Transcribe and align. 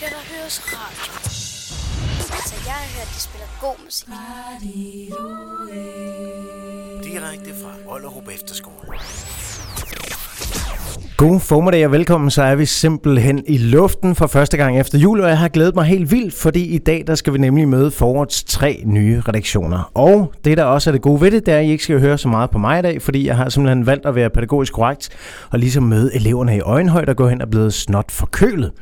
skal 0.00 0.10
der 0.10 0.34
høres 0.34 0.62
radio. 0.66 1.12
Altså, 2.36 2.54
jeg 2.66 2.72
har 2.72 2.88
hørt, 2.96 3.08
de 3.14 3.20
spiller 3.20 3.46
god 3.60 3.84
musik. 3.84 4.06
Direkte 7.12 7.50
fra 7.62 7.92
Ollerup 7.94 8.28
Efterskole. 8.34 8.98
God 11.16 11.40
formiddag 11.40 11.86
og 11.86 11.92
velkommen, 11.92 12.30
så 12.30 12.42
er 12.42 12.54
vi 12.54 12.66
simpelthen 12.66 13.44
i 13.46 13.58
luften 13.58 14.14
for 14.14 14.26
første 14.26 14.56
gang 14.56 14.80
efter 14.80 14.98
jul, 14.98 15.20
og 15.20 15.28
jeg 15.28 15.38
har 15.38 15.48
glædet 15.48 15.74
mig 15.74 15.84
helt 15.84 16.10
vildt, 16.10 16.34
fordi 16.34 16.64
i 16.64 16.78
dag 16.78 17.04
der 17.06 17.14
skal 17.14 17.32
vi 17.32 17.38
nemlig 17.38 17.68
møde 17.68 17.90
forårets 17.90 18.44
tre 18.44 18.82
nye 18.84 19.22
redaktioner. 19.28 19.90
Og 19.94 20.32
det 20.44 20.58
der 20.58 20.64
også 20.64 20.90
er 20.90 20.92
det 20.92 21.02
gode 21.02 21.20
ved 21.20 21.30
det, 21.30 21.46
det 21.46 21.54
er, 21.54 21.58
at 21.58 21.64
I 21.64 21.70
ikke 21.70 21.84
skal 21.84 22.00
høre 22.00 22.18
så 22.18 22.28
meget 22.28 22.50
på 22.50 22.58
mig 22.58 22.78
i 22.78 22.82
dag, 22.82 23.02
fordi 23.02 23.26
jeg 23.26 23.36
har 23.36 23.48
simpelthen 23.48 23.86
valgt 23.86 24.06
at 24.06 24.14
være 24.14 24.30
pædagogisk 24.30 24.72
korrekt 24.72 25.08
og 25.50 25.58
ligesom 25.58 25.82
møde 25.82 26.14
eleverne 26.14 26.56
i 26.56 26.60
øjenhøjde 26.60 27.10
og 27.10 27.16
gå 27.16 27.28
hen 27.28 27.42
og 27.42 27.50
blive 27.50 27.70
snot 27.70 28.10
forkølet. 28.10 28.72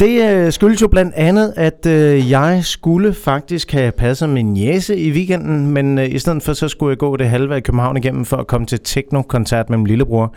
Det 0.00 0.30
øh, 0.30 0.52
skyldes 0.52 0.82
jo 0.82 0.88
blandt 0.88 1.14
andet, 1.14 1.52
at 1.56 1.86
øh, 1.86 2.30
jeg 2.30 2.60
skulle 2.64 3.14
faktisk 3.14 3.72
have 3.72 3.92
passet 3.92 4.28
min 4.28 4.56
jæse 4.56 4.96
i 4.96 5.10
weekenden, 5.12 5.70
men 5.70 5.98
øh, 5.98 6.14
i 6.14 6.18
stedet 6.18 6.42
for 6.42 6.52
så 6.52 6.68
skulle 6.68 6.90
jeg 6.90 6.98
gå 6.98 7.16
det 7.16 7.28
halve 7.28 7.54
af 7.54 7.62
København 7.62 7.96
igennem 7.96 8.24
for 8.24 8.36
at 8.36 8.46
komme 8.46 8.66
til 8.66 8.80
tekno-koncert 8.84 9.70
med 9.70 9.78
min 9.78 9.86
lillebror. 9.86 10.34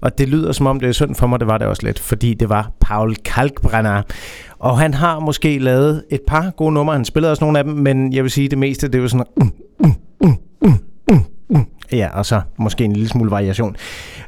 Og 0.00 0.18
det 0.18 0.28
lyder 0.28 0.52
som 0.52 0.66
om 0.66 0.80
det 0.80 0.88
er 0.88 0.92
synd 0.92 1.14
for 1.14 1.26
mig, 1.26 1.40
det 1.40 1.48
var 1.48 1.58
det 1.58 1.66
også 1.66 1.82
lidt, 1.86 1.98
fordi 1.98 2.34
det 2.34 2.48
var 2.48 2.70
Paul 2.80 3.14
Kalkbrenner. 3.14 4.02
Og 4.58 4.78
han 4.78 4.94
har 4.94 5.20
måske 5.20 5.58
lavet 5.58 6.04
et 6.10 6.20
par 6.26 6.50
gode 6.50 6.72
numre, 6.72 6.94
han 6.94 7.04
spillede 7.04 7.30
også 7.30 7.44
nogle 7.44 7.58
af 7.58 7.64
dem, 7.64 7.72
men 7.72 8.12
jeg 8.12 8.22
vil 8.22 8.30
sige, 8.30 8.48
det 8.48 8.58
meste, 8.58 8.86
det 8.86 8.94
er 8.94 9.02
jo 9.02 9.08
sådan... 9.08 9.26
Uh, 9.36 9.46
uh, 9.78 9.90
uh, 10.20 10.34
uh. 10.60 10.74
Ja, 11.94 12.08
og 12.12 12.26
så 12.26 12.40
måske 12.56 12.84
en 12.84 12.92
lille 12.92 13.08
smule 13.08 13.30
variation. 13.30 13.76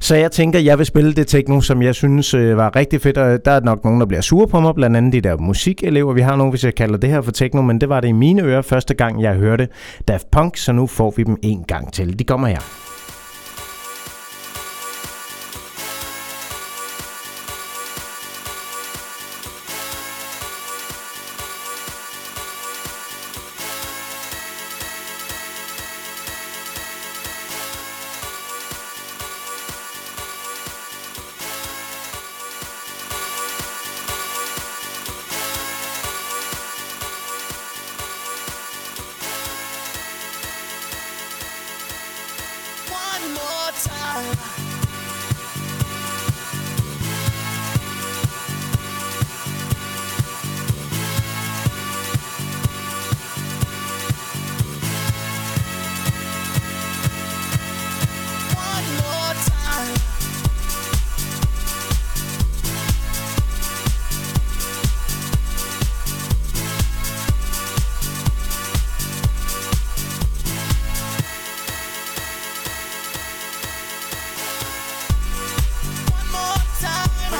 Så 0.00 0.16
jeg 0.16 0.32
tænker, 0.32 0.58
jeg 0.58 0.78
vil 0.78 0.86
spille 0.86 1.12
det 1.12 1.26
techno, 1.26 1.60
som 1.60 1.82
jeg 1.82 1.94
synes 1.94 2.34
øh, 2.34 2.56
var 2.56 2.76
rigtig 2.76 3.00
fedt, 3.00 3.18
og 3.18 3.44
der 3.44 3.50
er 3.50 3.60
nok 3.60 3.84
nogen, 3.84 4.00
der 4.00 4.06
bliver 4.06 4.20
sure 4.20 4.48
på 4.48 4.60
mig, 4.60 4.74
blandt 4.74 4.96
andet 4.96 5.12
de 5.12 5.20
der 5.20 5.36
musikelever. 5.36 6.12
Vi 6.12 6.20
har 6.20 6.36
nogen, 6.36 6.50
hvis 6.50 6.64
jeg 6.64 6.74
kalder 6.74 6.98
det 6.98 7.10
her 7.10 7.20
for 7.20 7.32
techno, 7.32 7.62
men 7.62 7.80
det 7.80 7.88
var 7.88 8.00
det 8.00 8.08
i 8.08 8.12
mine 8.12 8.42
ører 8.42 8.62
første 8.62 8.94
gang, 8.94 9.22
jeg 9.22 9.34
hørte 9.34 9.68
Daft 10.08 10.30
Punk, 10.30 10.56
så 10.56 10.72
nu 10.72 10.86
får 10.86 11.14
vi 11.16 11.22
dem 11.22 11.36
en 11.42 11.64
gang 11.68 11.92
til. 11.92 12.18
De 12.18 12.24
kommer 12.24 12.48
her. 12.48 12.95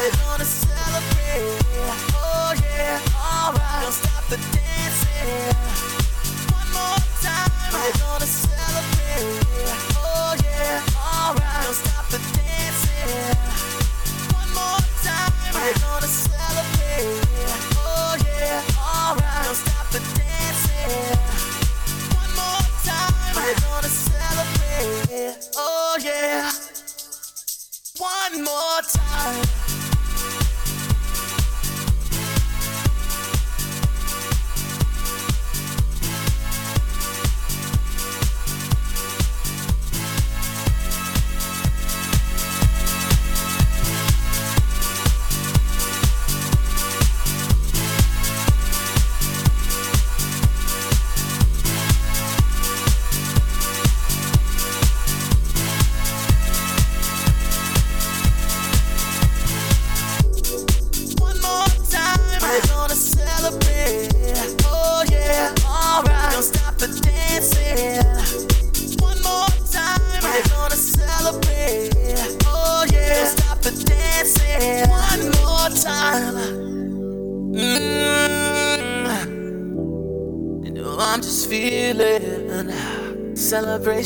We're 0.06 0.25
gonna 0.25 0.44
celebrate. 0.44 1.65
Oh 2.15 2.55
yeah, 2.62 3.00
alright. 3.19 3.83
Don't 3.83 3.93
stop 3.93 4.25
the 4.28 4.37
dancing. 4.53 5.95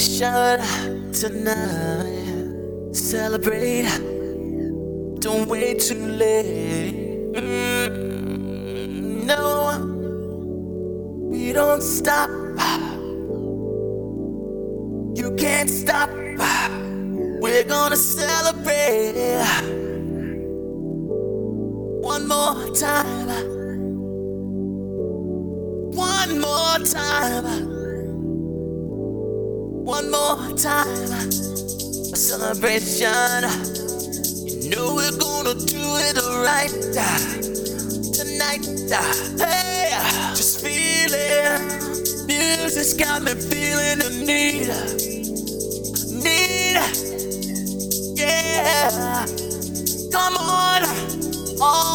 shut 0.00 0.60
up 0.60 1.12
tonight. 1.12 1.59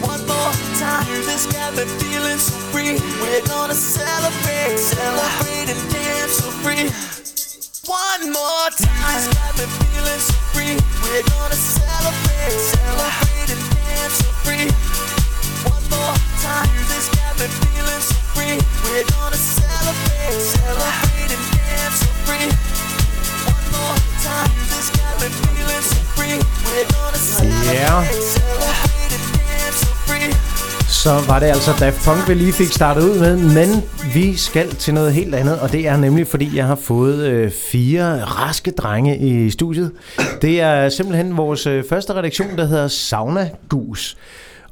One 0.00 0.24
more 0.26 0.52
time, 0.78 1.06
music's 1.10 1.46
got 1.50 1.74
me 1.74 1.84
feeling 1.98 2.38
so 2.38 2.54
free. 2.70 3.00
We're 3.18 3.42
gonna 3.46 3.74
celebrate, 3.74 4.78
celebrate 4.78 5.70
and 5.74 5.82
dance 5.90 6.38
so 6.38 6.50
free. 6.62 6.86
One 7.90 8.30
more 8.30 8.70
time, 8.78 9.18
it's 9.18 9.26
got 9.34 9.58
me 9.58 9.66
feeling 9.66 10.22
so 10.22 10.34
free. 10.54 10.78
We're 11.02 11.26
gonna 11.34 11.58
celebrate, 11.58 12.54
celebrate 12.54 13.50
and 13.50 13.64
dance 13.74 14.14
so 14.22 14.30
free. 14.46 14.70
One 15.66 15.82
more 15.90 16.14
time, 16.46 16.68
music's 16.78 17.10
got 17.18 17.34
me 17.42 17.46
feeling 17.50 18.02
so 18.06 18.14
free. 18.38 18.56
We're 18.86 19.02
gonna 19.02 19.40
celebrate, 19.40 20.38
celebrate 20.38 21.30
and 21.34 21.44
dance 21.58 21.98
so 21.98 22.10
free. 22.22 22.46
One 23.50 23.66
more 23.74 23.98
time, 24.22 24.46
music's 24.54 24.90
got 24.94 25.14
me 25.18 25.28
feeling 25.42 25.82
so 25.82 25.98
free. 26.14 26.38
We're 26.70 26.86
gonna 26.86 27.18
celebrate, 27.18 28.14
celebrate 28.14 28.97
Så 30.88 31.10
var 31.28 31.38
det 31.38 31.46
altså 31.46 31.70
Daft 31.80 32.04
Punk, 32.04 32.28
vi 32.28 32.34
lige 32.34 32.52
fik 32.52 32.66
startet 32.66 33.02
ud 33.02 33.18
med, 33.18 33.36
men 33.36 33.68
vi 34.14 34.36
skal 34.36 34.68
til 34.68 34.94
noget 34.94 35.12
helt 35.12 35.34
andet, 35.34 35.60
og 35.60 35.72
det 35.72 35.88
er 35.88 35.96
nemlig, 35.96 36.26
fordi 36.26 36.56
jeg 36.56 36.66
har 36.66 36.74
fået 36.74 37.26
øh, 37.26 37.50
fire 37.50 38.24
raske 38.24 38.70
drenge 38.70 39.18
i 39.18 39.50
studiet. 39.50 39.92
Det 40.42 40.60
er 40.60 40.88
simpelthen 40.88 41.36
vores 41.36 41.66
øh, 41.66 41.84
første 41.84 42.14
redaktion, 42.14 42.58
der 42.58 42.64
hedder 42.64 42.88
Sauna 42.88 43.50
Gus. 43.68 44.16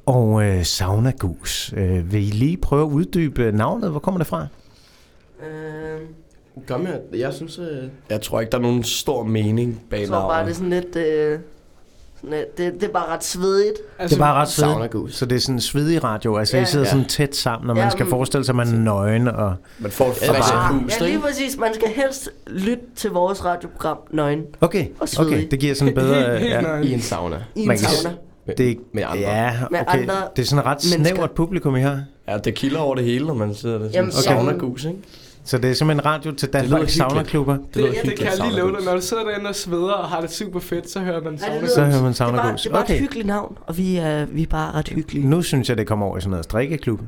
Og 0.06 0.42
øh, 0.42 0.64
Sauna 0.64 1.12
Gus, 1.18 1.74
øh, 1.76 2.12
vil 2.12 2.28
I 2.28 2.30
lige 2.30 2.56
prøve 2.56 2.86
at 2.86 2.92
uddybe 2.92 3.52
navnet? 3.52 3.90
Hvor 3.90 4.00
kommer 4.00 4.18
det 4.18 4.26
fra? 4.26 4.46
Øh, 5.46 6.80
med, 6.80 7.18
jeg 7.18 7.34
synes, 7.34 7.58
øh, 7.58 7.88
jeg 8.10 8.20
tror 8.20 8.40
ikke, 8.40 8.50
der 8.50 8.58
er 8.58 8.62
nogen 8.62 8.84
stor 8.84 9.24
mening 9.24 9.82
bag 9.90 10.00
jeg 10.00 10.08
tror 10.08 10.28
bare, 10.28 10.44
det 10.44 10.50
er 10.50 10.54
sådan 10.54 10.70
lidt... 10.70 10.96
Øh, 10.96 11.02
sådan 11.02 11.40
lidt 11.40 11.55
det, 12.32 12.74
det 12.74 12.82
er 12.82 12.88
bare 12.92 13.06
ret 13.14 13.24
svedigt. 13.24 13.74
Det 14.02 14.12
er 14.12 14.18
bare 14.18 14.34
ret 14.34 14.48
svedigt. 14.48 15.14
Så 15.14 15.26
det 15.26 15.36
er 15.36 15.40
sådan 15.40 15.54
en 15.54 15.60
svedig 15.60 16.04
radio, 16.04 16.36
altså 16.36 16.56
Ja. 16.56 16.62
I 16.62 16.66
sidder 16.66 16.84
Ja. 16.86 16.90
sådan 16.90 17.04
tæt 17.08 17.36
sammen, 17.36 17.70
og 17.70 17.76
man 17.76 17.84
Ja, 17.84 17.90
skal 17.90 18.04
men- 18.04 18.10
forestille 18.10 18.44
sig, 18.44 18.52
at 18.52 18.56
man 18.56 18.68
er 18.68 18.78
nøgen. 18.78 19.28
Og... 19.28 19.54
Man 19.78 19.90
får 19.90 20.08
et 20.08 20.14
bare- 20.28 20.80
pust, 20.82 21.00
Ja, 21.00 21.06
lige 21.06 21.20
præcis. 21.20 21.56
Man 21.56 21.74
skal 21.74 21.88
helst 21.88 22.30
lytte 22.46 22.82
til 22.96 23.10
vores 23.10 23.44
radioprogram 23.44 23.98
Nøgen 24.10 24.42
Okay, 24.60 24.86
Og 25.00 25.08
svedig. 25.08 25.32
okay, 25.32 25.46
det 25.50 25.58
giver 25.60 25.74
sådan 25.74 25.94
bedre... 25.94 26.16
Ja. 26.42 26.76
I 26.80 26.92
en 26.92 27.00
sauna. 27.00 27.36
i 27.54 27.60
en 27.60 27.68
Man 27.68 27.78
sauna. 27.78 28.16
Med, 28.46 28.54
Det, 28.54 28.78
med 28.92 29.02
andre. 29.02 29.18
Ja, 29.18 29.52
Med 29.70 29.80
okay. 29.80 30.00
andre 30.00 30.14
det 30.36 30.42
er 30.42 30.46
sådan 30.46 30.58
et 30.58 30.66
ret 30.66 30.78
mennesker. 30.92 31.14
snævert 31.14 31.30
publikum, 31.30 31.76
I 31.76 31.80
har. 31.80 32.00
Ja, 32.28 32.38
det 32.38 32.54
kilder 32.54 32.78
over 32.78 32.94
det 32.94 33.04
hele, 33.04 33.26
når 33.26 33.34
man 33.34 33.54
sidder 33.54 33.78
der. 33.78 33.88
Jamen, 33.94 34.12
Sådan 34.12 34.36
okay. 34.38 34.46
sauna 34.46 34.58
gus, 34.58 34.84
ikke? 34.84 34.98
Så 35.46 35.58
det 35.58 35.70
er 35.70 35.74
simpelthen 35.74 36.06
radio 36.06 36.32
til 36.32 36.48
Danmarks 36.52 36.92
saunaklubber. 36.92 37.52
Det, 37.56 37.74
Det, 37.74 37.82
lyder 37.82 37.92
det 37.92 38.02
kan 38.18 38.26
jeg 38.26 38.32
lige 38.36 38.36
sauna 38.36 38.58
love 38.58 38.76
dig. 38.76 38.84
Når 38.84 38.94
du 38.94 39.00
sidder 39.00 39.24
derinde 39.24 39.48
og 39.48 39.54
sveder 39.54 39.92
og 39.92 40.08
har 40.08 40.20
det 40.20 40.30
super 40.30 40.60
fedt, 40.60 40.90
så 40.90 41.00
hører 41.00 41.20
man 41.22 41.24
Ja, 41.24 41.30
det 41.30 41.40
sauna. 41.40 41.68
Så 41.68 41.84
hører 41.84 42.02
man 42.02 42.12
det 42.12 42.20
er 42.20 42.24
bare, 42.24 42.36
saunagus. 42.36 42.62
det 42.62 42.68
er 42.68 42.72
bare 42.72 42.82
Okay. 42.82 42.94
et 42.94 43.00
hyggeligt 43.00 43.26
navn, 43.26 43.58
og 43.66 43.78
vi 43.78 43.96
er, 43.96 44.24
vi 44.24 44.42
er 44.42 44.46
bare 44.46 44.72
ret 44.74 44.88
hyggelige. 44.88 45.26
Nu 45.28 45.42
synes 45.42 45.68
jeg, 45.68 45.78
det 45.78 45.86
kommer 45.86 46.06
over 46.06 46.18
i 46.18 46.20
sådan 46.20 46.30
noget 46.30 46.44
strikkeklub. 46.44 47.00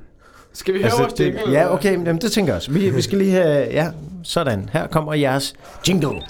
Skal 0.52 0.74
vi 0.74 0.82
høre 0.82 0.92
vores 0.98 1.12
det, 1.12 1.24
jingle? 1.24 1.40
ja, 1.40 1.46
eller? 1.60 1.68
okay, 1.68 1.92
jamen, 1.92 2.20
det 2.20 2.32
tænker 2.32 2.52
jeg 2.52 2.56
også. 2.56 2.70
Vi, 2.72 2.90
vi 2.90 3.02
skal 3.02 3.18
lige 3.18 3.30
have... 3.30 3.66
Ja, 3.70 3.88
sådan. 4.22 4.68
Her 4.72 4.86
kommer 4.86 5.14
jeres 5.14 5.54
jingle. 5.88 6.20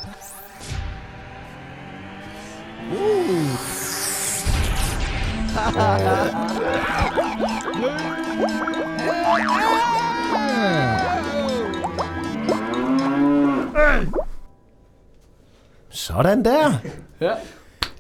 Sådan 15.91 16.45
der. 16.45 16.73
Ja. 17.21 17.31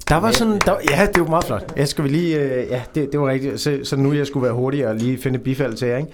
Der 0.09 0.17
var 0.17 0.31
sådan, 0.31 0.59
der, 0.67 0.75
ja, 0.91 1.07
det 1.15 1.21
var 1.23 1.29
meget 1.29 1.45
flot. 1.45 1.73
Jeg 1.77 1.89
skal 1.89 2.05
vi 2.05 2.09
lige, 2.09 2.39
øh, 2.41 2.69
ja, 2.71 2.83
det, 2.95 3.13
det 3.13 3.21
var 3.21 3.29
rigtigt. 3.29 3.61
Så, 3.61 3.79
så 3.85 3.97
nu 3.97 4.13
jeg 4.13 4.27
skulle 4.27 4.45
være 4.45 4.53
hurtig 4.55 4.87
og 4.89 4.95
lige 4.95 5.19
finde 5.23 5.39
bifald 5.39 5.75
til 5.75 5.89
jer, 5.89 5.97
ikke? 5.97 6.11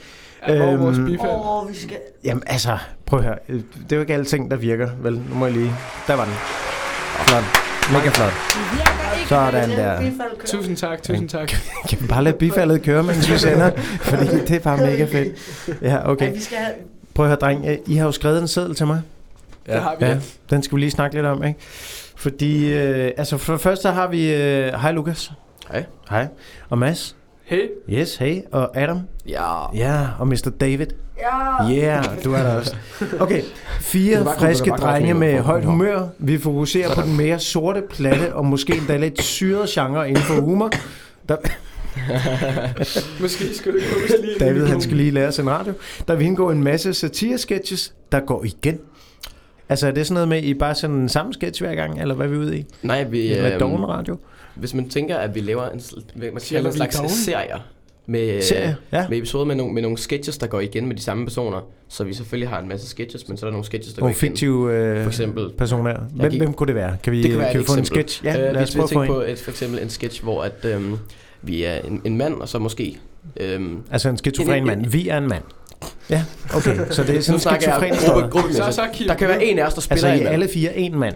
Ja, 0.49 0.57
hvor 0.57 0.67
er 0.67 0.77
vores 0.77 0.99
Øhm, 0.99 1.07
bifald? 1.07 1.31
Åh, 1.31 1.69
vi 1.71 1.75
skal... 1.77 1.97
Jamen 2.25 2.43
altså, 2.47 2.79
prøv 3.07 3.19
at 3.19 3.25
høre. 3.25 3.39
Øh, 3.49 3.61
Det 3.85 3.93
er 3.93 3.97
jo 3.97 4.01
ikke 4.01 4.13
alle 4.15 4.25
ting, 4.27 4.51
der 4.51 4.57
virker, 4.57 4.89
vel? 5.03 5.13
Nu 5.13 5.35
må 5.35 5.47
jeg 5.47 5.55
lige... 5.55 5.73
Der 6.07 6.15
var 6.15 6.25
den. 6.25 6.35
Flot. 7.27 7.45
Mega 7.93 8.09
flot. 8.09 8.33
Sådan 9.29 9.71
der. 9.71 10.11
Tusind 10.47 10.77
tak, 10.77 11.03
tusind 11.03 11.29
tak. 11.29 11.49
Kan 11.89 11.99
vi 12.01 12.07
bare 12.07 12.25
lade 12.25 12.37
bifaldet 12.37 12.83
køre, 12.83 13.03
mens 13.03 13.31
vi 13.31 13.39
sender? 13.39 13.71
Fordi 14.01 14.25
det 14.27 14.51
er 14.51 14.61
bare 14.61 14.77
mega 14.77 15.05
fedt. 15.05 15.37
Ja, 15.83 16.11
Okay. 16.11 16.37
Prøv 17.15 17.27
at 17.27 17.31
høre, 17.31 17.39
dreng. 17.41 17.67
øh, 17.67 17.79
I 17.87 17.95
har 17.97 18.07
jo 18.07 18.13
skrevet 18.13 18.43
en 18.43 18.49
seddel 18.49 18.75
til 18.75 18.87
mig. 18.87 19.03
Det 19.67 19.75
har 19.75 19.97
vi. 20.01 20.05
Ja, 20.05 20.11
Ja. 20.11 20.19
den 20.51 20.63
skal 20.63 20.77
vi 20.77 20.81
lige 20.81 20.91
snakke 20.91 21.17
lidt 21.17 21.27
om, 21.27 21.45
ikke? 21.45 21.61
Fordi, 22.17 22.73
øh, 22.73 23.11
altså 23.17 23.39
for 23.39 23.53
det 23.53 23.61
første 23.63 23.89
har 23.89 24.09
vi... 24.09 24.35
Øh, 24.35 24.67
hej 24.73 24.93
Lukas. 24.93 25.33
Hej. 25.71 25.85
Hej. 26.11 26.27
Og 26.69 26.79
Mads. 26.79 27.17
Hey, 27.45 27.69
Yes, 27.91 28.17
hey. 28.17 28.41
Og 28.53 28.77
Adam. 28.77 29.01
Ja. 29.29 29.75
Ja, 29.77 30.07
og 30.19 30.29
Mr. 30.29 30.51
David. 30.61 30.87
Ja! 31.19 31.71
Yeah, 31.71 32.05
du 32.25 32.33
er 32.33 32.43
der 32.43 32.55
også. 32.55 32.77
Okay, 33.21 33.43
fire 33.81 34.25
friske 34.39 34.71
drenge 34.71 35.15
med 35.15 35.39
højt 35.41 35.65
humør. 35.65 36.07
Vi 36.19 36.39
fokuserer 36.39 36.95
på 36.95 37.03
den 37.03 37.17
mere 37.17 37.39
sorte, 37.39 37.83
platte 37.91 38.35
og 38.35 38.45
måske 38.47 38.77
endda 38.77 38.97
lidt 38.97 39.23
syrede 39.23 39.67
genre 39.69 40.09
inden 40.09 40.23
for 40.23 40.35
humor. 40.41 40.71
Der, 41.29 41.37
måske 43.23 43.45
skulle 43.57 43.81
det 43.81 43.89
komme 43.91 44.27
lige 44.27 44.39
David, 44.39 44.67
han 44.67 44.81
skal 44.81 44.97
lige 44.97 45.11
lære 45.11 45.33
sin 45.33 45.51
radio. 45.51 45.73
Der 46.09 46.15
vil 46.15 46.27
indgå 46.27 46.51
en 46.51 46.65
masse 46.65 46.95
satire-sketches, 46.95 47.93
der 48.13 48.21
går 48.21 48.45
igen. 48.45 48.79
Altså 49.69 49.87
er 49.87 49.91
det 49.91 50.07
sådan 50.07 50.15
noget 50.15 50.29
med, 50.29 50.37
at 50.37 50.45
I 50.45 50.55
bare 50.55 50.75
sender 50.75 50.97
den 50.97 51.09
samme 51.09 51.33
sketch 51.35 51.63
hver 51.63 51.75
gang, 51.75 52.01
eller 52.01 52.15
hvad 52.15 52.27
er 52.27 52.31
vi 52.31 52.37
ude 52.37 52.59
i? 52.59 52.67
Nej, 52.83 53.05
vi... 53.05 53.29
Med 53.29 53.51
øhm, 53.53 53.59
doven 53.61 53.89
radio? 53.89 54.17
Hvis 54.55 54.75
man 54.75 54.89
tænker, 54.89 55.17
at 55.17 55.35
vi 55.35 55.41
laver 55.41 55.63
en, 55.69 55.81
man 56.15 56.31
kan 56.33 56.41
Siger 56.41 56.59
kalde 56.59 56.69
en 56.69 56.75
slags 56.77 56.97
doven? 56.97 57.11
serier, 57.11 57.59
med, 58.07 58.43
Serie, 58.43 58.77
ja. 58.93 59.09
med 59.09 59.19
episoder 59.19 59.45
med 59.45 59.55
nogle, 59.55 59.75
med 59.75 59.83
nogle 59.83 59.99
sketches, 59.99 60.39
der 60.39 60.47
går 60.47 60.61
igen 60.61 60.87
med 60.87 60.97
de 60.97 61.03
samme 61.03 61.25
personer. 61.27 61.61
Så 61.89 62.05
vi 62.05 62.15
selvfølgelig 62.15 62.49
har 62.49 62.61
en 62.61 62.69
masse 62.69 62.87
sketches, 62.89 63.29
men 63.29 63.37
så 63.37 63.47
er 63.47 63.49
der 63.49 63.53
nogle 63.53 63.65
sketches, 63.67 63.95
der 63.95 64.01
Nogle 64.01 64.15
går 64.15 64.19
igen. 64.19 64.31
fiktive 64.31 64.73
øh, 64.75 65.03
For 65.03 65.09
eksempel. 65.11 65.51
personer. 65.59 65.97
Hvem, 66.15 66.31
gik- 66.31 66.41
hvem 66.41 66.53
kunne 66.53 66.67
det 66.67 66.75
være? 66.75 66.97
Kan 67.03 67.13
vi, 67.13 67.23
Det 67.23 67.31
kan 67.31 67.39
være 67.41 67.51
kan 67.53 67.61
vi 67.61 67.65
få 67.67 67.73
en 67.73 67.79
eksempel. 67.79 68.09
sketch? 68.09 68.25
Ja, 68.25 68.49
øh, 68.49 68.55
lad 68.55 68.63
os 68.63 68.75
prøve 68.75 68.83
få 68.83 68.89
tænker 68.89 69.03
en. 69.03 69.09
på 69.09 69.21
et, 69.21 69.39
for 69.39 69.51
eksempel 69.51 69.83
en 69.83 69.91
sketch, 69.91 70.23
hvor 70.23 70.43
at, 70.43 70.65
øhm, 70.65 70.97
vi 71.43 71.65
er 71.65 71.75
en, 71.79 72.01
en 72.05 72.17
mand, 72.17 72.35
og 72.35 72.49
så 72.49 72.59
måske... 72.59 72.99
Øhm, 73.37 73.79
Altså 73.91 74.09
en 74.09 74.17
skizofren 74.17 74.51
En- 74.57 74.63
en- 74.63 74.67
mand. 74.67 74.87
Vi 74.87 75.09
er 75.09 75.19
en 75.19 75.29
mand. 75.29 75.43
Ja, 76.11 76.25
okay. 76.55 76.77
Så 76.91 77.03
det 77.03 77.17
er 77.17 77.21
sådan 77.21 77.33
nu 77.33 77.35
en 77.35 77.41
snakker 77.41 77.69
jeg 77.81 77.95
skizofren 77.99 78.31
gruppe. 78.31 78.53
Så, 78.55 78.73
så 78.73 79.05
Der 79.09 79.15
kan 79.15 79.29
være 79.29 79.45
en 79.45 79.59
af 79.59 79.67
os, 79.67 79.75
der 79.75 79.81
spiller 79.81 80.09
Altså 80.09 80.21
I 80.23 80.25
mand. 80.25 80.35
alle 80.35 80.49
fire 80.49 80.77
en 80.77 80.99
mand. 80.99 81.15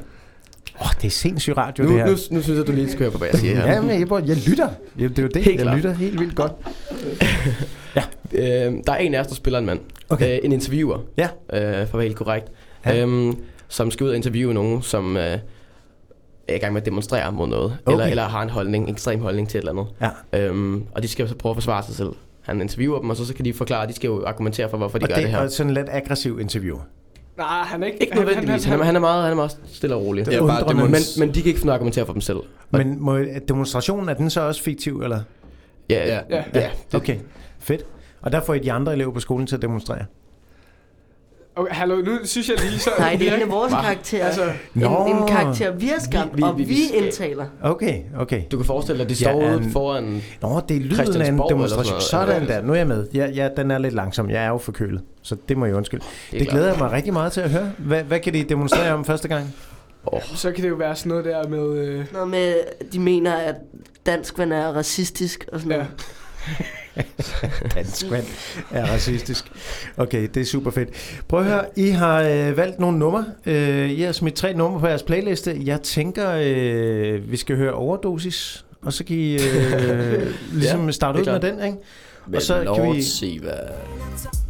Åh, 0.80 0.86
oh, 0.86 0.90
det 1.02 1.06
er 1.06 1.10
sindssygt 1.10 1.56
radio, 1.56 1.84
Nu, 1.84 1.90
det 1.90 1.98
her. 1.98 2.06
nu, 2.06 2.16
nu 2.30 2.42
synes 2.42 2.58
jeg, 2.58 2.66
du 2.66 2.72
lige 2.72 2.88
skal 2.88 3.00
høre 3.00 3.10
på, 3.10 3.18
hvad 3.18 3.28
jeg 3.32 3.38
siger 3.40 3.54
her. 3.54 3.72
Ja, 3.74 3.80
men 3.80 3.90
jeg, 3.90 4.28
jeg 4.28 4.36
lytter. 4.36 4.68
Ja, 4.98 5.04
det 5.04 5.18
er 5.18 5.22
jo 5.22 5.28
det. 5.28 5.44
Helt 5.44 5.56
jeg 5.56 5.62
klart. 5.62 5.76
lytter 5.76 5.94
helt 5.94 6.20
vildt 6.20 6.34
godt. 6.34 6.52
Øh, 8.32 8.72
der 8.86 8.92
er 8.92 8.96
en 8.96 9.14
af 9.14 9.20
os, 9.20 9.26
der 9.26 9.34
spiller 9.34 9.58
en 9.58 9.66
mand. 9.66 9.80
Okay. 10.08 10.32
Øh, 10.32 10.44
en 10.44 10.52
interviewer, 10.52 10.98
Ja. 11.18 11.28
øh, 11.52 11.72
for 11.74 11.80
at 11.80 11.92
være 11.94 12.02
helt 12.02 12.16
korrekt. 12.16 12.46
Ja. 12.86 12.94
Ja. 12.94 13.02
Øhm, 13.02 13.36
som 13.68 13.90
skal 13.90 14.04
ud 14.04 14.10
og 14.10 14.16
interviewe 14.16 14.54
nogen, 14.54 14.82
som 14.82 15.16
øh, 15.16 15.38
er 16.48 16.54
i 16.54 16.58
gang 16.58 16.72
med 16.72 16.80
at 16.82 16.86
demonstrere 16.86 17.32
mod 17.32 17.48
noget. 17.48 17.76
Okay. 17.86 17.92
Eller, 17.92 18.06
eller 18.06 18.22
har 18.28 18.42
en 18.42 18.50
holdning, 18.50 18.84
en 18.84 18.90
ekstrem 18.94 19.20
holdning 19.20 19.48
til 19.48 19.58
et 19.58 19.68
eller 19.68 19.72
andet. 19.72 20.12
Ja. 20.32 20.46
Øhm, 20.46 20.84
og 20.92 21.02
de 21.02 21.08
skal 21.08 21.28
så 21.28 21.34
prøve 21.34 21.50
at 21.50 21.56
forsvare 21.56 21.82
sig 21.82 21.94
selv. 21.94 22.08
Han 22.48 22.60
interviewer 22.60 23.00
dem, 23.00 23.10
og 23.10 23.16
så, 23.16 23.26
så 23.26 23.34
kan 23.34 23.44
de 23.44 23.52
forklare, 23.54 23.86
de 23.86 23.92
skal 23.92 24.08
jo 24.08 24.24
argumentere 24.26 24.70
for, 24.70 24.76
hvorfor 24.76 24.98
de 24.98 25.04
Og 25.04 25.08
gør 25.08 25.14
det, 25.14 25.24
det 25.24 25.30
her. 25.30 25.38
er 25.38 25.48
sådan 25.48 25.70
en 25.70 25.74
lidt 25.74 25.86
aggressiv 25.90 26.40
interview. 26.40 26.78
Nej, 27.36 27.46
han 27.64 27.82
er 27.82 27.86
ikke... 27.86 27.98
Ikke 27.98 28.14
nødvendigvis. 28.16 28.64
Han, 28.64 28.76
han, 28.78 28.86
han, 28.86 28.96
er 28.96 29.00
meget, 29.00 29.22
han 29.22 29.32
er 29.32 29.36
meget 29.36 29.58
stille 29.72 29.94
og 29.96 30.02
rolig. 30.02 30.26
Det 30.26 30.34
er 30.34 30.46
bare 30.46 30.74
men, 30.74 30.94
demons- 30.94 31.20
men 31.20 31.28
de 31.28 31.42
kan 31.42 31.48
ikke 31.48 31.60
finde 31.60 31.72
at 31.72 31.74
argumentere 31.74 32.06
for 32.06 32.12
dem 32.12 32.20
selv. 32.20 32.38
Men 32.70 33.00
må, 33.02 33.18
demonstrationen, 33.48 34.08
er 34.08 34.14
den 34.14 34.30
så 34.30 34.40
også 34.40 34.62
fiktiv, 34.62 35.00
eller? 35.00 35.20
Ja, 35.90 36.06
Ja. 36.06 36.20
ja, 36.30 36.44
ja. 36.54 36.70
det, 36.92 36.94
Okay, 36.94 37.16
fedt. 37.58 37.84
Og 38.22 38.32
der 38.32 38.40
får 38.40 38.54
I 38.54 38.58
de 38.58 38.72
andre 38.72 38.92
elever 38.92 39.12
på 39.12 39.20
skolen 39.20 39.46
til 39.46 39.56
at 39.56 39.62
demonstrere. 39.62 40.04
Okay, 41.58 41.72
hallo, 41.74 41.96
nu 41.96 42.18
synes 42.24 42.48
jeg 42.48 42.56
lige 42.60 42.78
så... 42.78 42.90
Nej, 42.98 43.16
det 43.18 43.28
er 43.28 43.34
en 43.36 43.42
af 43.42 43.50
vores 43.50 43.72
Hva? 43.72 43.80
karakterer. 43.82 44.26
Altså, 44.26 44.42
En, 44.44 44.50
Nå. 44.74 45.06
en 45.06 45.28
karakter, 45.28 45.70
vi 45.72 45.86
har 45.86 46.00
skabt, 46.00 46.30
Vi- 46.32 46.36
vi- 46.36 46.42
og 46.42 46.58
vi- 46.58 46.64
vi, 46.64 46.76
indtaler. 46.94 47.46
Okay, 47.62 48.00
okay. 48.18 48.42
Du 48.52 48.56
kan 48.56 48.66
forestille 48.66 48.98
dig, 48.98 49.04
at 49.10 49.18
de 49.18 49.24
Ja, 49.24 49.30
står 49.30 49.38
ude 49.48 49.64
en- 49.64 49.70
foran... 49.72 50.22
Nå, 50.42 50.60
det 50.68 50.76
er 50.76 50.80
lyden 50.80 51.20
af 51.22 51.28
en 51.28 51.40
demonstration. 51.50 52.00
sådan 52.00 52.46
der, 52.48 52.62
nu 52.62 52.72
er 52.72 52.76
jeg 52.76 52.86
med. 52.86 53.06
Ja, 53.14 53.26
ja, 53.34 53.48
den 53.56 53.70
er 53.70 53.78
lidt 53.78 53.94
langsom. 53.94 54.30
Jeg 54.30 54.44
er 54.44 54.48
jo 54.48 54.58
forkølet, 54.58 55.02
så 55.22 55.36
det 55.48 55.56
må 55.56 55.66
jeg 55.66 55.74
undskylde. 55.74 56.04
Det, 56.30 56.40
det 56.40 56.48
glæder 56.48 56.68
jeg 56.68 56.78
mig 56.78 56.92
rigtig 56.92 57.12
meget 57.12 57.32
til 57.32 57.40
at 57.40 57.50
høre. 57.50 57.72
Hvad, 57.78 58.02
hvad 58.02 58.20
kan 58.20 58.34
de 58.34 58.42
demonstrere 58.42 58.92
om 58.94 59.04
første 59.04 59.28
gang? 59.28 59.54
så 60.34 60.52
kan 60.52 60.62
det 60.64 60.68
jo 60.70 60.74
være 60.74 60.96
sådan 60.96 61.10
noget 61.10 61.24
der 61.24 61.48
med... 61.48 61.78
Øh, 61.78 62.04
Noget 62.12 62.28
med, 62.28 62.54
de 62.92 62.98
mener, 62.98 63.34
at 63.34 63.54
danskvand 64.06 64.52
er 64.52 64.66
racistisk 64.68 65.44
og 65.52 65.60
sådan 65.60 65.72
ja. 65.72 65.76
noget. 65.76 65.90
Dansk 67.74 68.10
vand 68.10 68.24
er 68.70 68.86
racistisk. 68.86 69.44
Okay, 69.96 70.28
det 70.34 70.40
er 70.40 70.44
super 70.44 70.70
fedt. 70.70 70.88
Prøv 71.28 71.40
at 71.40 71.46
høre, 71.46 71.64
I 71.76 71.88
har 71.88 72.22
øh, 72.22 72.56
valgt 72.56 72.78
nogle 72.80 72.98
numre. 72.98 73.24
Øh, 73.46 73.90
I 73.90 74.00
har 74.02 74.12
smidt 74.12 74.34
tre 74.34 74.54
numre 74.54 74.80
på 74.80 74.86
jeres 74.86 75.02
playliste. 75.02 75.60
Jeg 75.64 75.80
tænker, 75.82 76.30
øh, 76.44 77.30
vi 77.30 77.36
skal 77.36 77.56
høre 77.56 77.72
Overdosis. 77.72 78.64
og 78.82 78.92
så 78.92 79.04
kan 79.04 79.16
I 79.16 79.32
øh, 79.34 80.26
ligesom 80.52 80.86
Ja, 80.86 80.92
starte 80.92 81.20
ud 81.20 81.24
med 81.24 81.40
den, 81.40 81.64
ikke? 81.64 81.78
Men 82.26 82.40
så 82.40 82.72
kan 82.76 82.92
vi- 82.96 83.02
Siva. 83.02 83.50
Du 83.50 84.47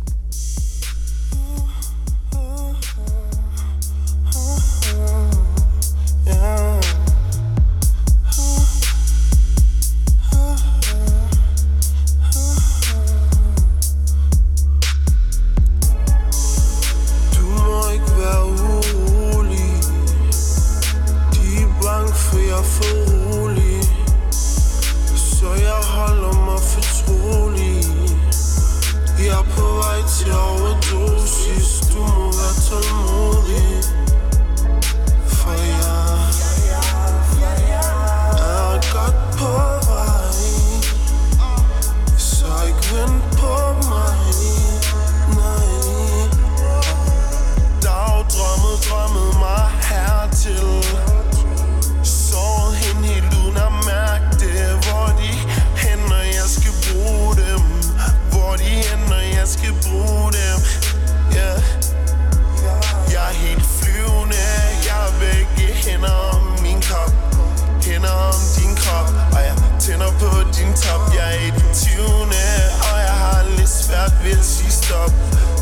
at 74.90 75.11
stop 75.11 75.12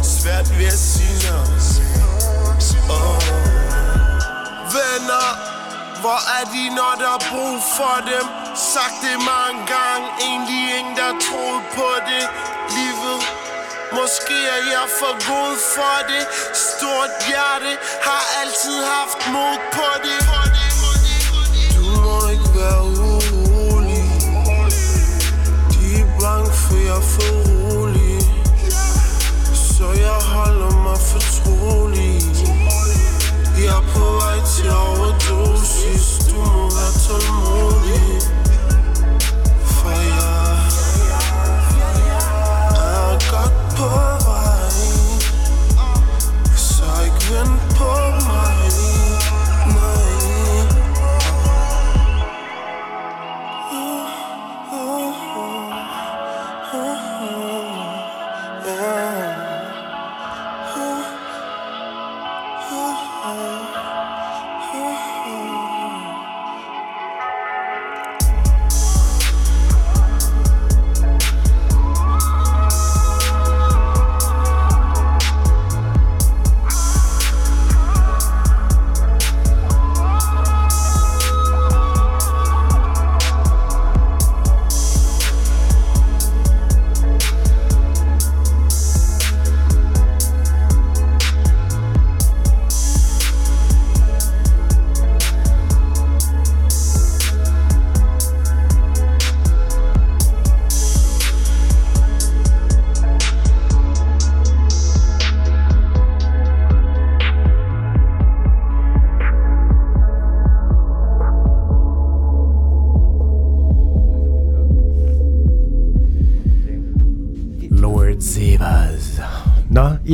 Svært 0.04 0.59
ved 0.59 0.66
at 0.66 0.80
sige 0.90 1.16
no 1.30 1.38
oh. 2.95 3.18
Venner 4.75 5.28
Hvor 6.00 6.21
er 6.38 6.45
de 6.54 6.64
når 6.78 6.95
der 7.02 7.11
er 7.18 7.23
brug 7.30 7.56
for 7.76 7.97
dem? 8.11 8.26
Sagt 8.73 8.97
det 9.04 9.16
mange 9.35 9.61
gange 9.75 10.06
Egentlig 10.26 10.78
ingen 10.78 10.97
der 10.97 11.12
troede 11.26 11.62
på 11.78 11.88
det. 12.11 12.25
Livet 12.76 13.21
Måske 13.99 14.37
er 14.56 14.62
jeg 14.75 14.87
for 15.00 15.14
god 15.33 15.54
for 15.75 15.97
det. 16.11 16.25
Stort 16.54 17.12
hjerte 17.28 17.73
Har 18.06 18.23
altid 18.40 18.78
haft 18.95 19.21
mod 19.35 19.56
på 19.76 19.88
det. 20.06 20.45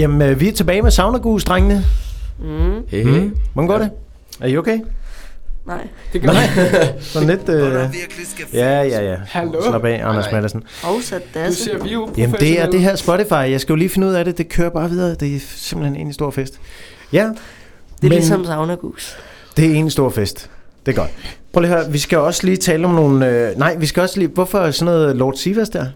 Jamen 0.03 0.29
øh, 0.31 0.41
vi 0.41 0.49
er 0.49 0.53
tilbage 0.53 0.83
med 0.83 0.91
Saunagus, 0.91 1.45
drengene. 1.45 1.85
Mm. 2.39 2.83
Hey, 2.89 3.05
hey. 3.05 3.31
Hvordan 3.53 3.69
går 3.69 3.79
det? 3.79 3.91
Er 4.41 4.47
I 4.47 4.57
okay? 4.57 4.79
Nej. 5.67 5.89
Det 6.13 6.23
gør 6.23 6.33
Nej. 6.33 6.47
Sådan 7.01 7.29
lidt... 7.29 7.49
Øh... 7.49 7.73
Ja, 8.55 8.83
ja, 8.83 9.11
ja. 9.11 9.17
Hallo? 9.27 9.63
Slap 9.69 9.85
af, 9.85 10.01
Anders 10.09 10.25
Nej. 10.25 10.33
Maddelsen. 10.33 10.63
Afsat 10.85 11.23
Du 11.35 11.39
dasse. 11.39 11.65
ser 11.65 11.83
vi 11.83 11.93
jo 11.93 12.09
Jamen 12.17 12.37
det 12.41 12.61
er 12.61 12.71
det 12.71 12.81
her 12.81 12.97
Spotify. 12.97 13.33
Jeg 13.33 13.61
skal 13.61 13.73
jo 13.73 13.77
lige 13.77 13.89
finde 13.89 14.07
ud 14.07 14.13
af 14.13 14.25
det. 14.25 14.39
Det 14.39 14.49
kører 14.49 14.71
bare 14.71 14.91
videre. 14.91 15.15
Det 15.15 15.37
er 15.37 15.41
simpelthen 15.57 16.07
en 16.07 16.13
stor 16.13 16.31
fest. 16.31 16.61
Ja, 17.13 17.19
Det 17.23 17.29
er 17.29 17.35
Men- 18.03 18.13
ligesom 18.13 18.45
saunagus. 18.45 19.17
det 19.57 19.71
er 19.71 19.75
en 19.75 19.91
stor 19.91 20.11
fest. 20.11 20.51
Det 20.87 20.93
er 20.93 20.97
godt. 20.97 21.11
Prøv 21.53 21.61
lige 21.61 21.73
at 21.75 21.79
høre. 21.83 21.93
Vi 21.93 21.99
skal 21.99 22.19
også 22.19 22.47
lige 22.47 22.57
tale 22.57 22.85
om 22.85 22.95
nogle... 22.95 23.29
Øh... 23.29 23.59
Nej, 23.59 23.75
vi 23.77 23.87
skal 23.87 24.03
også 24.03 24.19
lige... 24.19 24.29
Hvorfor 24.29 24.59
er 24.59 24.71
sådan 24.71 24.85
noget 24.95 25.17
Lord 25.17 25.35
Sivas 25.37 25.69
der? 25.69 25.87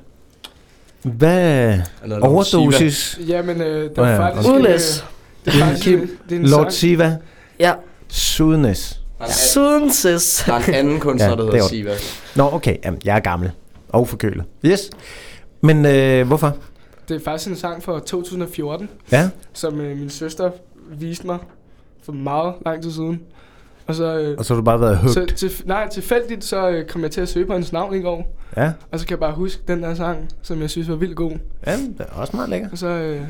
Hvad? 1.03 1.79
Overdosis? 2.23 3.21
Jamen, 3.26 3.61
øh, 3.61 3.91
der 3.97 4.05
er 4.07 4.17
faktisk... 4.17 4.49
Udenlæs. 4.53 5.05
Øh, 5.47 5.53
det 5.53 5.61
er 5.61 5.65
faktisk 5.67 5.85
Kim, 5.85 6.00
en, 6.00 6.11
det 6.29 6.37
er 6.37 6.41
en 6.41 6.47
Lord 6.47 6.62
sang. 6.62 6.73
Siva? 6.73 7.17
Ja. 7.61 7.73
Sudnes. 8.09 9.00
Der 9.19 9.25
er, 9.25 9.31
Sudenses. 9.31 10.43
der 10.47 10.53
er 10.55 10.59
en 10.69 10.75
anden 10.75 11.00
kunstner, 11.00 11.29
Ja, 11.31 11.37
der 11.37 11.43
det 11.43 11.53
hedder 11.53 11.65
er 11.65 11.69
Siva. 11.69 11.93
Nå, 12.37 12.50
okay. 12.53 12.76
Jamen, 12.85 13.00
jeg 13.05 13.17
er 13.17 13.21
gammel. 13.21 13.50
Og 13.88 14.09
forkølet. 14.09 14.45
Yes. 14.65 14.91
Men 15.61 15.87
øh, 15.87 16.26
hvorfor? 16.26 16.57
Det 17.09 17.17
er 17.17 17.21
faktisk 17.25 17.50
en 17.50 17.57
sang 17.57 17.83
fra 17.83 18.00
2014, 18.00 18.88
Ja. 19.12 19.29
som 19.53 19.81
øh, 19.81 19.99
min 19.99 20.11
søster 20.11 20.50
viste 20.99 21.26
mig 21.26 21.38
for 22.05 22.12
meget 22.12 22.55
lang 22.67 22.83
tid 22.83 22.93
siden. 22.93 23.21
Og 23.87 23.95
så, 23.95 24.19
øh, 24.19 24.35
Og 24.38 24.45
så 24.45 24.55
har 24.55 24.61
du 24.61 24.64
bare 24.64 24.81
været 24.81 24.99
så 25.11 25.21
hooked. 25.21 25.37
til, 25.37 25.50
nej, 25.64 25.88
tilfældigt 25.88 26.45
så 26.45 26.69
øh, 26.69 26.87
kom 26.87 27.02
jeg 27.02 27.11
til 27.11 27.21
at 27.21 27.28
søge 27.28 27.47
på 27.47 27.52
hans 27.52 27.73
navn 27.73 27.95
i 27.95 28.00
går. 28.00 28.37
Ja. 28.57 28.73
Og 28.93 29.00
så 29.00 29.07
kan 29.07 29.11
jeg 29.12 29.21
bare 29.21 29.33
huske 29.35 29.62
den 29.69 29.83
der 29.83 29.95
sang, 29.95 30.28
som 30.43 30.61
jeg 30.61 30.71
synes 30.71 30.88
var 30.88 30.97
vildt 30.97 31.16
god. 31.16 31.31
ja, 31.66 31.73
det 31.73 31.95
er 31.99 32.05
også 32.21 32.37
meget 32.37 32.50
lækker. 32.50 32.69
Og 32.73 32.78
så, 32.78 32.87
øh, 32.87 33.21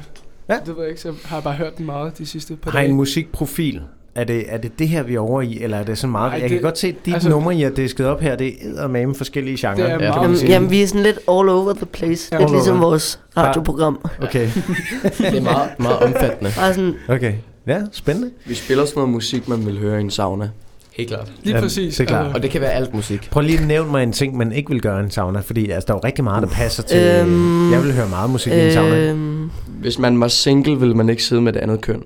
Ja. 0.48 0.54
det 0.66 0.68
ved 0.76 0.82
jeg 0.82 0.88
ikke, 0.88 1.00
så 1.00 1.12
har 1.24 1.36
jeg 1.36 1.44
bare 1.44 1.54
hørt 1.54 1.78
den 1.78 1.86
meget 1.86 2.18
de 2.18 2.26
sidste 2.26 2.56
par 2.56 2.70
Har 2.70 2.78
dage. 2.78 2.88
en 2.90 2.94
musikprofil? 2.96 3.82
Er 4.14 4.24
det, 4.24 4.44
er 4.48 4.56
det 4.58 4.78
det 4.78 4.88
her, 4.88 5.02
vi 5.02 5.14
er 5.14 5.20
over 5.20 5.42
i, 5.42 5.58
eller 5.62 5.76
er 5.78 5.82
det 5.84 5.98
sådan 5.98 6.12
meget... 6.12 6.28
Ej, 6.30 6.32
jeg 6.32 6.42
det- 6.42 6.50
kan 6.50 6.60
godt 6.62 6.78
se, 6.78 6.88
at 6.88 6.94
de 7.06 7.14
altså, 7.14 7.28
numre, 7.28 7.54
I 7.56 7.62
har 7.62 7.70
disket 7.70 8.06
op 8.06 8.20
her, 8.20 8.36
det 8.36 8.46
er 8.48 8.52
eddermame 8.70 9.14
forskellige 9.14 9.56
genrer. 9.60 9.74
Det 9.98 10.06
er 10.06 10.44
Ja. 10.46 10.52
Jamen, 10.52 10.70
vi 10.70 10.82
er 10.82 10.86
sådan 10.86 11.02
lidt 11.02 11.16
all 11.16 11.48
over 11.48 11.72
the 11.74 11.86
place. 11.86 12.28
Ja, 12.32 12.38
Lidt 12.38 12.46
all 12.48 12.56
ligesom 12.56 12.76
over. 12.80 12.88
vores 12.90 13.20
radioprogram. 13.36 13.98
Okay, 14.22 14.48
Det 15.18 15.36
er 15.36 15.40
meget, 15.42 15.70
meget 15.78 15.98
omfattende. 15.98 16.50
Bare 16.56 16.74
sådan, 16.74 16.94
okay. 17.08 17.32
Ja, 17.66 17.80
spændende. 17.92 18.30
Vi 18.46 18.54
spiller 18.54 18.84
sådan 18.84 18.98
noget 18.98 19.12
musik, 19.12 19.48
man 19.48 19.66
vil 19.66 19.78
høre 19.78 19.98
i 19.98 20.00
en 20.00 20.10
sauna. 20.10 20.50
Helt 20.96 21.08
klart. 21.08 21.32
Lige 21.42 21.54
Ja, 21.56 21.60
præcis. 21.62 21.96
det 21.96 22.04
er 22.04 22.08
klart. 22.08 22.34
Og 22.36 22.42
det 22.42 22.50
kan 22.50 22.60
være 22.60 22.70
alt 22.72 22.94
musik. 22.94 23.28
Prøv 23.30 23.40
lige 23.42 23.58
at 23.58 23.66
nævne 23.66 23.90
mig 23.90 24.02
en 24.02 24.12
ting, 24.12 24.36
man 24.36 24.52
ikke 24.52 24.70
vil 24.70 24.80
gøre 24.82 25.00
i 25.00 25.04
en 25.04 25.10
sauna, 25.10 25.40
fordi 25.40 25.70
altså, 25.70 25.86
der 25.86 25.92
er 25.94 25.98
jo 25.98 26.00
rigtig 26.06 26.24
meget, 26.24 26.42
der 26.42 26.48
passer 26.48 26.82
til... 26.82 26.98
Øhm, 26.98 27.72
jeg 27.72 27.82
vil 27.82 27.92
høre 27.92 28.08
meget 28.08 28.30
musik 28.30 28.52
i 28.52 28.60
en 28.66 28.72
sauna. 28.72 28.96
øhm, 29.10 29.50
Hvis 29.80 29.98
man 29.98 30.20
var 30.20 30.28
single, 30.28 30.80
ville 30.80 30.94
man 30.94 31.08
ikke 31.08 31.24
sidde 31.24 31.42
med 31.42 31.56
et 31.56 31.60
andet 31.60 31.80
køn. 31.80 32.02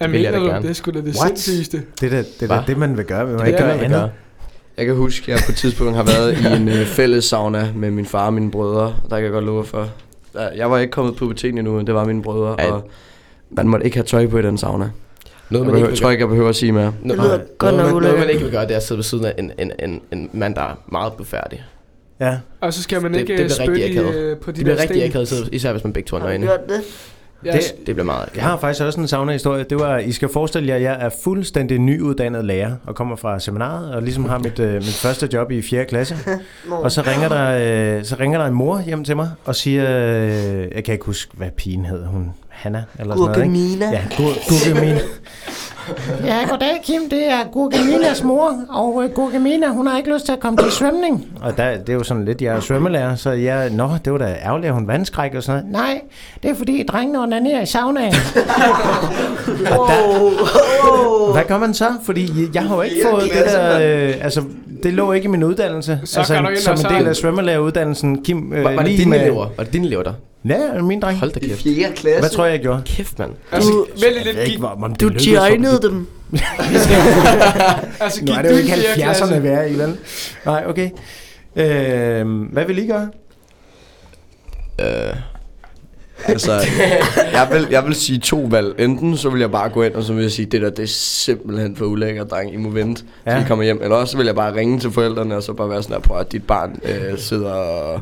jeg 0.00 0.12
vil 0.12 0.20
jeg 0.20 0.30
mener 0.32 0.38
da 0.38 0.44
du, 0.44 0.50
gerne. 0.50 0.62
det 0.62 0.70
er 0.70 0.74
sgu 0.74 0.90
da 0.90 0.96
det 1.00 1.04
What? 1.04 1.16
sindssygeste. 1.38 1.82
Det 2.00 2.06
er 2.06 2.10
da 2.10 2.24
det, 2.40 2.50
er 2.50 2.64
det, 2.64 2.78
man 2.78 2.96
vil 2.96 3.04
gøre. 3.04 3.26
Man 3.26 3.38
Det 3.38 3.46
ikke 3.46 3.58
er 3.58 3.62
gøre 3.66 3.76
det, 3.78 3.84
andet. 3.84 4.00
gør. 4.00 4.08
Jeg 4.76 4.86
kan 4.86 4.94
huske, 4.94 5.22
at 5.32 5.38
jeg 5.38 5.44
på 5.46 5.52
et 5.52 5.56
tidspunkt 5.56 5.96
har 5.96 6.02
været 6.04 6.38
i 6.38 6.46
en 6.62 6.68
øh, 6.68 6.86
fælles 6.86 7.24
sauna 7.24 7.68
med 7.74 7.90
min 7.90 8.06
far 8.06 8.26
og 8.26 8.34
mine 8.34 8.50
brødre. 8.50 8.94
Der 9.10 9.16
kan 9.16 9.24
jeg 9.24 9.32
godt 9.32 9.44
love 9.44 9.64
for. 9.64 9.88
Jeg 10.56 10.70
var 10.70 10.78
ikke 10.78 10.90
kommet 10.90 11.14
på 11.14 11.18
puberteten 11.18 11.58
endnu, 11.58 11.72
men 11.76 11.86
det 11.86 11.94
var 11.94 12.04
mine 12.04 12.22
brødre. 12.22 12.54
Ej. 12.60 12.70
Og 12.70 12.88
man 13.52 13.68
måtte 13.68 13.84
ikke 13.86 13.96
have 13.96 14.04
tøj 14.04 14.26
på 14.26 14.38
i 14.38 14.42
den 14.42 14.58
sauna. 14.58 14.76
Noget, 14.78 14.90
Jeg, 15.50 15.60
man 15.60 15.66
behøver, 15.72 15.88
ikke 15.90 16.00
tror 16.02 16.10
ikke, 16.10 16.20
jeg 16.22 16.28
behøver 16.28 16.48
at 16.48 16.56
sige 16.56 16.72
mere. 16.72 16.94
Nå, 17.02 17.08
Det 17.14 17.18
lyder 17.18 17.28
noget, 17.28 17.58
godt 17.58 17.76
nok 17.76 17.92
man, 17.92 18.02
noget, 18.02 18.18
man 18.18 18.28
ikke 18.30 18.42
vil 18.42 18.52
gøre, 18.52 18.62
det 18.62 18.72
er 18.72 18.76
at 18.76 18.82
sidde 18.82 18.98
ved 18.98 19.04
siden 19.04 19.24
af 19.24 19.34
en, 19.38 19.52
en, 19.58 19.72
en, 19.78 20.00
en 20.12 20.30
mand, 20.32 20.54
der 20.54 20.60
er 20.62 20.74
meget 20.92 21.12
befærdig. 21.12 21.64
Ja. 22.20 22.38
Og 22.60 22.72
så 22.74 22.82
skal 22.82 23.02
man 23.02 23.12
Det- 23.12 23.20
ikke 23.20 23.32
det 23.32 23.40
øh, 23.40 23.46
bliver 23.46 23.54
spytte 23.64 23.84
rigtig 23.84 23.98
akavet. 23.98 24.14
øh, 24.16 24.36
på 24.36 24.50
de 24.52 24.56
Det 24.56 24.66
der 24.66 24.72
bliver 24.72 24.80
rigtig 24.82 24.96
sten. 25.10 25.10
akavet, 25.22 25.48
især 25.52 25.72
hvis 25.72 25.84
man 25.84 25.92
begge 25.92 26.08
to 26.08 26.16
er 26.16 26.20
Har 26.20 26.26
du 26.26 26.30
nøgne. 26.30 26.46
gjort 26.46 26.60
det? 26.68 26.80
Det- 27.52 27.86
Det 27.86 27.94
bliver 27.94 28.04
meget 28.04 28.28
Jeg 28.34 28.42
har 28.42 28.56
faktisk 28.56 28.84
også 28.84 29.00
en 29.00 29.08
sauna-historie. 29.08 29.64
Det 29.70 29.78
var, 29.80 29.98
I 29.98 30.12
skal 30.12 30.28
forestille 30.32 30.68
jer, 30.68 30.74
at 30.76 30.82
jeg 30.82 30.96
er 31.00 31.10
fuldstændig 31.24 31.78
nyuddannet 31.78 32.44
lærer 32.44 32.72
og 32.86 32.94
kommer 32.94 33.16
fra 33.16 33.38
seminaret 33.40 33.94
og 33.94 34.02
ligesom 34.02 34.24
har 34.24 34.38
mit, 34.38 34.58
øh, 34.58 34.74
mit 34.74 34.94
første 34.94 35.28
job 35.32 35.50
i 35.50 35.62
4. 35.62 35.84
klasse. 35.84 36.16
Og 36.70 36.92
så 36.92 37.02
ringer, 37.06 37.28
der, 37.28 37.96
øh, 37.98 38.04
så 38.04 38.16
ringer 38.20 38.38
der 38.38 38.46
en 38.46 38.54
mor 38.54 38.80
hjem 38.86 39.04
til 39.04 39.16
mig 39.16 39.30
og 39.44 39.56
siger, 39.56 39.84
øh, 39.90 40.68
jeg 40.74 40.84
kan 40.84 40.92
ikke 40.92 41.04
huske, 41.04 41.32
hvad 41.36 41.50
pigen 41.56 41.84
hed. 41.84 42.04
Hun 42.06 42.32
Hanna 42.48 42.84
eller 42.98 43.14
sådan 43.14 43.32
noget, 43.32 43.36
ikke? 43.36 43.52
Ja, 43.92 44.02
Gur- 44.10 44.48
Gurkemina. 44.48 45.00
Ja, 46.26 46.36
goddag 46.50 46.80
Kim, 46.84 47.10
det 47.10 47.30
er 47.30 47.44
Gurkeminas 47.52 48.22
mor, 48.24 48.54
og 48.68 49.04
Gurkemina, 49.14 49.68
hun 49.68 49.86
har 49.86 49.98
ikke 49.98 50.12
lyst 50.14 50.24
til 50.24 50.32
at 50.32 50.40
komme 50.40 50.56
til 50.58 50.70
svømning. 50.72 51.26
Og 51.42 51.56
der, 51.56 51.76
det 51.78 51.88
er 51.88 51.92
jo 51.92 52.02
sådan 52.02 52.24
lidt, 52.24 52.42
jeg 52.42 52.56
er 52.56 52.60
svømmelærer, 52.60 53.14
så 53.16 53.30
jeg, 53.30 53.70
nå, 53.70 53.90
det 54.04 54.12
var 54.12 54.18
da 54.18 54.36
ærgerligt, 54.44 54.68
at 54.68 54.74
hun 54.74 54.88
vandskræk 54.88 55.34
og 55.34 55.42
sådan 55.42 55.64
noget. 55.64 55.72
Nej, 55.72 56.00
det 56.42 56.50
er 56.50 56.54
fordi 56.54 56.84
drengene 56.88 57.18
onanerer 57.22 57.60
i 57.62 57.66
saunaen. 57.66 58.14
og 59.78 59.88
der, 59.88 61.32
hvad 61.32 61.42
gør 61.48 61.58
man 61.58 61.74
så? 61.74 61.86
Fordi 62.04 62.28
jeg 62.54 62.62
har 62.62 62.76
jo 62.76 62.82
ikke 62.82 62.96
fået 63.10 63.22
det 63.22 63.44
der, 63.52 63.78
øh, 64.08 64.14
altså, 64.24 64.42
det 64.82 64.92
lå 64.92 65.12
ikke 65.12 65.24
i 65.24 65.28
min 65.28 65.44
uddannelse. 65.44 66.00
Så 66.04 66.18
altså, 66.20 66.34
kan 66.34 66.44
du 66.44 66.48
ind 66.50 66.58
som 66.58 66.78
og 66.84 66.90
en 66.92 66.98
del 66.98 67.08
af 67.08 67.16
svømmelæreruddannelsen, 67.16 68.22
Kim, 68.24 68.52
øh, 68.52 68.64
Var, 68.64 68.72
var 68.74 68.82
det 68.82 68.98
dine 68.98 69.10
med- 69.10 69.20
elever? 69.20 69.46
Var 69.56 69.64
det 69.64 69.72
dine 69.72 69.86
elever 69.86 70.02
der? 70.02 70.12
Ja, 70.48 70.82
min 70.82 71.00
dreng. 71.00 71.18
Hold 71.18 71.32
da 71.32 71.40
kæft. 71.40 71.62
4. 71.62 71.92
klasse. 71.92 72.20
Hvad 72.20 72.30
tror 72.30 72.44
jeg, 72.44 72.52
jeg 72.52 72.60
gjorde? 72.60 72.82
Kæft, 72.86 73.18
mand. 73.18 73.30
Altså, 73.52 73.70
Du- 73.70 73.86
Jeg 74.02 74.12
lidt 74.24 74.36
gik. 74.46 74.58
om 74.84 74.90
det 74.94 75.00
Du 75.00 75.06
for 75.82 75.88
dem. 75.88 76.06
Altså, 78.00 78.20
gik 78.24 78.32
er 78.32 78.42
det 78.42 78.50
du 78.50 78.54
jo 78.56 78.56
i 78.56 78.60
ikke 78.62 78.72
fjerde 78.72 78.94
klasse? 78.94 79.24
70'erne, 79.24 79.38
vi 79.38 79.48
er 79.48 79.62
i, 79.62 79.74
vel? 79.78 79.96
Nej, 80.46 80.64
okay. 80.66 80.90
Øh, 81.56 82.26
hvad 82.52 82.64
vil 82.66 82.78
I 82.78 82.86
gøre? 82.86 83.08
Øh, 84.80 85.16
altså, 86.24 86.52
jeg 87.32 87.48
vil, 87.52 87.66
jeg 87.70 87.86
vil 87.86 87.94
sige 87.94 88.18
to 88.18 88.46
valg. 88.50 88.74
Enten 88.78 89.16
så 89.16 89.30
vil 89.30 89.40
jeg 89.40 89.50
bare 89.50 89.68
gå 89.68 89.82
ind, 89.82 89.94
og 89.94 90.02
så 90.02 90.12
vil 90.12 90.22
jeg 90.22 90.30
sige, 90.30 90.46
det 90.46 90.62
der, 90.62 90.70
det 90.70 90.82
er 90.82 90.86
simpelthen 90.86 91.76
for 91.76 91.84
ulækkert, 91.84 92.30
dreng. 92.30 92.54
I 92.54 92.56
må 92.56 92.70
vente, 92.70 93.02
ja. 93.26 93.34
Til 93.34 93.44
I 93.44 93.48
kommer 93.48 93.64
hjem. 93.64 93.80
Eller 93.82 93.96
også 93.96 94.16
vil 94.16 94.26
jeg 94.26 94.34
bare 94.34 94.54
ringe 94.54 94.80
til 94.80 94.90
forældrene, 94.90 95.36
og 95.36 95.42
så 95.42 95.52
bare 95.52 95.70
være 95.70 95.82
sådan 95.82 95.94
her 95.94 96.00
på, 96.00 96.14
at 96.14 96.32
dit 96.32 96.46
barn 96.46 96.80
øh, 96.84 97.18
sidder 97.18 97.52
og 97.52 98.00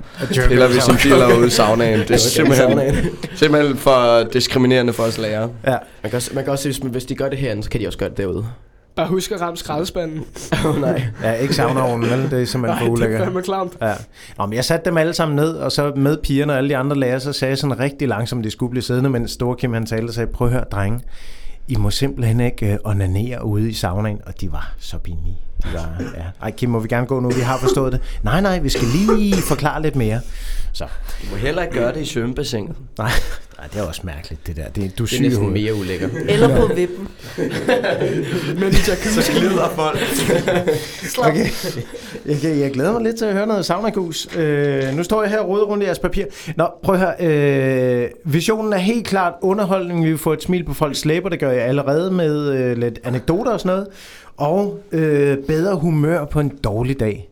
piller 0.49 0.69
ved 0.69 0.81
sin 0.81 1.11
dealer 1.11 1.37
ude 1.37 1.47
i 1.47 1.50
saunaen. 1.50 2.00
Det 2.00 2.11
er 2.11 2.17
simpelthen, 2.17 2.81
simpelthen 3.35 3.77
for 3.77 4.29
diskriminerende 4.33 4.93
for 4.93 5.03
os 5.03 5.19
lærere. 5.19 5.50
Ja. 5.67 5.77
Man 6.03 6.11
kan 6.11 6.17
også, 6.17 6.31
man 6.35 6.45
kan 6.45 6.53
også 6.53 6.62
sige, 6.62 6.83
hvis, 6.83 6.93
hvis 6.93 7.05
de 7.05 7.15
gør 7.15 7.29
det 7.29 7.39
herinde, 7.39 7.62
så 7.62 7.71
kan 7.71 7.81
de 7.81 7.87
også 7.87 7.99
gøre 7.99 8.09
det 8.09 8.19
derude. 8.19 8.47
Bare 9.00 9.09
husk 9.09 9.33
at 9.33 9.40
ramme 9.40 9.57
skraldespanden. 9.57 10.19
Åh 10.64 10.66
oh, 10.66 10.80
nej. 10.80 11.02
Ja, 11.23 11.33
ikke 11.33 11.54
savneovnen, 11.54 12.11
vel? 12.11 12.30
Det 12.30 12.42
er 12.42 12.45
simpelthen 12.45 12.62
Nej, 12.62 12.78
for 12.78 12.85
det 12.85 12.87
er 12.87 12.90
ulækkert. 12.90 13.23
fandme 13.23 13.42
klamt. 13.42 13.76
Ja. 13.80 13.92
Nå, 14.38 14.47
men 14.47 14.52
jeg 14.54 14.64
satte 14.64 14.85
dem 14.85 14.97
alle 14.97 15.12
sammen 15.14 15.37
ned, 15.37 15.52
og 15.52 15.73
så 15.73 15.92
med 15.97 16.16
pigerne 16.23 16.52
og 16.52 16.57
alle 16.57 16.71
de 16.71 16.76
andre 16.76 16.97
lærere, 16.97 17.21
så 17.21 17.33
sagde 17.33 17.50
jeg 17.50 17.59
sådan 17.59 17.80
rigtig 17.80 18.09
langsomt, 18.09 18.45
de 18.45 18.50
skulle 18.50 18.71
blive 18.71 18.83
siddende, 18.83 19.11
mens 19.11 19.30
Store 19.30 19.57
Kim 19.57 19.73
han 19.73 19.87
talte 19.87 20.11
og 20.11 20.14
sagde, 20.14 20.33
prøv 20.33 20.47
at 20.47 20.52
høre, 20.52 20.64
drenge, 20.73 21.00
I 21.69 21.76
må 21.76 21.90
simpelthen 21.90 22.40
ikke 22.40 22.78
uh, 22.85 22.90
onanere 22.90 23.45
ude 23.45 23.71
i 23.71 23.73
saunaen, 23.73 24.21
og 24.26 24.40
de 24.40 24.52
var 24.52 24.75
så 24.78 24.99
pinlige. 24.99 25.38
Var, 25.73 25.88
ja. 26.17 26.23
Ej, 26.43 26.50
Kim, 26.50 26.71
må 26.71 26.78
vi 26.78 26.89
gerne 26.89 27.06
gå 27.06 27.21
nu? 27.21 27.30
Vi 27.30 27.41
har 27.41 27.58
forstået 27.58 27.93
det. 27.93 28.00
Nej, 28.23 28.41
nej, 28.41 28.58
vi 28.58 28.69
skal 28.69 28.89
lige 28.95 29.34
forklare 29.37 29.82
lidt 29.82 29.97
mere. 29.97 30.21
Så, 30.73 30.84
Du 30.84 31.26
må 31.30 31.37
heller 31.37 31.63
ikke 31.63 31.75
gøre 31.75 31.95
det 31.95 32.00
i 32.00 32.04
svømmebassinet. 32.06 32.76
nej, 32.99 33.11
nej, 33.58 33.67
det 33.73 33.80
er 33.80 33.87
også 33.87 34.00
mærkeligt, 34.04 34.47
det 34.47 34.56
der. 34.56 34.69
Det, 34.69 34.99
du 34.99 35.02
er 35.02 35.06
Det 35.06 35.19
er 35.19 35.23
næsten 35.23 35.52
mere 35.52 35.75
ulækkert. 35.75 36.11
Eller 36.28 36.56
på 36.69 36.75
vippen. 36.75 37.08
Men 38.61 38.73
så 38.73 39.32
Glider 39.39 39.69
folk. 39.69 39.99
Okay. 41.19 41.47
Jeg, 42.26 42.37
kan- 42.41 42.58
jeg 42.61 42.71
glæder 42.73 42.93
mig 42.93 43.02
lidt 43.02 43.17
til 43.17 43.25
at 43.25 43.32
høre 43.32 43.47
noget 43.47 43.65
saunagus. 43.67 44.28
Øh, 44.37 44.95
nu 44.97 45.02
står 45.02 45.23
jeg 45.23 45.30
her 45.30 45.39
og 45.39 45.49
roder 45.49 45.65
rundt 45.65 45.82
i 45.82 45.87
jeres 45.87 45.99
papir. 45.99 46.25
Nå, 46.56 46.69
prøv 46.82 46.95
at 46.95 47.00
høre. 47.00 47.15
Øh, 48.04 48.08
visionen 48.25 48.73
er 48.73 48.78
helt 48.78 49.06
klart 49.06 49.32
underholdning. 49.43 50.04
Vi 50.04 50.08
vil 50.08 50.19
få 50.19 50.32
et 50.32 50.43
smil 50.43 50.65
på 50.65 50.75
folks 50.75 51.04
læber. 51.04 51.28
Det 51.28 51.41
gør 51.41 51.50
jeg 51.50 51.63
allerede 51.63 52.11
med 52.11 52.52
øh, 52.52 52.76
lidt 52.78 52.99
anekdoter 53.04 53.50
og 53.50 53.61
sådan 53.61 53.73
noget. 53.76 53.89
Og 54.41 54.79
øh, 54.93 55.39
bedre 55.39 55.76
humør 55.76 56.25
på 56.25 56.41
en 56.41 56.59
dårlig 56.65 57.00
dag. 57.00 57.26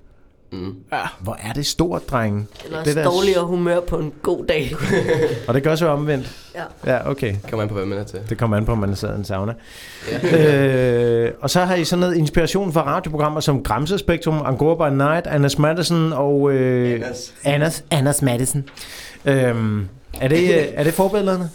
Mm. 0.53 0.75
Hvor 1.21 1.39
er 1.43 1.53
det 1.53 1.67
stort, 1.67 2.11
drenge. 2.11 2.47
Eller 2.65 2.85
Det 2.85 3.05
dårligere 3.05 3.45
humør 3.47 3.81
på 3.81 3.97
en 3.99 4.13
god 4.23 4.45
dag. 4.47 4.75
Og 5.49 5.55
det 5.55 5.63
kan 5.63 5.73
også 5.73 5.85
være 5.85 5.95
omvendt. 5.95 6.37
Ja. 6.55 6.93
Ja, 6.93 7.11
okay. 7.11 7.35
Kommer 7.51 7.63
an 7.63 7.69
på, 7.69 7.75
hvad 7.75 7.87
man 7.87 7.99
er 7.99 8.05
til. 8.05 8.21
Det 8.29 8.39
kommer 8.39 8.57
an 8.57 8.65
på, 8.65 8.73
om 8.73 8.79
man 8.79 8.97
sidder 8.97 9.15
i 9.15 9.19
en 9.19 9.25
sauna. 9.25 9.55
Ja. 10.23 11.25
øh, 11.27 11.33
og 11.41 11.51
så 11.51 11.61
har 11.61 11.75
I 11.75 11.85
sådan 11.85 12.01
noget 12.01 12.17
inspiration 12.17 12.73
fra 12.73 12.83
radioprogrammer 12.83 13.41
som 13.41 13.63
Gramse 13.63 13.99
Spektrum, 13.99 14.43
Angora 14.45 14.91
by 14.91 14.95
Night, 14.97 15.27
Annas 15.27 15.59
Madison 15.59 16.13
og... 16.13 16.53
Øh, 16.53 16.95
Annas. 16.95 17.35
Annas, 17.45 17.85
Annas 17.91 18.23
Madison. 18.23 18.65
Øhm, 19.25 19.89
er, 20.21 20.29
det, 20.29 20.43
øh, 20.43 20.67
er 20.75 20.85
det 20.85 20.95
forbillederne? 20.95 21.51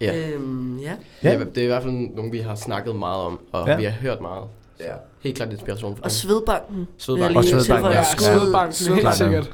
Ja. 0.00 0.16
Øhm, 0.16 0.78
ja. 0.78 0.92
Ja. 1.22 1.32
ja. 1.32 1.38
Det 1.38 1.58
er 1.58 1.62
i 1.62 1.66
hvert 1.66 1.82
fald 1.82 1.94
nogle, 2.16 2.30
vi 2.30 2.38
har 2.38 2.54
snakket 2.54 2.96
meget 2.96 3.22
om, 3.22 3.38
og 3.52 3.66
Ja. 3.66 3.72
ja. 3.72 3.78
vi 3.78 3.84
har 3.84 3.92
hørt 3.92 4.20
meget. 4.20 4.42
Ja. 4.80 4.92
Helt 5.22 5.36
klart 5.36 5.52
inspiration 5.52 5.96
for 5.96 6.04
Og. 6.04 6.10
Svedbanken. 6.10 6.86
Svedbanken. 6.98 7.36
Og 7.36 7.44
Svedbanken, 7.44 7.92
Ja, 7.92 7.98
Ja, 7.98 8.04
Svedbanken, 8.04 8.94
helt 8.94 9.14
sikkert. 9.14 9.50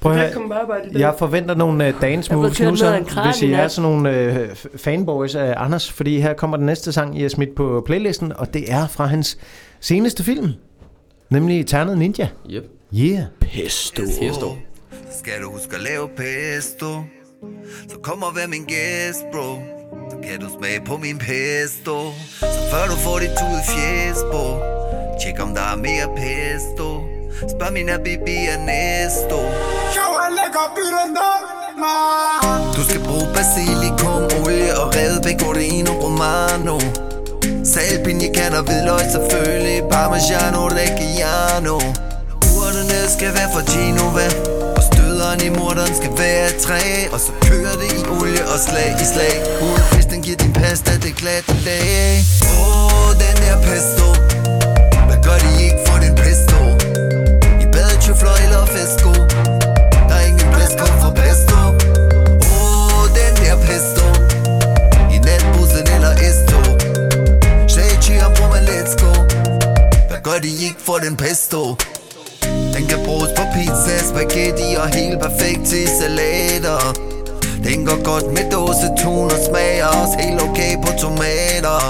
Prøv 0.00 0.12
at 0.12 0.18
Jeg 0.18 0.32
høre, 0.32 0.80
jeg 0.94 1.14
forventer 1.18 1.54
nogle 1.54 1.88
uh, 1.88 2.00
dance 2.00 2.34
moves 2.34 2.60
nu, 2.60 2.76
så, 2.76 3.04
hvis 3.24 3.42
i 3.42 3.52
er 3.52 3.68
sådan 3.68 3.90
nogle 3.90 4.46
uh, 4.50 4.70
fanboys 4.80 5.34
af 5.34 5.54
Anders, 5.56 5.92
fordi 5.92 6.20
her 6.20 6.34
kommer 6.34 6.56
den 6.56 6.66
næste 6.66 6.92
sang, 6.92 7.18
I 7.18 7.22
har 7.22 7.28
smidt 7.28 7.54
på 7.54 7.82
playlisten, 7.86 8.32
og 8.32 8.54
det 8.54 8.72
er 8.72 8.86
fra 8.86 9.06
hans 9.06 9.38
seneste 9.80 10.24
film, 10.24 10.52
nemlig 11.30 11.66
Ternet 11.66 11.98
Ninja. 11.98 12.28
Yep. 12.50 12.64
Yeah. 12.94 13.22
Pesto. 13.40 14.02
Pesto. 14.20 14.56
Skal 15.18 15.32
du 15.42 15.50
huske 15.50 15.76
at 15.76 15.82
lave 15.82 16.08
pesto 16.16 16.86
Så 17.88 17.98
kom 18.02 18.22
og 18.22 18.36
vær 18.36 18.46
min 18.46 18.64
gæst, 18.64 19.24
bro 19.32 19.77
kan 20.24 20.40
du 20.40 20.48
smage 20.58 20.80
på 20.80 20.96
min 20.96 21.18
pesto? 21.18 21.96
Så 22.40 22.60
før 22.70 22.84
du 22.90 22.96
får 23.04 23.18
dit 23.18 23.30
tud 23.40 23.58
fjes, 23.70 24.18
bro 24.30 24.46
Tjek 25.20 25.40
om 25.42 25.54
der 25.54 25.66
er 25.72 25.76
mere 25.76 26.08
pesto. 26.16 26.88
Spørg 27.52 27.72
min 27.72 27.88
Habibi 27.88 28.36
Ernesto 28.54 29.40
Du 32.76 32.82
skal 32.88 33.00
bruge 33.08 33.28
basilikum, 33.34 34.22
olie 34.40 34.70
og 34.80 34.86
revet 34.96 35.20
pecorino 35.22 35.92
romano. 36.04 36.78
Salt, 37.64 38.04
pinjekan 38.04 38.54
og 38.54 38.62
hvidløg 38.62 39.04
selvfølgelig. 39.12 39.82
Parmigiano 39.90 40.62
Reggiano. 40.78 41.78
Urterne 42.58 43.00
skal 43.16 43.30
være 43.38 43.50
fra 43.54 43.62
Genova 43.72 44.26
Og 44.76 44.82
støderen 44.82 45.40
i 45.46 45.50
morderen 45.58 45.94
skal 46.00 46.12
være 46.18 46.50
træ. 46.64 46.80
Og 47.12 47.20
så 47.20 47.32
kører 47.48 47.74
det 47.82 47.90
i 47.98 48.02
olie 48.16 48.42
og 48.52 48.58
slag 48.66 48.90
i 49.04 49.06
slag. 49.14 49.36
Den 50.07 50.07
giver 50.28 50.36
din 50.44 50.52
pasta 50.52 50.92
det 51.04 51.14
glatte 51.16 51.54
lag. 51.64 52.20
Åh, 52.42 52.84
oh, 52.84 53.10
den 53.22 53.36
der 53.44 53.56
pesto. 53.68 54.06
Hvad 55.08 55.18
gør 55.26 55.38
de 55.44 55.50
ikke 55.66 55.80
for 55.86 55.98
den 56.04 56.14
pesto? 56.22 56.58
I 57.62 57.66
badetøfler 57.74 58.34
eller 58.44 58.64
fesko 58.74 59.12
Der 60.08 60.16
er 60.20 60.26
ingen 60.30 60.50
pesto 60.58 60.84
for 61.02 61.12
pesto. 61.20 61.58
Åh, 62.52 62.98
oh, 62.98 63.04
den 63.18 63.32
der 63.42 63.56
pesto. 63.68 64.06
I 65.14 65.18
natbussen 65.26 65.86
eller 65.96 66.12
esto 66.28 66.58
Shaggy 67.72 68.14
og 68.26 68.30
bror, 68.36 68.58
let's 68.70 68.94
go. 69.02 69.12
Hvad 70.08 70.20
gør 70.22 70.38
de 70.44 70.50
ikke 70.66 70.80
for 70.86 70.98
den 71.04 71.16
pesto? 71.16 71.76
Den 72.74 72.84
kan 72.90 72.98
bruges 73.04 73.30
på 73.36 73.42
pizza, 73.54 73.94
spaghetti 74.10 74.68
og 74.82 74.88
helt 74.88 75.20
perfekt 75.20 75.62
til 75.66 75.88
salater. 76.00 77.17
Den 77.66 77.86
går 77.86 78.04
godt 78.10 78.26
med 78.36 78.44
dåsetun 78.52 79.30
og 79.36 79.40
smager 79.48 79.86
også 80.00 80.16
helt 80.22 80.40
okay 80.46 80.72
på 80.84 80.90
tomater. 81.02 81.80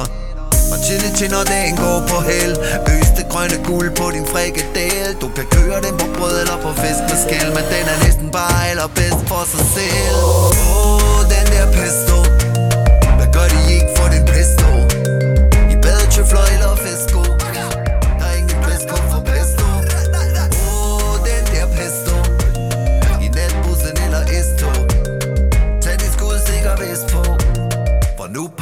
Og 0.72 0.78
chili 0.84 1.10
til 1.18 1.30
når 1.30 1.44
dagen 1.52 1.76
går 1.76 1.98
på 2.10 2.18
hel. 2.30 2.52
Øs 2.92 3.08
det 3.16 3.26
grønne 3.32 3.58
guld 3.68 3.90
på 4.00 4.10
din 4.14 4.26
frikadel 4.32 5.10
Du 5.22 5.28
kan 5.36 5.46
køre 5.56 5.78
den 5.86 5.94
på 6.00 6.06
brød 6.18 6.40
eller 6.42 6.58
på 6.64 6.70
fisk 6.82 7.02
med 7.08 7.18
skæl 7.24 7.48
Men 7.56 7.64
den 7.72 7.84
er 7.92 7.98
næsten 8.04 8.30
bare 8.30 8.68
allerbedst 8.70 9.22
for 9.30 9.44
sig 9.52 9.64
selv. 9.76 10.16
Åh, 10.24 10.48
oh, 10.84 11.20
den 11.32 11.46
der 11.52 11.66
pesto. 11.76 12.27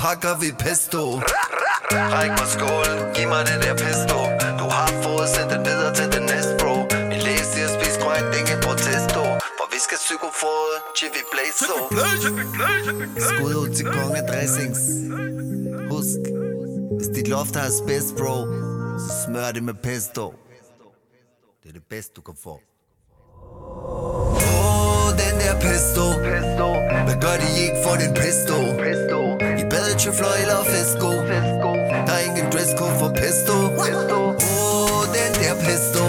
hakker 0.07 0.35
vi 0.43 0.51
pesto. 0.65 1.03
Ræk 2.15 2.31
mig 2.39 2.49
skålen, 2.57 2.99
giv 3.15 3.29
mig 3.33 3.43
den 3.51 3.59
der 3.65 3.75
pesto. 3.85 4.19
Du 4.61 4.67
har 4.77 4.89
fået 5.05 5.29
sendt 5.35 5.51
den 5.55 5.63
videre 5.69 5.93
til 5.99 6.07
den 6.15 6.25
næste, 6.33 6.53
bro. 6.61 6.75
Min 7.11 7.21
læge 7.27 7.45
siger, 7.53 7.69
spis 7.77 7.97
korrekt, 8.03 8.29
ingen 8.41 8.59
protesto. 8.67 9.23
For 9.59 9.67
vi 9.75 9.79
skal 9.87 9.99
psykofod, 10.07 10.71
til 10.99 11.09
vi 11.17 11.23
blæser. 11.33 11.79
Skud 13.29 13.55
ud 13.63 13.69
til 13.77 13.87
kongedressings. 13.97 14.81
Husk, 15.93 16.23
hvis 16.97 17.09
dit 17.17 17.29
loft 17.35 17.55
har 17.61 17.71
spids, 17.81 18.09
bro, 18.19 18.37
så 19.05 19.11
smør 19.23 19.49
det 19.57 19.63
med 19.69 19.77
pesto. 19.87 20.27
Det 21.63 21.69
er 21.69 21.77
det 21.79 21.87
bedste, 21.95 22.13
du 22.17 22.23
kan 22.29 22.37
få. 22.47 22.55
Den 25.23 25.35
der 25.43 25.55
pesto. 25.67 26.05
pesto. 26.29 26.69
Hvad 27.07 27.19
gør 27.25 27.37
de 27.43 27.49
ikke 27.65 27.79
for 27.85 27.95
den 28.03 28.11
pesto? 28.21 28.57
pesto 28.85 29.46
badetøfler 29.87 30.33
eller 30.43 30.65
fesko 30.65 31.11
Der 32.07 32.13
er 32.13 32.19
ingen 32.19 32.53
dresscode 32.53 32.95
for 32.99 33.09
pesto 33.09 33.53
Åh, 33.53 35.03
den 35.15 35.33
der 35.41 35.55
pesto 35.55 36.05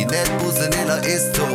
I 0.00 0.04
natbussen 0.04 0.72
eller 0.80 0.98
esto 1.14 1.44
Tag 1.44 1.53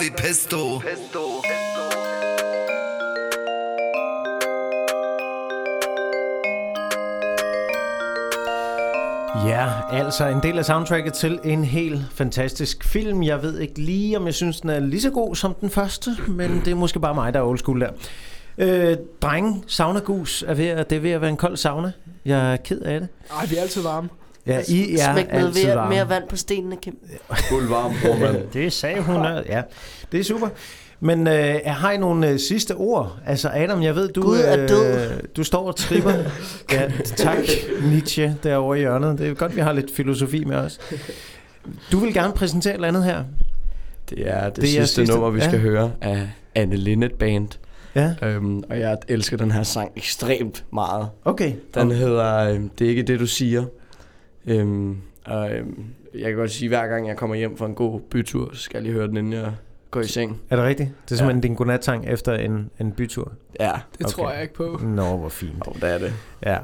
pakker 0.00 0.16
vi 0.16 0.22
pesto 0.22 0.80
Ja, 9.48 9.68
altså 9.90 10.26
en 10.26 10.42
del 10.42 10.58
af 10.58 10.64
soundtracket 10.64 11.12
til 11.12 11.40
en 11.44 11.64
helt 11.64 12.00
fantastisk 12.12 12.84
film. 12.84 13.22
Jeg 13.22 13.42
ved 13.42 13.58
ikke 13.58 13.80
lige, 13.80 14.16
om 14.16 14.26
jeg 14.26 14.34
synes, 14.34 14.60
den 14.60 14.70
er 14.70 14.80
lige 14.80 15.00
så 15.00 15.10
god 15.10 15.34
som 15.34 15.54
den 15.54 15.70
første, 15.70 16.10
men 16.28 16.62
det 16.64 16.68
er 16.68 16.74
måske 16.74 17.00
bare 17.00 17.14
mig, 17.14 17.34
der 17.34 17.40
er 17.40 17.44
old 17.44 17.58
school 17.58 17.80
der. 17.80 17.90
Øh, 18.58 18.96
drenge, 19.22 19.62
saunagus 19.66 20.44
er 20.46 20.54
ved 20.54 20.66
at, 20.66 20.90
det 20.90 20.96
er 20.96 21.00
ved 21.00 21.10
at 21.10 21.20
være 21.20 21.30
en 21.30 21.36
kold 21.36 21.56
sauna. 21.56 21.92
Jeg 22.24 22.52
er 22.52 22.56
ked 22.56 22.80
af 22.80 23.00
det. 23.00 23.08
Ej, 23.30 23.46
vi 23.46 23.56
er 23.56 23.60
altid 23.60 23.82
varme. 23.82 24.08
Ja, 24.46 24.60
I 24.68 24.96
er 24.96 25.12
Smæk 25.12 25.32
noget 25.32 25.46
altid 25.46 25.66
mere, 25.66 25.88
mere 25.88 26.08
vand 26.08 26.24
på 26.28 26.36
stenene, 26.36 26.76
Kim. 26.82 26.96
Fuld 27.48 27.68
varm, 27.68 27.92
bror, 28.02 28.16
mand. 28.18 28.36
Det 28.52 28.72
sagde 28.72 29.00
hun, 29.00 29.16
øh, 29.26 29.42
ja. 29.48 29.62
Det 30.12 30.20
er 30.20 30.24
super. 30.24 30.48
Men 31.00 31.26
øh, 31.28 31.54
har 31.66 31.90
I 31.92 31.96
nogle 31.96 32.28
øh, 32.28 32.38
sidste 32.38 32.74
ord? 32.74 33.16
Altså 33.26 33.50
Adam, 33.54 33.82
jeg 33.82 33.94
ved, 33.94 34.08
du, 34.08 34.22
Gud 34.22 34.38
er 34.38 34.66
død. 34.66 35.10
Øh, 35.10 35.18
du 35.36 35.44
står 35.44 35.66
og 35.66 35.76
tripper. 35.76 36.12
ja, 36.72 36.90
tak, 37.16 37.36
Nietzsche, 37.82 38.36
derovre 38.42 38.76
i 38.78 38.80
hjørnet. 38.80 39.18
Det 39.18 39.28
er 39.28 39.34
godt, 39.34 39.56
vi 39.56 39.60
har 39.60 39.72
lidt 39.72 39.94
filosofi 39.94 40.44
med 40.44 40.56
os. 40.56 40.78
Du 41.92 41.98
vil 41.98 42.14
gerne 42.14 42.32
præsentere 42.32 42.72
et 42.72 42.74
eller 42.74 42.88
andet 42.88 43.04
her. 43.04 43.24
Det 44.10 44.30
er 44.30 44.44
det, 44.44 44.56
Det 44.56 44.62
er 44.62 44.66
sidste, 44.66 44.78
sidste- 44.80 44.94
sidste 44.94 45.14
nummer, 45.14 45.30
vi 45.30 45.40
skal 45.40 45.52
ja. 45.54 45.58
høre 45.58 45.92
af 46.00 46.28
Anne 46.54 46.76
Linnet 46.76 47.12
Band. 47.12 47.48
Ja. 47.94 48.14
Øhm, 48.22 48.62
og 48.70 48.80
jeg 48.80 48.96
elsker 49.08 49.36
den 49.36 49.50
her 49.50 49.62
sang 49.62 49.92
ekstremt 49.96 50.64
meget. 50.72 51.08
Okay. 51.24 51.52
Den 51.74 51.90
hedder 51.90 52.36
øhm, 52.50 52.68
Det 52.78 52.84
er 52.84 52.88
ikke 52.88 53.02
det, 53.02 53.20
du 53.20 53.26
siger. 53.26 53.64
Øhm, 54.46 54.96
og 55.26 55.50
øhm, 55.52 55.84
jeg 56.14 56.22
kan 56.28 56.34
godt 56.36 56.50
sige, 56.50 56.68
hver 56.68 56.86
gang 56.86 57.08
jeg 57.08 57.16
kommer 57.16 57.36
hjem 57.36 57.56
fra 57.56 57.66
en 57.66 57.74
god 57.74 58.00
bytur, 58.00 58.50
så 58.52 58.62
skal 58.62 58.76
jeg 58.78 58.82
lige 58.82 58.92
høre 58.92 59.08
den, 59.08 59.16
inden 59.16 59.32
jeg 59.32 59.52
går 59.90 60.00
i 60.00 60.06
seng. 60.06 60.40
Er 60.50 60.56
det 60.56 60.64
rigtigt? 60.64 60.88
Det 61.04 61.12
er 61.12 61.16
simpelthen 61.16 61.42
ja. 61.42 61.48
din 61.48 61.54
godnatsang 61.54 62.06
efter 62.08 62.34
en, 62.34 62.70
en 62.80 62.92
bytur? 62.92 63.32
Ja. 63.60 63.72
Det 63.98 64.06
okay. 64.06 64.12
tror 64.14 64.30
jeg 64.30 64.42
ikke 64.42 64.54
på. 64.54 64.80
Nå, 64.82 65.16
hvor 65.16 65.28
fint. 65.28 65.62
Oh, 65.66 65.74
det 65.74 65.94
er 65.94 65.98
det. 65.98 66.12
Ja. 66.46 66.56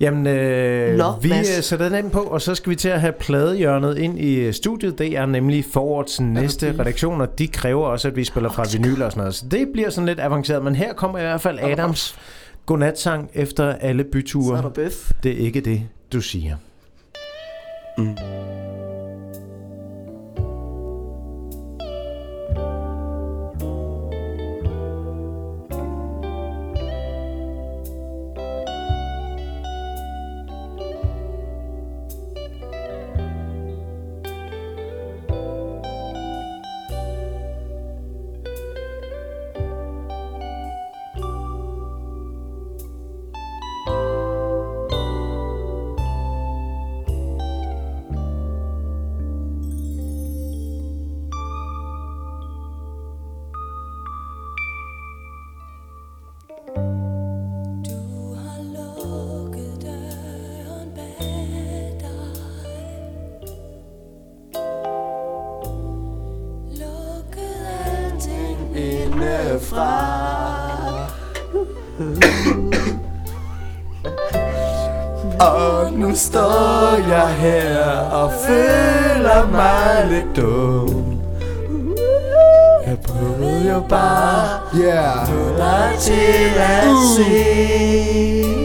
Jamen, 0.00 0.26
øh, 0.26 0.96
Nå, 0.98 1.04
vi 1.22 1.28
Mads. 1.28 1.58
øh, 1.58 1.62
sætter 1.64 1.88
den 1.88 2.04
ind 2.04 2.10
på, 2.10 2.20
og 2.20 2.42
så 2.42 2.54
skal 2.54 2.70
vi 2.70 2.76
til 2.76 2.88
at 2.88 3.00
have 3.00 3.12
pladehjørnet 3.12 3.98
ind 3.98 4.18
i 4.18 4.34
øh, 4.40 4.52
studiet. 4.52 4.98
Det 4.98 5.16
er 5.16 5.26
nemlig 5.26 5.64
forårets 5.72 6.20
næste 6.20 6.66
beef? 6.66 6.78
redaktioner. 6.78 7.26
De 7.26 7.48
kræver 7.48 7.86
også, 7.86 8.08
at 8.08 8.16
vi 8.16 8.24
spiller 8.24 8.50
fra 8.50 8.64
vinyl 8.72 9.02
og 9.02 9.12
sådan 9.12 9.20
noget. 9.20 9.34
Så 9.34 9.46
det 9.50 9.68
bliver 9.72 9.90
sådan 9.90 10.06
lidt 10.06 10.20
avanceret. 10.20 10.64
Men 10.64 10.74
her 10.76 10.92
kommer 10.92 11.18
i 11.18 11.22
hvert 11.22 11.40
fald 11.40 11.58
Adams 11.58 12.18
godnatsang 12.66 13.30
efter 13.34 13.72
alle 13.72 14.02
Så 14.02 14.08
er 14.08 14.12
byture. 14.12 14.62
der 14.62 14.68
bøf. 14.68 15.10
Det 15.22 15.32
er 15.32 15.36
ikke 15.36 15.60
det, 15.60 15.82
du 16.12 16.20
siger. 16.20 16.56
Mm. 17.96 19.31
Står 76.22 77.08
jeg 77.08 77.28
her 77.28 77.86
og 78.12 78.32
føler 78.46 79.46
mig 79.52 80.06
lidt 80.10 80.36
dum. 80.36 81.18
Jeg 82.86 82.96
prøvede 83.08 83.72
jo 83.74 83.80
bare 83.88 84.58
Yeah. 84.76 85.26
få 85.26 85.56
dig 85.56 85.92
til 85.98 86.52
at 86.56 86.84
se. 87.16 87.24
Se. 87.24 88.61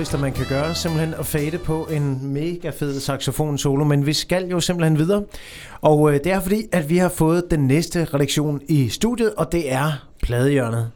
Tagligste, 0.00 0.18
man 0.18 0.32
kan 0.32 0.46
gøre, 0.48 0.74
simpelthen 0.74 1.14
at 1.14 1.26
fade 1.26 1.58
på 1.58 1.88
en 1.90 2.32
mega 2.32 2.70
fed 2.70 3.00
saxofon 3.00 3.58
solo, 3.58 3.84
men 3.84 4.06
vi 4.06 4.12
skal 4.12 4.48
jo 4.48 4.60
simpelthen 4.60 4.98
videre. 4.98 5.24
Og 5.80 6.12
øh, 6.12 6.20
det 6.24 6.32
er 6.32 6.40
fordi, 6.40 6.62
at 6.72 6.90
vi 6.90 6.96
har 6.96 7.08
fået 7.08 7.50
den 7.50 7.66
næste 7.66 8.04
redaktion 8.04 8.60
i 8.68 8.88
studiet, 8.88 9.34
og 9.34 9.52
det 9.52 9.72
er 9.72 10.08
Pladehjørnet. 10.22 10.90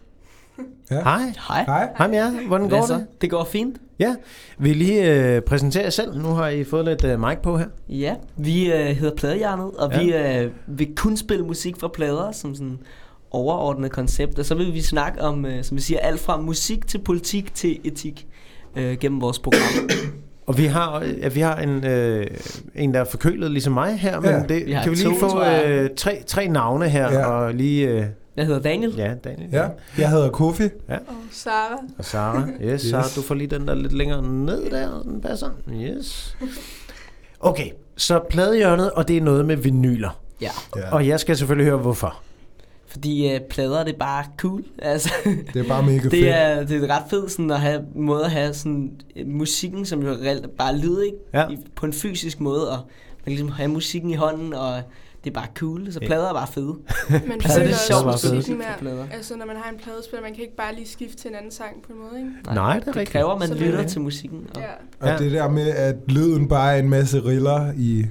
Ja. 0.90 1.03
Hej. 1.03 1.21
Hej. 1.49 1.64
Hej. 1.64 1.88
Hej 1.99 2.09
med 2.09 2.17
jer. 2.19 2.47
Hvordan 2.47 2.69
går 2.69 2.87
det? 2.87 3.07
Det 3.21 3.31
går 3.31 3.45
fint. 3.45 3.77
Ja, 3.99 4.14
vil 4.59 4.71
I 4.71 4.75
lige 4.75 5.12
øh, 5.12 5.43
præsentere 5.43 5.83
jer 5.83 5.90
selv? 5.90 6.23
Nu 6.23 6.29
har 6.29 6.49
I 6.49 6.64
fået 6.64 6.85
lidt 6.85 7.05
øh, 7.05 7.21
mic 7.21 7.38
på 7.43 7.59
her. 7.59 7.67
Ja, 7.88 8.14
vi 8.37 8.73
øh, 8.73 8.87
hedder 8.87 9.17
Pladehjernet, 9.17 9.71
og 9.71 9.93
ja. 9.93 10.03
vi 10.03 10.14
øh, 10.14 10.51
vil 10.67 10.95
kun 10.97 11.17
spille 11.17 11.45
musik 11.45 11.77
fra 11.81 11.88
plader 11.88 12.33
som 12.33 12.55
sådan 12.55 12.79
overordnet 13.31 13.90
koncept. 13.90 14.38
Og 14.38 14.45
så 14.45 14.55
vil 14.55 14.75
vi 14.75 14.83
snakke 14.83 15.23
om, 15.23 15.47
øh, 15.47 15.64
som 15.64 15.77
vi 15.77 15.83
siger, 15.83 16.01
alt 16.01 16.21
fra 16.21 16.40
musik 16.40 16.87
til 16.87 16.99
politik 16.99 17.55
til 17.55 17.79
etik 17.85 18.27
øh, 18.76 18.98
gennem 18.98 19.20
vores 19.20 19.38
program. 19.38 19.60
Og 20.46 20.58
vi 20.58 20.64
har, 20.64 21.04
øh, 21.22 21.34
vi 21.34 21.40
har 21.40 21.56
en, 21.56 21.87
øh, 21.87 22.26
en, 22.74 22.94
der 22.94 23.00
er 23.00 23.04
forkølet 23.04 23.50
ligesom 23.50 23.72
mig 23.72 23.98
her, 23.98 24.20
men 24.20 24.30
Ja. 24.30 24.42
det, 24.48 24.66
Vi 24.66 24.72
har 24.72 24.82
kan 24.82 24.90
vi 24.92 24.96
lige 24.96 25.08
to, 25.20 25.28
få 25.30 25.44
øh, 25.44 25.90
tre, 25.96 26.22
tre 26.26 26.48
navne 26.48 26.88
her, 26.88 27.12
Ja. 27.12 27.26
og 27.26 27.54
lige... 27.54 27.88
Øh, 27.88 28.04
Jeg 28.37 28.46
hedder 28.46 28.60
Daniel. 28.60 28.94
ja, 28.96 29.14
Daniel. 29.24 29.48
Ja, 29.52 29.66
jeg 29.98 30.10
hedder 30.10 30.30
Kofi. 30.30 30.62
Og 30.88 30.98
Sara. 31.30 31.78
Og 31.98 32.04
Sara. 32.04 32.42
Yes, 32.62 32.82
yes. 32.82 32.90
Sara, 32.90 33.04
du 33.16 33.22
får 33.22 33.34
lige 33.34 33.46
den 33.48 33.68
der 33.68 33.74
lidt 33.74 33.92
længere 33.92 34.22
ned 34.22 34.70
der, 34.70 35.02
den 35.02 35.20
passer. 35.20 35.48
Yes. 35.72 36.37
Okay, 37.40 37.68
så 37.96 38.20
pladehjørnet, 38.30 38.90
og 38.90 39.08
det 39.08 39.16
er 39.16 39.20
noget 39.20 39.46
med 39.46 39.56
vinyler. 39.56 40.20
Ja, 40.40 40.50
Ja. 40.76 40.90
Og 40.94 41.06
jeg 41.08 41.20
skal 41.20 41.37
selvfølgelig 41.37 41.70
høre, 41.70 41.80
hvorfor. 41.80 42.16
Fordi 42.94 43.33
øh, 43.35 43.40
plader 43.40 43.85
det 43.85 43.94
er 43.94 43.98
bare 43.98 44.24
cool. 44.38 44.64
Altså, 44.78 45.11
Det 45.54 45.64
er 45.64 45.68
bare 45.68 45.83
mega 45.83 45.98
fedt. 46.02 46.12
det, 46.12 46.28
er, 46.28 46.64
det 46.66 46.85
er 46.85 46.96
ret 46.96 47.02
fedt 47.11 47.30
sådan 47.30 47.50
at 47.50 47.61
have 47.61 47.83
måde 47.94 48.24
at 48.24 48.30
have 48.30 48.54
sådan, 48.54 48.90
øh, 49.16 49.26
musikken, 49.26 49.87
som 49.87 50.02
jo 50.02 50.11
reelt 50.11 50.57
bare 50.59 50.76
lyder 50.78 51.02
ikke? 51.02 51.16
Ja. 51.35 51.48
I, 51.48 51.59
på 51.76 51.87
en 51.87 51.92
fysisk 51.92 52.40
måde, 52.40 52.70
og 52.70 52.76
man 52.76 53.24
kan 53.24 53.30
ligesom 53.33 53.48
have 53.48 53.68
musikken 53.68 54.11
i 54.11 54.14
hånden, 54.14 54.54
og 54.54 54.83
det 55.24 55.30
er 55.30 55.35
bare 55.35 55.46
cool. 55.54 55.92
Så 55.92 56.00
plader 56.00 56.28
er 56.28 56.33
bare 56.33 56.46
fede. 56.46 56.66
Man 57.28 57.40
Så 57.40 57.48
er 57.48 57.52
føler 57.52 57.64
det 57.66 57.74
også 57.74 57.87
sjovt 57.87 58.00
at 58.00 58.07
musikken 58.07 58.42
spille 58.42 58.59
mere. 58.59 58.78
plader. 58.78 59.07
Altså, 59.12 59.37
når 59.37 59.46
man 59.46 59.57
har 59.57 59.70
en 59.72 59.78
pladespiller, 59.78 60.22
man 60.22 60.35
kan 60.35 60.42
ikke 60.42 60.57
bare 60.57 60.74
lige 60.74 60.88
skifte 60.88 61.16
til 61.16 61.28
en 61.30 61.35
anden 61.37 61.50
sang 61.50 61.83
på 61.87 61.92
en 61.92 61.98
måde, 61.98 62.18
ikke? 62.20 62.54
Nej, 62.54 62.78
det 62.78 62.88
er 62.88 62.92
det 62.92 63.09
kræver, 63.09 63.30
at 63.30 63.38
man 63.38 63.48
Så 63.48 63.54
er 63.54 63.59
lytter 63.59 63.80
det. 63.80 63.88
til 63.90 64.00
musikken. 64.00 64.46
Og, 64.54 64.61
Ja. 64.61 64.66
Og 65.00 65.09
Ja. 65.20 65.24
det 65.24 65.33
der 65.33 65.48
med, 65.50 65.68
at 65.68 65.96
lyden 66.09 66.48
bare 66.48 66.74
er 66.74 66.78
en 66.78 66.88
masse 66.88 67.24
riller 67.24 67.72
i 67.76 68.04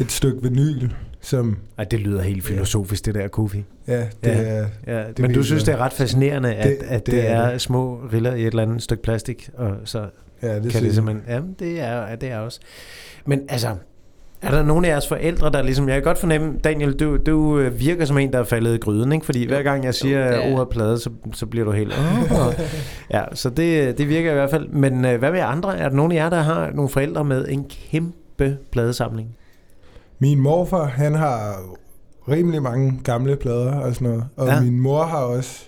et 0.00 0.12
stykke 0.12 0.42
vinyl, 0.42 0.88
som, 1.22 1.56
Ej, 1.78 1.84
det 1.84 2.00
lyder 2.00 2.22
helt 2.22 2.44
filosofisk, 2.44 3.06
det 3.06 3.14
der, 3.14 3.28
Kofi. 3.28 3.64
ja, 3.88 4.00
det 4.00 4.08
Ja. 4.24 4.32
er... 4.42 4.66
Ja, 4.86 5.04
Det 5.08 5.18
men 5.18 5.32
du 5.34 5.42
synes, 5.42 5.64
det 5.64 5.72
er 5.74 5.78
ret 5.78 5.92
fascinerende, 5.92 6.54
at 6.54 6.68
Det- 6.68 6.78
det, 6.80 6.86
at 6.86 7.06
det, 7.06 7.14
det 7.14 7.28
er 7.30 7.36
er, 7.36 7.50
det. 7.52 7.60
små 7.60 8.00
riller 8.12 8.34
i 8.34 8.40
et 8.40 8.46
eller 8.46 8.62
andet 8.62 8.82
stykke 8.82 9.02
plastik, 9.02 9.50
og 9.54 9.70
så 9.84 10.04
Ja, 10.42 10.54
det 10.54 10.62
kan 10.62 10.70
synes 10.70 10.84
det 10.84 10.94
simpelthen... 10.94 11.24
Jamen, 11.28 11.56
det 11.58 11.80
er, 11.80 12.08
ja, 12.08 12.14
det 12.16 12.30
er 12.30 12.38
også. 12.38 12.60
Men 13.26 13.40
altså, 13.48 13.68
er 14.42 14.50
der 14.50 14.62
nogen 14.62 14.84
af 14.84 14.88
jeres 14.88 15.08
forældre, 15.08 15.50
der 15.52 15.62
ligesom... 15.62 15.88
Jeg 15.88 15.96
kan 15.96 16.02
godt 16.02 16.18
fornemme, 16.18 16.58
Daniel, 16.64 16.92
du, 16.92 17.16
du 17.16 17.58
øh, 17.58 17.80
virker 17.80 18.04
som 18.04 18.18
en, 18.18 18.32
der 18.32 18.38
er 18.38 18.44
faldet 18.44 18.74
i 18.74 18.78
gryden, 18.78 19.12
ikke? 19.12 19.26
Fordi 19.26 19.46
hver 19.46 19.62
gang 19.62 19.84
jeg 19.84 19.94
siger 19.94 20.18
er- 20.18 20.52
ordet 20.54 20.68
plade, 20.68 20.98
så, 20.98 21.10
så 21.34 21.46
bliver 21.46 21.64
du 21.64 21.72
helt... 21.72 21.92
Oh. 22.30 22.54
ja, 23.14 23.22
så 23.34 23.50
det, 23.50 23.98
det 23.98 24.08
virker 24.08 24.30
i 24.30 24.34
hvert 24.34 24.50
fald. 24.50 24.68
Men 24.68 25.04
øh, 25.04 25.18
hvad 25.18 25.30
med 25.32 25.40
andre? 25.40 25.78
Er 25.78 25.88
der 25.88 25.96
nogen 25.96 26.12
af 26.12 26.16
jer, 26.16 26.30
der 26.30 26.40
har 26.40 26.70
nogle 26.74 26.88
forældre 26.88 27.24
med 27.24 27.48
en 27.48 27.64
kæmpe 27.90 28.56
pladesamling? 28.72 29.36
Min 30.22 30.40
morfar, 30.40 30.84
han 30.84 31.14
har 31.14 31.62
rimelig 32.28 32.62
mange 32.62 33.00
gamle 33.04 33.36
plader 33.36 33.74
og 33.80 33.94
sådan 33.94 34.08
noget. 34.08 34.24
Og 34.36 34.46
Ja. 34.46 34.54
ja. 34.54 34.60
min 34.60 34.80
mor 34.80 35.02
har 35.02 35.18
også. 35.24 35.64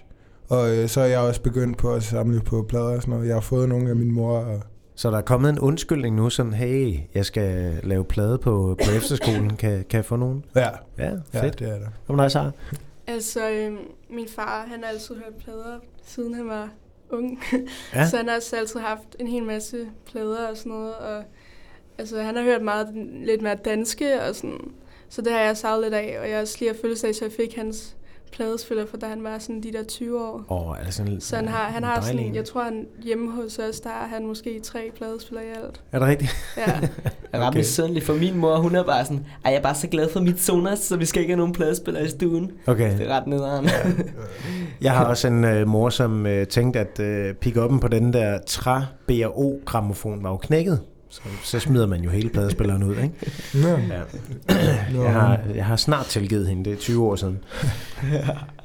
Og 0.48 0.76
øh, 0.76 0.88
så 0.88 1.00
er 1.00 1.04
jeg 1.06 1.18
også 1.18 1.42
begyndt 1.42 1.78
på 1.78 1.94
at 1.94 2.02
samle 2.02 2.40
på 2.40 2.66
plader 2.68 2.96
og 2.96 3.02
sådan 3.02 3.14
noget. 3.14 3.26
Jeg 3.28 3.36
har 3.36 3.40
fået 3.40 3.68
nogle 3.68 3.90
af 3.90 3.96
min 3.96 4.12
mor. 4.12 4.38
Og, 4.38 4.60
Så 4.94 5.10
der 5.10 5.16
er 5.18 5.22
kommet 5.22 5.50
en 5.50 5.58
undskyldning 5.58 6.16
nu, 6.16 6.30
sådan, 6.30 6.52
hey, 6.52 6.98
jeg 7.14 7.24
skal 7.26 7.80
lave 7.82 8.04
plade 8.04 8.38
på, 8.38 8.76
på 8.84 8.90
efterskolen. 8.96 9.56
Kan, 9.56 9.84
kan 9.90 9.96
jeg 9.96 10.04
få 10.04 10.16
nogen? 10.16 10.44
ja, 10.56 10.68
Ja, 10.98 11.10
ja, 11.34 11.42
fedt. 11.44 11.58
det 11.58 11.68
er 11.68 11.78
der. 11.78 11.86
Hvad 12.06 12.16
med 12.16 12.22
dig, 12.24 12.30
Sara? 12.30 12.50
Altså, 13.06 13.50
øhm, 13.50 13.76
min 14.10 14.26
far, 14.36 14.66
han 14.70 14.82
har 14.82 14.90
altid 14.90 15.14
hørt 15.14 15.34
plader, 15.44 15.78
siden 16.06 16.34
han 16.34 16.48
var 16.48 16.68
ung. 17.10 17.38
Ja. 17.52 17.58
Ja. 17.94 18.06
så 18.10 18.16
han 18.16 18.28
har 18.28 18.36
også 18.36 18.56
altid 18.56 18.80
haft 18.80 19.16
en 19.20 19.26
hel 19.26 19.42
masse 19.44 19.76
plader 20.12 20.48
og 20.50 20.56
sådan 20.56 20.72
noget. 20.72 20.94
Og, 20.94 21.22
altså, 22.02 22.22
han 22.22 22.36
har 22.36 22.42
hørt 22.42 22.62
meget 22.62 22.88
lidt 23.26 23.42
mere 23.42 23.54
danske 23.64 24.22
og 24.28 24.34
sådan. 24.34 24.58
Så 25.08 25.22
det 25.22 25.32
har 25.32 25.40
jeg 25.40 25.56
savlet 25.56 25.84
lidt 25.84 25.94
af. 25.94 26.16
Og 26.20 26.28
jeg 26.28 26.34
har 26.36 26.40
også 26.42 26.56
lige 26.60 26.70
har 26.70 26.78
fødselsdag, 26.82 27.14
så 27.14 27.24
jeg 27.24 27.32
fik 27.32 27.56
hans 27.56 27.96
pladespiller, 28.32 28.86
for 28.86 28.96
da 28.96 29.06
han 29.06 29.24
var 29.24 29.38
sådan 29.38 29.62
de 29.62 29.72
der 29.72 29.84
20 29.84 30.20
år. 30.20 30.44
Åh, 30.50 30.68
oh, 30.68 30.76
er 30.80 30.84
det 30.84 30.94
sådan 30.94 31.20
Så 31.20 31.36
han 31.36 31.48
har, 31.48 31.64
han 31.64 31.82
har 31.84 32.00
sådan, 32.00 32.18
en? 32.18 32.34
jeg 32.34 32.44
tror 32.44 32.62
han 32.62 32.86
hjemme 33.02 33.30
hos 33.32 33.58
os, 33.58 33.80
der 33.80 33.88
har 33.90 34.06
han 34.06 34.26
måske 34.26 34.60
tre 34.60 34.90
pladespillere 34.96 35.44
i 35.44 35.48
alt. 35.48 35.80
Er 35.92 35.98
det 35.98 36.08
rigtigt? 36.08 36.30
Ja. 36.56 36.62
Jeg 37.32 37.40
er 37.40 37.44
ret 37.46 37.48
Okay. 37.48 37.58
misundelig, 37.58 38.02
for 38.02 38.14
min 38.14 38.36
mor, 38.38 38.56
hun 38.56 38.74
er 38.74 38.82
bare 38.84 39.04
sådan, 39.04 39.26
ej, 39.44 39.50
jeg 39.52 39.58
er 39.58 39.62
bare 39.62 39.74
så 39.74 39.86
glad 39.88 40.08
for 40.08 40.20
mit 40.20 40.40
Sonos, 40.40 40.78
så 40.78 40.96
vi 40.96 41.04
skal 41.04 41.20
ikke 41.22 41.32
have 41.32 41.38
nogen 41.38 41.52
pladespiller 41.52 42.00
i 42.00 42.08
stuen. 42.08 42.50
Okay. 42.66 42.98
Det 42.98 43.08
er 43.10 43.16
ret 43.16 43.26
nederen. 43.26 43.68
Jeg 44.80 44.92
har 44.92 45.04
også 45.04 45.28
en 45.28 45.44
øh, 45.44 45.68
mor, 45.68 45.88
som 45.88 46.26
øh, 46.26 46.46
tænkte, 46.46 46.80
at 46.80 47.00
øh, 47.00 47.34
pick-up'en 47.46 47.78
på 47.80 47.88
den 47.88 48.12
der 48.12 48.38
træ 48.46 48.80
BRO 49.06 49.60
grammofon 49.64 50.22
var 50.24 50.30
jo 50.30 50.36
knækket. 50.36 50.80
Så, 51.12 51.20
så 51.42 51.58
smider 51.60 51.86
man 51.86 52.00
jo 52.00 52.10
hele 52.10 52.28
pladespilleren 52.28 52.82
ud, 52.82 52.96
ikke? 52.96 53.10
Ja. 53.54 53.68
Ja. 53.70 54.02
Nå. 54.92 55.02
Jeg, 55.02 55.12
har, 55.12 55.40
jeg 55.54 55.64
har 55.64 55.76
snart 55.76 56.06
tilgivet 56.06 56.48
hende, 56.48 56.64
det 56.64 56.72
er 56.72 56.76
20 56.76 57.04
år 57.06 57.16
siden. 57.16 57.38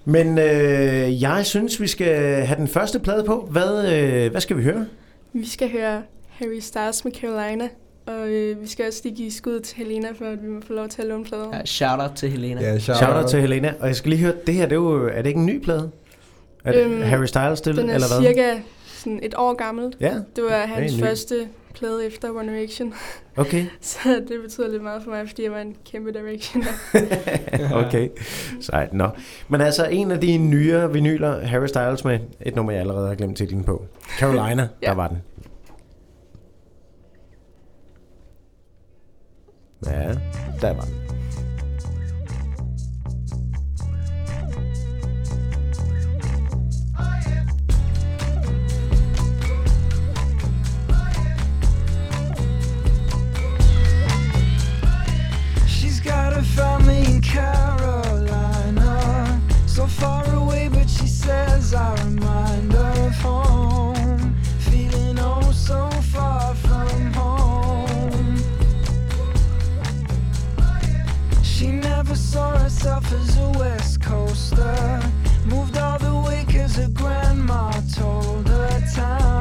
Men 0.06 0.38
øh, 0.38 1.22
jeg 1.22 1.46
synes, 1.46 1.82
vi 1.82 1.88
skal 1.88 2.46
have 2.46 2.58
den 2.58 2.68
første 2.68 3.00
plade 3.00 3.24
på. 3.24 3.48
Hvad, 3.52 3.94
øh, 3.94 4.32
hvad 4.32 4.42
skal 4.42 4.58
vi 4.58 4.64
høre? 4.64 4.86
Vi 5.34 5.48
skal 5.48 5.72
høre 5.72 6.02
Harry 6.30 6.60
Styles 6.60 7.06
med 7.06 7.12
Carolina, 7.14 7.68
og 8.06 8.28
øh, 8.30 8.62
vi 8.62 8.68
skal 8.68 8.88
også 8.88 9.02
lige 9.04 9.16
give 9.16 9.32
skud 9.32 9.60
til 9.60 9.78
Helena, 9.78 10.08
for 10.18 10.26
at 10.26 10.44
vi 10.44 10.48
må 10.48 10.62
få 10.68 10.74
lov 10.74 10.88
til 10.88 11.02
at 11.02 11.08
låne 11.08 11.26
plader. 11.26 11.50
Ja, 11.58 11.66
shout 11.66 12.00
out 12.00 12.12
til 12.16 12.30
Helena. 12.30 12.62
Ja, 12.62 12.80
shout, 12.80 12.98
Shout 12.98 13.16
out 13.16 13.30
til 13.30 13.42
Helena. 13.42 13.74
Og 13.80 13.88
jeg 13.88 13.96
skal 13.96 14.10
lige 14.10 14.22
høre, 14.22 14.34
det 14.48 14.54
her, 14.56 14.64
det 14.64 14.72
er, 14.72 14.76
jo, 14.76 15.08
er 15.08 15.22
det 15.22 15.26
ikke 15.28 15.40
en 15.40 15.46
ny 15.46 15.64
plade? 15.64 15.92
Er 16.66 16.72
det 16.72 16.82
Øhm, 16.86 17.02
Harry 17.02 17.26
Styles 17.26 17.62
det, 17.62 17.76
Den 17.76 17.90
er 17.90 17.94
eller 17.94 18.08
hvad? 18.20 18.28
cirka 18.28 18.60
sådan 18.88 19.20
et 19.24 19.34
år 19.38 19.54
gammelt. 19.54 19.96
Ja, 20.00 20.14
Det 20.36 20.44
var 20.44 20.66
hans 20.66 20.98
ny. 20.98 21.04
første 21.04 21.36
plade 21.80 22.06
efter 22.06 22.30
One 22.30 22.54
Direction, 22.54 22.94
okay. 23.38 23.66
så 23.82 24.10
det 24.28 24.42
betyder 24.42 24.68
lidt 24.68 24.84
meget 24.84 25.04
for 25.04 25.10
mig, 25.12 25.28
fordi 25.28 25.44
jeg 25.44 25.52
var 25.52 25.60
en 25.60 25.76
kæmpe 25.92 26.12
Direction. 26.12 26.64
okay, 27.86 28.10
sejt. 28.62 28.94
Nå. 28.94 29.10
Men 29.48 29.62
altså, 29.62 29.86
en 29.86 30.12
af 30.12 30.22
de 30.22 30.38
nyere 30.38 30.94
vinyler, 30.94 31.46
Harry 31.46 31.68
Styles 31.68 32.04
med 32.06 32.20
et 32.42 32.56
nummer, 32.56 32.72
jeg 32.72 32.82
allerede 32.82 33.08
har 33.08 33.16
glemt 33.16 33.38
titlen 33.38 33.64
på. 33.64 33.86
Carolina, 34.20 34.68
Ja. 34.82 34.88
der 34.88 34.94
var 34.94 35.08
den. 35.08 35.18
Ja, 39.86 40.14
der 40.62 40.74
var 40.74 40.82
den. 40.82 41.17
family 56.44 57.04
in 57.06 57.22
Carolina, 57.22 58.92
so 59.66 59.88
far 59.88 60.26
away, 60.34 60.70
but 60.70 60.90
she 60.90 61.08
says 61.08 61.74
I 61.74 61.96
remind 62.04 62.74
her 62.74 63.08
of 63.08 63.16
home, 63.16 64.36
feeling 64.60 65.18
oh 65.20 65.52
so 65.52 65.90
far 66.14 66.56
from 66.56 67.14
home. 67.14 68.38
She 71.44 71.68
never 71.72 72.16
saw 72.16 72.58
herself 72.58 73.12
as 73.14 73.38
a 73.38 73.50
West 73.58 74.02
Coaster, 74.02 75.02
moved 75.46 75.78
all 75.78 75.98
the 76.00 76.16
way 76.28 76.46
'cause 76.46 76.76
her 76.76 76.90
grandma 76.90 77.72
told 77.94 78.48
her 78.48 78.82
to. 78.96 79.37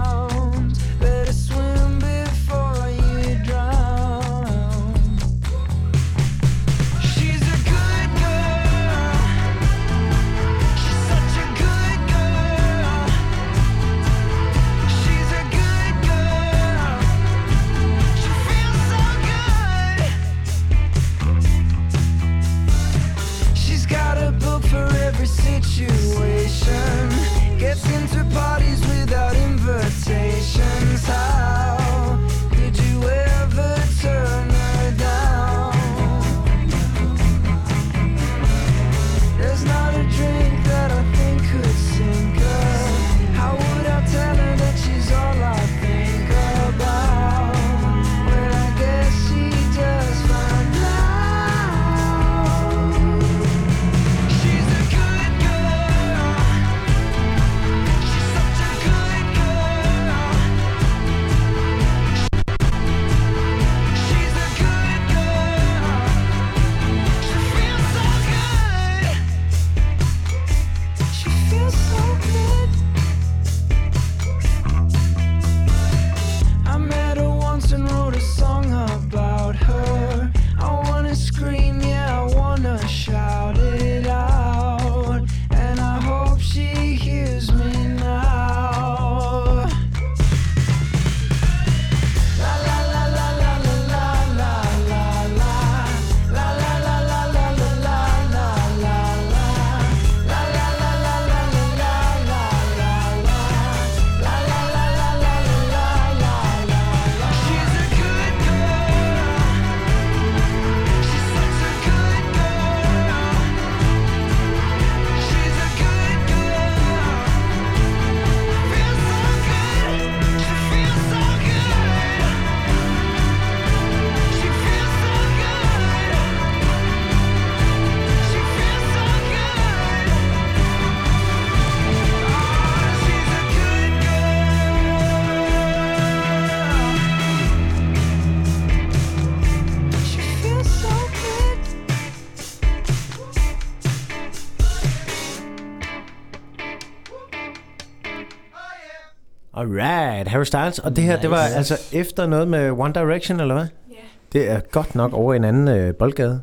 Alright, 150.17 150.29
Harry 150.31 150.45
Styles. 150.45 150.79
Og 150.79 150.97
det 150.97 151.05
her, 151.05 151.21
det 151.21 151.31
var 151.31 151.45
Nice. 151.45 151.57
altså 151.57 151.75
efter 151.93 152.27
noget 152.27 152.49
med 152.49 152.71
One 152.71 152.95
Direction, 152.95 153.41
eller 153.41 153.55
hvad? 153.55 153.67
Ja. 153.91 153.95
Det 154.33 154.51
er 154.51 154.61
godt 154.71 154.95
nok 154.95 155.13
over 155.13 155.33
i 155.33 155.37
en 155.37 155.45
anden 155.45 155.69
øh, 155.69 155.95
boldgade, 155.95 156.41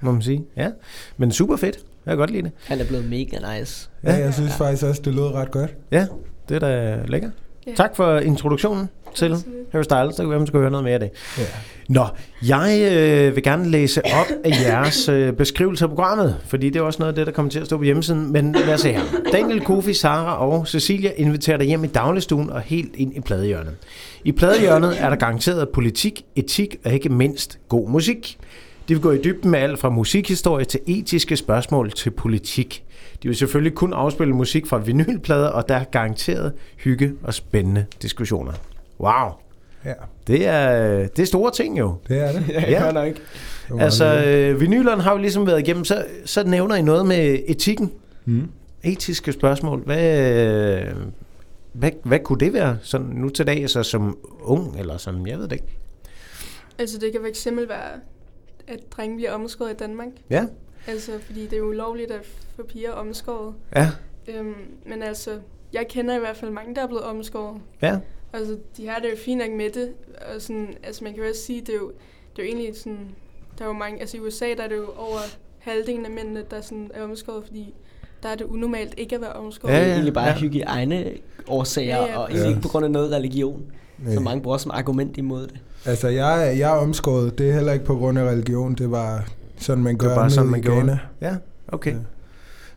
må 0.00 0.12
man 0.12 0.22
sige. 0.22 0.44
Ja, 0.56 0.68
men 1.16 1.32
super 1.32 1.56
fedt. 1.56 1.76
Jeg 2.06 2.10
kan 2.12 2.18
godt 2.18 2.30
lide 2.30 2.42
det. 2.42 2.52
Han 2.66 2.80
er 2.80 2.84
blevet 2.84 3.04
mega 3.10 3.58
nice. 3.58 3.88
Ja, 4.04 4.14
jeg 4.16 4.34
synes 4.34 4.54
faktisk 4.54 4.84
også, 4.84 5.02
det 5.04 5.14
lød 5.14 5.34
ret 5.34 5.50
godt. 5.50 5.74
Ja, 5.90 6.06
det 6.48 6.54
er 6.54 6.58
da 6.58 6.98
lækkert. 7.06 7.30
Ja. 7.66 7.72
Tak 7.76 7.96
for 7.96 8.18
introduktionen 8.18 8.88
til 9.14 9.36
Harry 9.72 9.82
Styles. 9.82 10.16
Så 10.16 10.22
kan 10.22 10.30
vi 10.30 10.38
man 10.38 10.46
skal 10.46 10.60
høre 10.60 10.70
noget 10.70 10.84
mere 10.84 10.94
af 10.94 11.00
det. 11.00 11.10
Ja. 11.38 11.42
Nå, 11.88 12.06
jeg 12.48 12.90
øh, 12.92 13.34
vil 13.34 13.42
gerne 13.42 13.70
læse 13.70 14.02
op 14.06 14.26
af 14.44 14.50
jeres 14.50 15.08
øh, 15.08 15.32
beskrivelse 15.32 15.84
af 15.84 15.88
programmet, 15.88 16.36
fordi 16.46 16.70
det 16.70 16.76
er 16.76 16.82
også 16.82 16.98
noget 16.98 17.12
af 17.12 17.16
det, 17.16 17.26
der 17.26 17.32
kommer 17.32 17.50
til 17.50 17.60
at 17.60 17.66
stå 17.66 17.76
på 17.76 17.82
hjemmesiden. 17.82 18.32
Men 18.32 18.52
lad 18.52 18.74
os 18.74 18.80
se 18.80 18.92
her. 18.92 19.02
Daniel, 19.32 19.60
Kofi, 19.60 19.94
Sara 19.94 20.46
og 20.46 20.68
Cecilia 20.68 21.10
inviterer 21.16 21.56
dig 21.56 21.66
hjem 21.66 21.84
i 21.84 21.86
dagligstuen 21.86 22.50
og 22.50 22.60
helt 22.60 22.96
ind 22.96 23.16
i 23.16 23.20
pladehjørnet. 23.20 23.74
I 24.24 24.32
pladehjørnet 24.32 25.02
er 25.02 25.08
der 25.08 25.16
garanteret 25.16 25.68
politik, 25.68 26.22
etik 26.36 26.76
og 26.84 26.92
ikke 26.92 27.08
mindst 27.08 27.58
god 27.68 27.88
musik. 27.88 28.38
De 28.88 28.94
vil 28.94 29.02
gå 29.02 29.10
i 29.10 29.18
dybden 29.24 29.50
med 29.50 29.58
alt 29.58 29.78
fra 29.78 29.90
musikhistorie 29.90 30.64
til 30.64 30.80
etiske 30.86 31.36
spørgsmål 31.36 31.90
til 31.90 32.10
politik. 32.10 32.84
De 33.22 33.28
vil 33.28 33.36
selvfølgelig 33.36 33.74
kun 33.74 33.92
afspille 33.92 34.34
musik 34.34 34.66
fra 34.66 34.78
vinylplader, 34.78 35.48
og 35.48 35.68
der 35.68 35.74
er 35.74 35.84
garanteret 35.84 36.52
hygge 36.76 37.12
og 37.22 37.34
spændende 37.34 37.86
diskussioner. 38.02 38.52
Wow. 39.00 39.30
Ja. 39.84 39.92
Det 40.26 40.46
er, 40.46 40.98
det 41.08 41.18
er 41.18 41.26
store 41.26 41.50
ting 41.50 41.78
jo. 41.78 41.94
Det 42.08 42.18
er 42.18 42.32
det. 42.32 42.48
Ja, 42.70 42.82
godt 42.84 42.94
nok. 42.94 43.80
Altså, 43.82 44.24
øh, 44.26 44.60
vinylerne 44.60 45.02
har 45.02 45.12
jo 45.12 45.18
ligesom 45.18 45.46
været 45.46 45.60
igennem, 45.60 45.84
så, 45.84 46.04
så 46.24 46.44
nævner 46.44 46.74
I 46.74 46.82
noget 46.82 47.06
med 47.06 47.38
etikken. 47.46 47.92
Mm. 48.24 48.48
Etiske 48.82 49.32
spørgsmål. 49.32 49.80
Hvad, 49.80 50.30
øh, 50.80 50.94
hvad, 51.72 51.90
hvad 52.04 52.18
kunne 52.18 52.40
det 52.40 52.52
være 52.52 52.78
sådan 52.82 53.06
nu 53.06 53.28
til 53.28 53.46
dag, 53.46 53.70
så 53.70 53.82
som 53.82 54.18
ung, 54.42 54.78
eller 54.80 54.96
som, 54.96 55.26
jeg 55.26 55.38
ved 55.38 55.44
det 55.44 55.52
ikke. 55.52 55.78
Altså 56.78 56.98
det 56.98 57.12
kan 57.12 57.26
eksempel 57.26 57.68
være, 57.68 57.90
at 58.68 58.78
drenge 58.90 59.16
bliver 59.16 59.32
omskåret 59.32 59.70
i 59.70 59.76
Danmark. 59.76 60.08
Ja. 60.30 60.46
Altså 60.86 61.12
fordi 61.26 61.42
det 61.44 61.52
er 61.52 61.58
jo 61.58 61.68
ulovligt 61.68 62.10
at 62.10 62.20
få 62.56 62.62
piger 62.62 62.92
omskåret. 62.92 63.54
Ja. 63.76 63.90
Øhm, 64.28 64.54
men 64.86 65.02
altså, 65.02 65.30
jeg 65.72 65.86
kender 65.88 66.16
i 66.16 66.18
hvert 66.18 66.36
fald 66.36 66.50
mange, 66.50 66.74
der 66.74 66.82
er 66.82 66.86
blevet 66.86 67.04
omskåret. 67.04 67.60
Ja. 67.82 67.98
Altså, 68.34 68.56
de 68.76 68.88
har 68.88 68.98
det 68.98 69.10
jo 69.10 69.16
fint 69.24 69.38
nok 69.38 69.50
med 69.56 69.70
det. 69.70 69.88
Og 70.34 70.42
sådan, 70.42 70.68
altså 70.82 71.04
man 71.04 71.12
kan 71.12 71.22
jo 71.22 71.28
også 71.28 71.42
sige, 71.42 71.60
det 71.60 71.68
er 71.68 71.78
jo, 71.78 71.92
det 72.36 72.42
er 72.42 72.46
jo 72.46 72.48
egentlig 72.56 72.76
sådan, 72.76 72.98
der 73.58 73.64
er 73.64 73.68
jo 73.68 73.72
mange, 73.74 74.00
altså 74.00 74.16
i 74.16 74.20
USA, 74.20 74.44
der 74.56 74.62
er 74.62 74.68
det 74.68 74.76
jo 74.76 74.86
over 74.96 75.18
halvdelen 75.58 76.04
af 76.06 76.10
mændene, 76.10 76.44
der 76.50 76.60
sådan 76.60 76.90
er 76.94 77.02
omskåret, 77.02 77.42
fordi 77.46 77.74
der 78.22 78.28
er 78.28 78.34
det 78.34 78.44
unormalt 78.44 78.94
ikke 78.96 79.14
at 79.14 79.20
være 79.20 79.32
omskåret. 79.32 79.72
Ja, 79.72 79.78
ja, 79.78 79.92
egentlig 79.92 80.14
bare 80.14 80.26
ja. 80.26 80.34
hygiejne 80.34 81.12
årsager, 81.48 81.96
Ja, 81.96 82.02
ja, 82.02 82.06
ja, 82.06 82.12
ja, 82.12 82.18
og 82.18 82.30
egentlig 82.30 82.48
ikke 82.48 82.62
på 82.62 82.68
grund 82.68 82.84
af 82.84 82.90
noget 82.90 83.12
religion, 83.12 83.62
Nej. 83.98 84.14
som 84.14 84.22
mange 84.22 84.42
bruger 84.42 84.58
som 84.58 84.70
argument 84.74 85.16
imod 85.16 85.46
det. 85.46 85.58
Altså, 85.84 86.08
jeg, 86.08 86.54
jeg 86.58 86.70
er 86.74 86.76
omskåret. 86.78 87.38
Det 87.38 87.48
er 87.48 87.52
heller 87.52 87.72
ikke 87.72 87.84
på 87.84 87.94
grund 87.96 88.18
af 88.18 88.24
religion. 88.24 88.74
Det 88.74 88.90
var 88.90 89.28
sådan, 89.58 89.84
man 89.84 89.94
Det 89.94 90.00
gør 90.00 90.08
var 90.08 90.14
bare 90.14 90.30
sådan, 90.30 90.50
man 90.50 90.62
gjorde 90.62 90.86
det. 90.86 90.98
Ja, 91.20 91.36
okay. 91.68 91.92
Ja. 91.92 91.98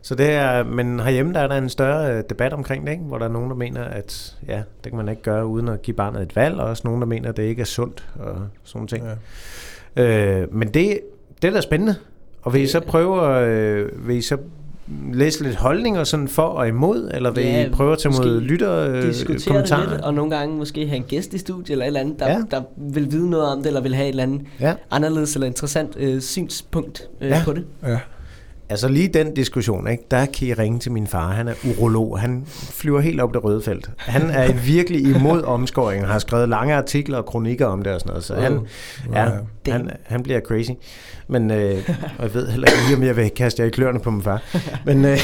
Så 0.08 0.14
det 0.14 0.30
er, 0.30 0.62
men 0.64 1.00
herhjemme 1.00 1.32
der 1.32 1.40
er 1.40 1.46
der 1.48 1.56
en 1.58 1.68
større 1.68 2.16
øh, 2.16 2.22
debat 2.30 2.52
omkring 2.52 2.86
det, 2.86 2.92
ikke? 2.92 3.04
hvor 3.04 3.18
der 3.18 3.24
er 3.24 3.28
nogen, 3.32 3.50
der 3.50 3.56
mener, 3.56 3.84
at 3.84 4.36
ja, 4.48 4.62
det 4.84 4.92
kan 4.92 4.96
man 4.96 5.08
ikke 5.08 5.22
gøre 5.22 5.46
uden 5.46 5.68
at 5.68 5.82
give 5.82 5.94
barnet 5.94 6.22
et 6.22 6.36
valg, 6.36 6.54
og 6.60 6.66
også 6.68 6.82
nogen, 6.84 7.00
der 7.00 7.06
mener, 7.06 7.28
at 7.28 7.36
det 7.36 7.42
ikke 7.42 7.60
er 7.60 7.66
sundt 7.66 8.08
og 8.18 8.36
sådan 8.64 8.86
ting. 8.88 9.04
Ja. 9.96 10.40
Øh, 10.40 10.54
men 10.54 10.68
det, 10.68 11.00
det 11.42 11.48
er 11.48 11.52
da 11.52 11.60
spændende. 11.60 11.94
Og 12.42 12.54
vil 12.54 12.62
I 12.62 12.66
så 12.66 12.80
prøve 12.80 13.36
at, 13.36 13.48
øh, 13.48 14.08
vil 14.08 14.16
I 14.16 14.20
så 14.22 14.36
læse 15.12 15.42
lidt 15.42 15.56
holdninger 15.56 16.04
sådan 16.04 16.28
for 16.28 16.42
og 16.42 16.68
imod, 16.68 17.10
eller 17.14 17.30
vil 17.30 17.44
Ja, 17.44 17.66
I 17.66 17.70
prøve 17.70 17.92
at 17.92 17.98
tage 17.98 18.14
mod 18.22 18.40
lytter 18.40 18.78
øh, 18.78 19.02
det 19.02 19.44
kommentarer? 19.48 19.90
lidt, 19.90 20.00
og 20.00 20.14
nogle 20.14 20.36
gange 20.36 20.56
måske 20.56 20.86
have 20.88 20.96
en 20.96 21.04
gæst 21.08 21.34
i 21.34 21.38
studiet, 21.38 21.70
eller 21.70 21.84
et 21.84 21.86
eller 21.86 22.00
andet, 22.00 22.18
der, 22.20 22.28
ja. 22.30 22.42
der 22.50 22.62
vil 22.76 23.12
vide 23.12 23.30
noget 23.30 23.46
om 23.46 23.58
det, 23.58 23.66
eller 23.66 23.80
vil 23.80 23.94
have 23.94 24.04
et 24.06 24.10
eller 24.10 24.22
andet 24.22 24.40
Ja. 24.60 24.74
anderledes 24.90 25.34
eller 25.34 25.46
interessant 25.46 25.96
øh, 25.96 26.20
synspunkt 26.20 27.08
øh, 27.20 27.28
Ja. 27.28 27.42
på 27.44 27.52
det. 27.52 27.64
Ja. 27.82 27.98
Altså 28.70 28.88
lige 28.88 29.08
den 29.08 29.34
diskussion, 29.34 29.88
ikke? 29.90 30.02
der 30.10 30.26
kan 30.26 30.48
I 30.48 30.54
ringe 30.54 30.78
til 30.78 30.92
min 30.92 31.06
far. 31.06 31.32
Han 31.32 31.48
er 31.48 31.54
urolog. 31.70 32.18
Han 32.20 32.42
flyver 32.70 33.00
helt 33.00 33.20
op 33.20 33.34
det 33.34 33.44
røde 33.44 33.62
felt. 33.62 33.90
Han 33.98 34.30
er 34.30 34.52
virkelig 34.52 35.16
imod 35.16 35.42
omskåring. 35.42 36.00
Han 36.02 36.10
har 36.10 36.18
skrevet 36.18 36.48
lange 36.48 36.74
artikler 36.74 37.18
og 37.18 37.26
kronikker 37.26 37.66
om 37.66 37.82
det 37.82 37.92
og 37.92 38.00
sådan 38.00 38.10
noget. 38.10 38.24
Så 38.24 38.34
han, 38.34 38.52
Wow. 38.52 38.64
ja, 39.14 39.24
Wow. 39.30 39.38
han, 39.68 39.90
han 40.04 40.22
bliver 40.22 40.40
crazy. 40.40 40.70
Men 41.28 41.50
øh, 41.50 41.82
og 42.18 42.24
jeg 42.24 42.34
ved 42.34 42.48
heller 42.48 42.66
ikke 42.68 42.78
lige, 42.86 42.96
om 42.96 43.02
jeg 43.02 43.16
vil 43.16 43.30
kaste 43.30 43.62
jer 43.62 43.66
i 43.66 43.70
kløerne 43.70 44.00
på 44.00 44.10
min 44.10 44.22
far. 44.22 44.42
Men, 44.86 45.04
øh, 45.04 45.18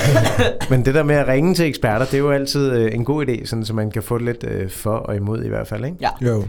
men 0.70 0.84
det 0.84 0.94
der 0.94 1.02
med 1.02 1.14
at 1.14 1.28
ringe 1.28 1.54
til 1.54 1.66
eksperter, 1.66 2.04
det 2.04 2.14
er 2.14 2.18
jo 2.18 2.30
altid 2.30 2.72
øh, 2.72 2.94
en 2.94 3.04
god 3.04 3.26
idé, 3.26 3.46
sådan, 3.46 3.64
så 3.64 3.74
man 3.74 3.90
kan 3.90 4.02
få 4.02 4.18
lidt 4.18 4.44
øh, 4.44 4.70
for 4.70 4.90
og 4.90 5.16
imod 5.16 5.44
i 5.44 5.48
hvert 5.48 5.66
fald. 5.68 5.84
Ikke? 5.84 5.96
Ja. 6.00 6.08
Jo. 6.20 6.44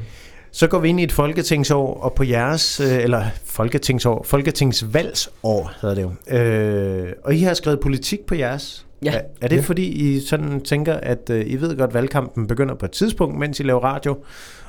Så 0.54 0.68
går 0.68 0.80
vi 0.80 0.90
ind 0.90 1.00
i 1.00 1.04
et 1.04 1.12
folketingsår, 1.12 1.94
og 1.94 2.14
på 2.14 2.24
jeres, 2.24 2.80
øh, 2.80 3.04
eller 3.04 3.24
folketingsår, 3.46 4.24
folketingsvalgsår 4.24 5.72
hedder 5.82 5.96
det 5.96 6.02
jo. 6.02 6.38
Øh, 6.38 7.14
og 7.24 7.36
I 7.36 7.40
har 7.40 7.54
skrevet 7.54 7.80
politik 7.80 8.20
på 8.26 8.36
jeres. 8.36 8.86
Ja. 9.06 9.12
Er, 9.14 9.22
er 9.42 9.48
det 9.48 9.56
Ja. 9.56 9.62
fordi, 9.62 9.86
I 9.86 10.20
sådan 10.20 10.62
tænker, 10.62 10.94
at 10.94 11.30
øh, 11.30 11.44
I 11.48 11.56
ved 11.56 11.78
godt, 11.78 11.88
at 11.90 11.94
valgkampen 11.94 12.48
begynder 12.48 12.76
på 12.76 12.86
et 12.86 12.92
tidspunkt, 12.92 13.40
mens 13.40 13.60
I 13.60 13.64
laver 13.64 13.80
radio, 13.80 14.18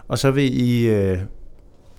og 0.09 0.19
så 0.19 0.31
vil 0.31 0.61
I 0.61 0.87
øh, 0.87 1.19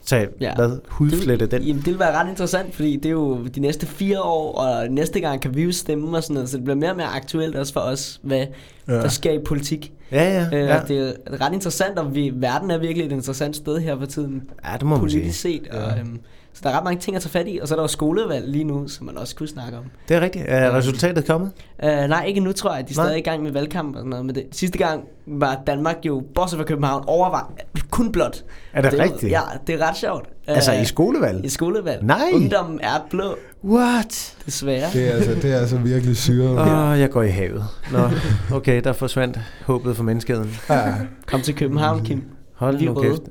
tage, 0.06 0.28
ja. 0.42 0.46
Ja. 0.46 0.56
hvad, 0.56 0.78
hudflette 0.88 1.46
den? 1.46 1.62
Jamen, 1.64 1.78
det 1.82 1.88
vil 1.92 2.00
være 2.00 2.14
ret 2.24 2.30
interessant, 2.30 2.76
fordi 2.76 2.96
det 2.96 3.06
er 3.06 3.10
jo 3.10 3.44
de 3.48 3.60
næste 3.60 3.86
fire 3.86 4.22
år, 4.22 4.56
og 4.58 4.88
næste 4.90 5.20
gang 5.20 5.42
kan 5.42 5.56
vi 5.56 5.64
jo 5.64 5.72
stemme 5.72 6.18
og 6.18 6.24
sådan 6.24 6.34
noget, 6.34 6.50
så 6.50 6.58
det 6.58 6.64
bliver 6.64 6.76
mere 6.78 6.90
og 6.90 6.98
mere 6.98 7.08
aktuelt 7.08 7.56
også 7.56 7.74
for 7.74 7.80
os, 7.80 8.20
hvad 8.24 8.46
Ja. 8.88 8.94
ja. 8.94 9.02
der 9.02 9.08
sker 9.08 9.32
i 9.32 9.40
politik. 9.46 9.92
Ja, 10.12 10.24
ja, 10.52 10.58
Øh, 10.58 10.68
ja. 10.68 10.80
Det 10.88 11.16
er 11.28 11.42
ret 11.46 11.54
interessant, 11.54 12.00
og 12.00 12.16
vi, 12.16 12.32
verden 12.36 12.72
er 12.72 12.78
virkelig 12.78 13.06
et 13.06 13.12
interessant 13.12 13.56
sted 13.56 13.80
her 13.80 14.00
for 14.00 14.06
tiden. 14.06 14.44
Ja, 14.66 14.74
det 14.74 14.84
må 14.84 14.90
man 14.90 15.00
Politisk 15.00 15.42
sige. 15.42 15.62
set. 15.64 15.68
Og, 15.74 16.00
øhm, 16.00 16.20
så 16.54 16.60
der 16.64 16.70
er 16.70 16.78
ret 16.78 16.84
mange 16.84 17.00
ting 17.00 17.16
at 17.16 17.22
tage 17.22 17.32
fat 17.32 17.46
i, 17.48 17.60
og 17.62 17.68
så 17.68 17.74
er 17.74 17.76
der 17.76 17.84
jo 17.84 17.88
skolevalg 17.88 18.48
lige 18.48 18.64
nu, 18.64 18.88
som 18.88 19.06
man 19.06 19.18
også 19.18 19.36
kunne 19.36 19.50
snakke 19.50 19.78
om. 19.78 19.84
Det 20.10 20.18
er 20.18 20.22
rigtigt. 20.22 20.46
Er 20.48 20.76
resultatet 20.76 21.28
kommet? 21.28 21.52
Uh, 21.84 21.90
nej, 21.90 22.26
ikke 22.26 22.40
nu 22.40 22.52
tror 22.52 22.76
jeg. 22.76 22.90
De 22.90 22.94
er 22.94 22.98
Nej. 22.98 23.06
stadig 23.06 23.20
i 23.20 23.24
gang 23.24 23.44
med 23.44 23.52
valgkamp 23.52 23.96
og 23.96 24.00
sådan 24.00 24.10
noget. 24.10 24.26
Men 24.26 24.36
det, 24.36 24.44
sidste 24.52 24.78
gang 24.78 25.04
var 25.28 25.62
Danmark 25.68 25.98
jo, 26.06 26.24
bortset 26.36 26.58
fra 26.60 26.64
København, 26.66 27.04
overvej 27.08 27.42
kun 27.90 28.12
blot. 28.12 28.44
Er 28.74 28.82
det 28.82 29.00
er- 29.00 29.04
rigtigt? 29.04 29.32
Ja, 29.32 29.40
det 29.68 29.82
er 29.82 29.88
ret 29.90 29.98
sjovt. 29.98 30.30
Altså 30.48 30.74
Øh, 30.74 30.82
i 30.82 30.86
skolevalg? 30.86 31.46
I 31.46 31.50
skolevalg. 31.50 32.04
Nej. 32.06 32.22
Ungdommen 32.34 32.80
er 32.84 33.08
blå. 33.10 33.36
What? 33.66 34.36
Desværre. 34.46 34.90
Det 34.94 35.08
er 35.08 35.12
altså, 35.12 35.36
det 35.36 35.54
er 35.54 35.58
altså 35.58 35.78
virkelig 35.78 36.18
syret. 36.18 36.60
Åh, 36.60 36.90
oh, 36.92 37.00
jeg 37.00 37.10
går 37.10 37.22
i 37.24 37.30
havet. 37.30 37.64
Nå, 37.92 38.10
okay, 38.56 38.82
der 38.84 38.94
forsvandt 38.94 39.40
håbet 39.66 39.96
for 39.96 40.04
menneskeheden. 40.04 40.56
Ja. 40.70 40.94
Kom 41.26 41.42
til 41.42 41.56
København, 41.56 42.04
Kim. 42.06 42.24
Hold 42.56 42.82
nu 42.82 43.02
kæft. 43.02 43.22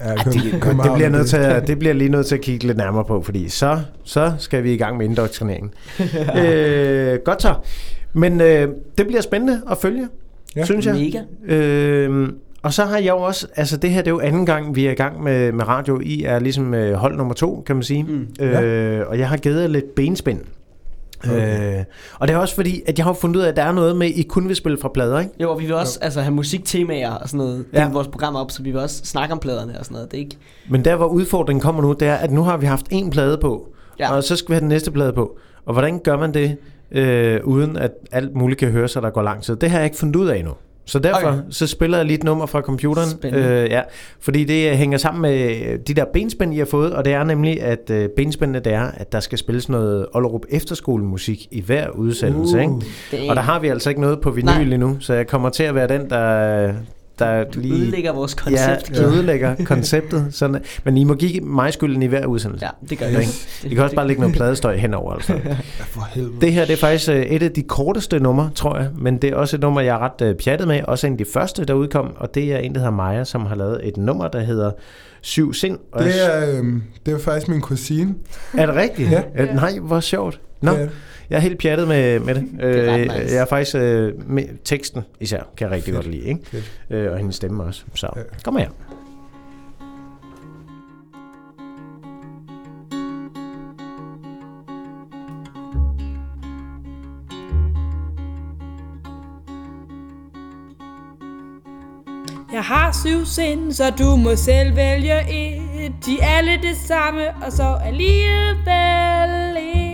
Ja, 0.00 0.04
Ej, 0.04 0.14
det, 0.14 0.34
det, 0.82 0.92
bliver 0.94 1.08
nødt 1.08 1.26
til 1.28 1.38
det- 1.38 1.44
at, 1.44 1.66
det 1.66 1.78
bliver 1.78 1.94
lige 1.94 2.10
nødt 2.10 2.26
til 2.26 2.34
at 2.34 2.40
kigge 2.40 2.66
lidt 2.66 2.78
nærmere 2.78 3.04
på, 3.04 3.22
fordi 3.22 3.48
så, 3.48 3.80
så 4.04 4.32
skal 4.38 4.64
vi 4.64 4.72
i 4.72 4.76
gang 4.76 4.96
med 4.96 5.06
indoktrineringen. 5.06 5.70
øh, 6.44 7.18
godt 7.24 7.42
så. 7.42 7.54
Men 8.12 8.40
øh, 8.40 8.68
det 8.98 9.06
bliver 9.06 9.20
spændende 9.20 9.60
at 9.70 9.78
følge, 9.78 10.08
Ja. 10.56 10.64
synes 10.64 10.86
jeg. 10.86 10.94
Mega. 10.94 11.54
Øh, 11.56 12.28
og 12.62 12.72
så 12.72 12.84
har 12.84 12.96
jeg 12.98 13.08
jo 13.08 13.16
også, 13.16 13.46
altså 13.56 13.76
det 13.76 13.90
her 13.90 13.98
det 14.02 14.06
er 14.06 14.14
jo 14.14 14.20
anden 14.20 14.46
gang, 14.46 14.76
vi 14.76 14.86
er 14.86 14.90
i 14.90 14.94
gang 14.94 15.22
med, 15.22 15.52
med 15.52 15.68
radio. 15.68 16.00
I 16.02 16.22
er 16.22 16.38
ligesom 16.38 16.74
øh, 16.74 16.92
hold 16.94 17.16
nummer 17.16 17.34
to, 17.34 17.62
kan 17.66 17.76
man 17.76 17.82
sige. 17.82 18.02
Mm. 18.02 18.44
Øh, 18.44 19.00
og 19.08 19.18
jeg 19.18 19.28
har 19.28 19.36
givet 19.36 19.70
lidt 19.70 19.94
benspænd. 19.94 20.38
Okay. 21.24 21.78
Øh, 21.78 21.84
og 22.18 22.28
det 22.28 22.34
er 22.34 22.38
også 22.38 22.54
fordi, 22.54 22.82
at 22.86 22.98
jeg 22.98 23.06
har 23.06 23.12
fundet 23.12 23.36
ud 23.36 23.42
af, 23.42 23.48
at 23.48 23.56
der 23.56 23.62
er 23.62 23.72
noget 23.72 23.96
med, 23.96 24.06
at 24.06 24.12
I 24.16 24.22
kun 24.22 24.48
vil 24.48 24.56
spille 24.56 24.78
fra 24.78 24.90
plader, 24.94 25.18
ikke? 25.18 25.32
Jo, 25.40 25.50
og 25.50 25.60
vi 25.60 25.64
vil 25.66 25.74
også 25.74 25.98
altså, 26.02 26.20
have 26.20 26.34
musiktemaer 26.34 27.10
og 27.10 27.28
sådan 27.28 27.38
noget. 27.38 27.64
Ja. 27.72 27.80
Ja. 27.82 27.88
vores 27.88 28.08
program 28.08 28.36
op, 28.36 28.50
så 28.50 28.62
vi 28.62 28.70
vil 28.70 28.80
også 28.80 29.04
snakke 29.04 29.32
om 29.32 29.38
pladerne 29.38 29.78
og 29.78 29.84
sådan 29.84 29.94
noget. 29.94 30.10
Det 30.10 30.16
er 30.16 30.22
ikke... 30.22 30.36
Men 30.68 30.84
der, 30.84 30.96
hvor 30.96 31.06
udfordringen 31.06 31.60
kommer 31.60 31.82
nu, 31.82 31.92
det 31.92 32.08
er, 32.08 32.14
at 32.14 32.30
nu 32.30 32.42
har 32.42 32.56
vi 32.56 32.66
haft 32.66 32.86
en 32.90 33.10
plade 33.10 33.38
på. 33.38 33.68
Ja. 33.98 34.14
og 34.14 34.24
så 34.24 34.36
skal 34.36 34.48
vi 34.48 34.54
have 34.54 34.60
den 34.60 34.68
næste 34.68 34.90
plade 34.90 35.12
på. 35.12 35.38
Og 35.66 35.72
hvordan 35.72 35.98
gør 35.98 36.16
man 36.16 36.34
det, 36.34 36.56
øh, 36.90 37.40
uden 37.44 37.76
at 37.76 37.90
alt 38.12 38.34
muligt 38.36 38.60
kan 38.60 38.70
høre 38.70 38.88
sig, 38.88 39.02
der 39.02 39.10
går 39.10 39.22
lang 39.22 39.42
tid? 39.42 39.56
Det 39.56 39.70
har 39.70 39.78
jeg 39.78 39.84
ikke 39.84 39.96
fundet 39.96 40.16
ud 40.16 40.28
af 40.28 40.36
endnu. 40.36 40.52
Så 40.84 40.98
derfor 40.98 41.28
okay. 41.28 41.40
Så 41.50 41.66
spiller 41.66 41.96
jeg 41.96 42.06
lige 42.06 42.18
et 42.18 42.24
nummer 42.24 42.46
fra 42.46 42.60
computeren. 42.60 43.10
Spændende. 43.10 43.46
Øh, 43.46 43.70
ja, 43.70 43.80
fordi 44.20 44.44
det 44.44 44.76
hænger 44.76 44.98
sammen 44.98 45.22
med 45.22 45.78
de 45.78 45.94
der 45.94 46.04
benspænd, 46.12 46.54
I 46.54 46.58
har 46.58 46.64
fået, 46.64 46.92
og 46.92 47.04
det 47.04 47.12
er 47.12 47.24
nemlig, 47.24 47.62
at 47.62 47.90
øh, 47.90 48.08
benspændene 48.16 48.60
det 48.60 48.72
er, 48.72 48.90
at 48.94 49.12
der 49.12 49.20
skal 49.20 49.38
spilles 49.38 49.68
noget 49.68 50.06
Ollerup 50.12 50.42
efterskolemusik 50.48 51.48
i 51.50 51.60
hver 51.60 51.88
udsendelse. 51.88 52.56
Uh. 52.56 52.62
Ikke? 52.62 53.30
Og 53.30 53.36
der 53.36 53.42
har 53.42 53.58
vi 53.58 53.68
altså 53.68 53.88
ikke 53.88 54.00
noget 54.00 54.20
på 54.20 54.30
vinyl 54.30 54.50
Nej. 54.50 54.62
endnu, 54.62 54.96
så 55.00 55.14
jeg 55.14 55.26
kommer 55.26 55.48
til 55.48 55.62
at 55.62 55.74
være 55.74 55.88
den, 55.88 56.10
der, 56.10 56.72
der 57.20 57.44
lige... 57.54 57.74
ødelægger 57.74 58.12
vores 58.12 58.34
koncept. 58.34 58.90
Ja, 58.94 59.02
ødelægger 59.02 59.54
konceptet. 59.64 60.26
Sådan, 60.30 60.62
men 60.84 60.96
I 60.96 61.04
må 61.04 61.14
give 61.14 61.40
mig 61.40 61.72
skylden 61.72 62.02
i 62.02 62.06
hver 62.06 62.26
udsendelse. 62.26 62.66
Ja, 62.66 62.70
det 62.90 62.98
gør 62.98 63.06
Ikke? 63.06 63.32
vi. 63.62 63.68
I 63.70 63.74
kan 63.74 63.84
også 63.84 63.96
bare 63.96 64.06
lægge 64.06 64.20
noget 64.20 64.36
pladestøj 64.36 64.76
henover. 64.76 65.12
Altså. 65.12 65.32
Ja, 65.44 65.56
for 65.78 66.08
helvede. 66.14 66.40
Det 66.40 66.52
her 66.52 66.64
det 66.64 66.72
er 66.72 66.76
faktisk 66.76 67.08
øh, 67.10 67.22
et 67.22 67.42
af 67.42 67.50
de 67.50 67.62
korteste 67.62 68.20
numre, 68.20 68.50
tror 68.54 68.78
jeg. 68.78 68.88
Men 68.98 69.18
det 69.18 69.30
er 69.30 69.36
også 69.36 69.56
et 69.56 69.62
nummer, 69.62 69.80
jeg 69.80 69.94
er 69.94 69.98
ret 69.98 70.26
øh, 70.26 70.34
pjattet 70.34 70.68
med. 70.68 70.80
Også 70.84 71.06
en 71.06 71.12
af 71.12 71.18
de 71.18 71.24
første, 71.32 71.64
der 71.64 71.74
udkom. 71.74 72.12
Og 72.16 72.34
det 72.34 72.52
er 72.52 72.58
en, 72.58 72.72
der 72.74 72.78
hedder 72.78 72.92
Maja, 72.92 73.24
som 73.24 73.46
har 73.46 73.54
lavet 73.54 73.80
et 73.88 73.96
nummer, 73.96 74.28
der 74.28 74.40
hedder 74.40 74.70
Syv 75.20 75.54
Sind. 75.54 75.78
Og 75.92 76.04
Det 76.04 76.12
er, 76.26 76.58
øhm, 76.58 76.82
det 77.06 77.14
er 77.14 77.18
faktisk 77.18 77.48
min 77.48 77.60
kusine. 77.60 78.14
Er 78.58 78.66
det 78.66 78.74
rigtigt? 78.74 79.10
Ja. 79.10 79.22
Er, 79.34 79.54
nej, 79.54 79.78
hvor 79.82 80.00
sjovt. 80.00 80.40
Nå, 80.62 80.70
er 80.70 80.76
det. 80.76 80.90
Jeg 81.30 81.36
er 81.36 81.40
helt 81.40 81.58
pjattet 81.58 81.88
med, 81.88 82.20
med 82.20 82.34
det. 82.38 82.44
er 82.60 82.92
ret 82.92 83.00
Øh, 83.00 83.02
nice. 83.02 83.34
Jeg 83.34 83.40
er 83.40 83.44
faktisk 83.46 83.74
med 83.74 84.12
med 84.26 84.44
teksten 84.64 85.02
især, 85.20 85.42
kan 85.56 85.64
jeg 85.66 85.74
rigtig 85.74 85.94
Fedt. 85.94 86.04
godt 86.04 86.14
lide. 86.14 86.24
Ikke? 86.24 86.40
Øh, 86.90 87.12
og 87.12 87.18
hendes 87.18 87.36
stemme 87.36 87.62
også. 87.62 87.82
Så 87.94 88.08
Ja. 88.16 88.22
kom 88.44 88.56
her. 88.56 88.68
Jeg 102.52 102.62
har 102.64 102.92
syv 103.04 103.24
sind, 103.24 103.72
så 103.72 103.90
du 103.90 104.16
må 104.16 104.36
selv 104.36 104.76
vælge 104.76 105.20
et. 105.30 105.92
De 106.06 106.20
er 106.20 106.26
alle 106.26 106.52
det 106.52 106.76
samme, 106.76 107.22
og 107.46 107.52
så 107.52 107.78
alligevel 107.84 109.56
ikke. 109.74 109.89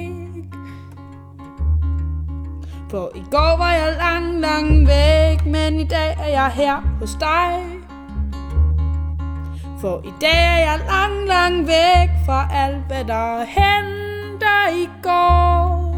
For 2.90 3.10
i 3.14 3.22
går 3.30 3.56
var 3.58 3.72
jeg 3.72 3.96
lang, 3.98 4.40
lang 4.40 4.86
væk, 4.86 5.46
men 5.46 5.80
i 5.80 5.84
dag 5.84 6.16
er 6.18 6.28
jeg 6.28 6.50
her 6.54 6.96
hos 7.00 7.14
dig. 7.20 7.62
For 9.80 10.00
i 10.04 10.12
dag 10.20 10.44
er 10.44 10.58
jeg 10.58 10.80
lang, 10.86 11.28
lang 11.28 11.66
væk 11.66 12.10
fra 12.26 12.48
alt, 12.52 12.86
hvad 12.86 13.04
der 13.04 13.44
henter 13.44 14.68
i 14.84 14.88
går. 15.02 15.94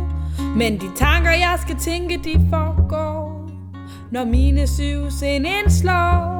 Men 0.57 0.81
de 0.81 0.91
tanker, 0.97 1.31
jeg 1.31 1.59
skal 1.63 1.77
tænke, 1.77 2.21
de 2.25 2.47
foregår, 2.51 3.49
når 4.11 4.25
mine 4.25 4.67
syv 4.67 5.11
sind 5.11 5.47
indslår. 5.47 6.39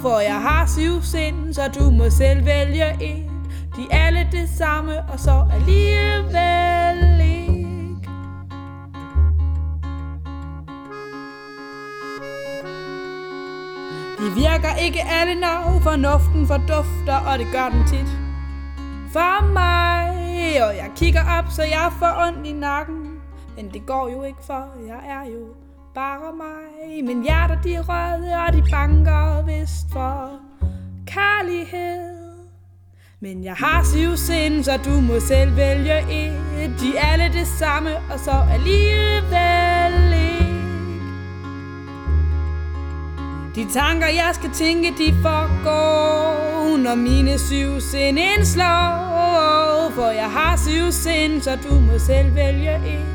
For 0.00 0.20
jeg 0.20 0.40
har 0.40 0.66
syv 0.66 1.02
sind, 1.02 1.54
så 1.54 1.62
du 1.78 1.90
må 1.90 2.10
selv 2.10 2.46
vælge 2.46 2.92
et. 3.00 3.24
De 3.76 3.86
er 3.90 4.06
alle 4.06 4.28
det 4.32 4.48
samme, 4.58 4.92
og 5.12 5.20
så 5.20 5.46
alligevel 5.54 7.20
ikke. 7.20 7.37
De 14.18 14.34
virker 14.34 14.74
ikke 14.84 15.00
alle, 15.20 15.34
nav, 15.40 15.82
fornuften 15.82 16.46
fordufter, 16.46 17.18
og 17.26 17.38
det 17.38 17.46
gør 17.52 17.68
den 17.68 17.86
tit. 17.86 18.10
For 19.12 19.46
mig, 19.52 20.62
og 20.66 20.76
jeg 20.76 20.90
kigger 20.96 21.20
op, 21.38 21.44
så 21.50 21.62
jeg 21.62 21.92
får 21.98 22.26
ondt 22.26 22.46
i 22.46 22.52
nakken. 22.52 23.08
Men 23.56 23.70
det 23.72 23.86
går 23.86 24.08
jo 24.08 24.22
ikke, 24.22 24.38
for 24.46 24.66
jeg 24.86 25.00
er 25.08 25.24
jo 25.34 25.46
bare 25.94 26.32
mig. 26.36 27.04
Men 27.04 27.22
hjerter 27.22 27.60
de 27.62 27.74
er 27.74 27.82
røde, 27.88 28.34
og 28.46 28.52
de 28.52 28.62
banker 28.70 29.44
vist 29.46 29.86
for 29.92 30.30
kærlighed. 31.06 32.18
Men 33.20 33.44
jeg 33.44 33.54
har 33.54 33.84
syv 33.84 34.16
sind, 34.16 34.64
så 34.64 34.76
du 34.84 35.00
må 35.00 35.20
selv 35.20 35.56
vælge 35.56 35.98
et. 35.98 36.74
De 36.80 36.96
er 36.96 37.12
alle 37.12 37.32
det 37.32 37.46
samme, 37.46 37.90
og 38.12 38.18
så 38.18 38.44
alligevel 38.50 39.67
De 43.58 43.72
tanker, 43.72 44.06
jeg 44.06 44.30
skal 44.32 44.50
tænke, 44.50 44.88
de 44.88 45.14
foregår, 45.22 46.76
når 46.76 46.94
mine 46.94 47.38
syv 47.38 47.80
sind 47.80 48.18
indslår. 48.18 49.90
For 49.94 50.10
jeg 50.10 50.30
har 50.30 50.56
syv 50.56 50.92
sind, 50.92 51.40
så 51.40 51.56
du 51.56 51.74
må 51.74 51.98
selv 51.98 52.34
vælge 52.34 52.74
et. 52.76 53.06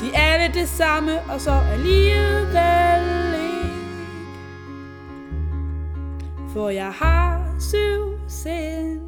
De 0.00 0.14
er 0.14 0.20
alle 0.20 0.54
det 0.60 0.68
samme, 0.68 1.20
og 1.20 1.40
så 1.40 1.50
alligevel 1.72 3.34
ikke. 3.34 3.74
For 6.52 6.68
jeg 6.68 6.92
har 6.92 7.56
syv 7.60 8.28
sind. 8.28 9.00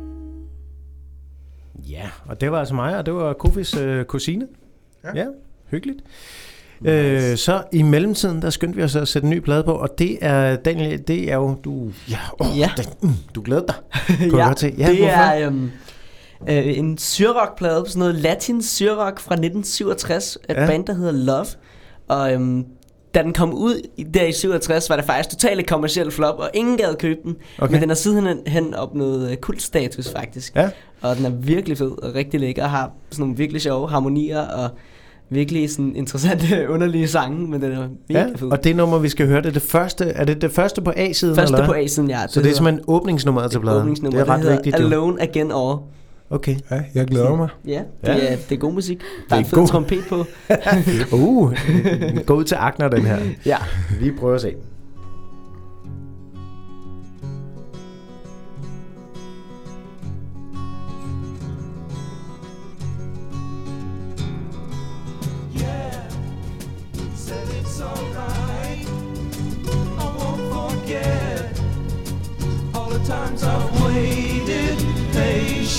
Ja, 1.75 2.11
og 2.27 2.41
det 2.41 2.53
var 2.53 2.59
altså 2.59 2.75
mig, 2.75 2.99
og 2.99 3.07
det 3.07 3.15
var 3.15 3.33
Kofis 3.33 3.77
øh, 3.77 4.05
kusine. 4.05 4.49
Ja, 5.05 5.11
ja 5.15 5.27
hyggeligt. 5.71 6.01
Nice. 6.81 6.93
Øh, 7.31 7.37
så 7.37 7.63
i 7.73 7.83
mellemtiden, 7.83 8.43
der 8.43 8.51
skyndte 8.51 8.77
vi 8.77 8.83
os 8.83 8.97
at 8.97 9.09
sætte 9.09 9.27
en 9.27 9.31
ny 9.31 9.39
plade 9.39 9.63
på, 9.65 9.73
og 9.73 9.89
det 9.99 10.19
er, 10.21 10.57
Daniel, 10.57 11.03
det 11.09 11.31
er 11.33 11.35
jo, 11.37 11.55
du, 11.65 11.91
ja, 12.11 12.19
oh, 12.41 12.59
Ja. 12.59 12.71
Det, 12.77 12.89
mm, 13.03 13.11
du 13.35 13.43
glæder 13.43 13.63
dig. 13.67 13.75
Kunne 14.31 14.39
ja, 14.43 14.47
godt 14.47 14.59
til. 14.59 14.77
det 14.77 14.87
hvorfor? 14.87 15.05
er 15.13 15.47
øhm, 15.47 15.71
øh, 16.49 16.79
en 16.79 16.99
syrrock-plade, 16.99 17.85
sådan 17.87 17.99
noget 17.99 18.15
latin 18.15 18.63
syrrock 18.63 19.21
fra 19.21 19.35
1967, 19.35 20.37
et 20.37 20.55
Ja. 20.55 20.61
ja. 20.61 20.67
band, 20.67 20.85
der 20.87 20.95
hedder 20.95 21.13
Love. 21.13 21.47
Og 22.09 22.33
øhm, 22.33 22.65
da 23.15 23.23
den 23.23 23.33
kom 23.33 23.55
ud 23.55 23.83
der 24.15 24.25
i 24.25 24.33
67, 24.33 24.91
var 24.91 24.97
det 24.97 25.05
faktisk 25.05 25.29
totalt 25.31 25.67
kommersiel 25.67 26.11
flop, 26.11 26.39
og 26.39 26.51
ingen 26.55 26.77
gad 26.77 26.95
købe 26.99 27.21
den. 27.25 27.37
Okay. 27.59 27.73
Men 27.73 27.81
den 27.81 27.89
har 27.91 27.95
sidenhen 27.97 28.39
hen 28.47 28.75
opnået 28.75 29.31
øh, 29.31 29.37
kultstatus 29.37 30.11
faktisk. 30.17 30.57
Ja. 30.57 30.71
Og 31.01 31.17
den 31.17 31.25
er 31.25 31.31
virkelig 31.31 31.79
fed 31.79 32.03
og 32.03 32.15
rigtig 32.15 32.41
lækker, 32.41 32.65
og 32.65 32.71
har 32.71 32.91
sådan 33.11 33.23
nogle 33.23 33.37
virkelig 33.37 33.63
sjove 33.63 33.89
harmonier, 33.91 34.41
og 34.41 34.71
virkelig 35.31 35.71
sådan 35.71 35.97
interessante, 35.97 36.47
underlige 36.75 37.09
sange, 37.09 37.49
men 37.51 37.63
den 37.63 37.73
er 37.73 37.89
mega 38.09 38.21
Ja, 38.21 38.27
fed. 38.37 38.51
og 38.53 38.65
det 38.65 38.77
nummer, 38.77 38.99
vi 38.99 39.09
skal 39.09 39.27
høre, 39.27 39.41
det 39.41 39.47
er 39.49 39.53
det 39.53 39.63
første, 39.63 40.05
er 40.05 40.25
det 40.25 40.43
det 40.43 40.53
første 40.53 40.81
på 40.83 40.93
A-siden? 40.97 41.37
Første 41.37 41.55
eller 41.55 41.67
på? 41.67 41.73
A-siden, 41.73 42.11
ja. 42.11 42.19
Så 42.29 42.41
Det 42.41 42.45
det, 42.45 42.51
er 42.51 42.55
simpelthen 42.57 42.85
åbningsnummeret 42.89 43.51
til 43.51 43.61
pladen? 43.61 43.81
Åbningsnummer, 43.81 44.19
det 44.21 44.29
er 44.29 44.33
ret 44.35 44.41
hedder 44.41 44.55
vigtigt, 44.57 44.79
jo. 44.81 44.85
Alone 44.87 45.23
Again 45.23 45.53
Or. 45.53 45.83
Okay. 46.31 46.57
Ja, 46.71 46.81
jeg 46.95 47.07
glæder 47.07 47.37
mig. 47.37 47.49
Ja, 47.67 47.71
det, 47.73 48.09
Ja. 48.09 48.33
Er, 48.33 48.37
det 48.49 48.55
er 48.55 48.59
god 48.59 48.73
musik. 48.73 48.99
Der 48.99 49.35
er 49.35 49.41
er 49.41 49.45
en 49.45 49.47
fed 49.47 49.59
god. 49.59 49.67
trompet 49.69 49.99
på. 50.09 50.17
uh, 51.17 51.53
gå 52.27 52.35
ud 52.35 52.45
til 52.45 52.55
Agner, 52.55 52.89
den 52.89 53.03
her. 53.07 53.19
Ja. 53.47 53.57
Vi 54.01 54.11
prøver 54.21 54.35
at 54.35 54.41
se. 54.41 54.55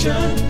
nation. 0.06 0.49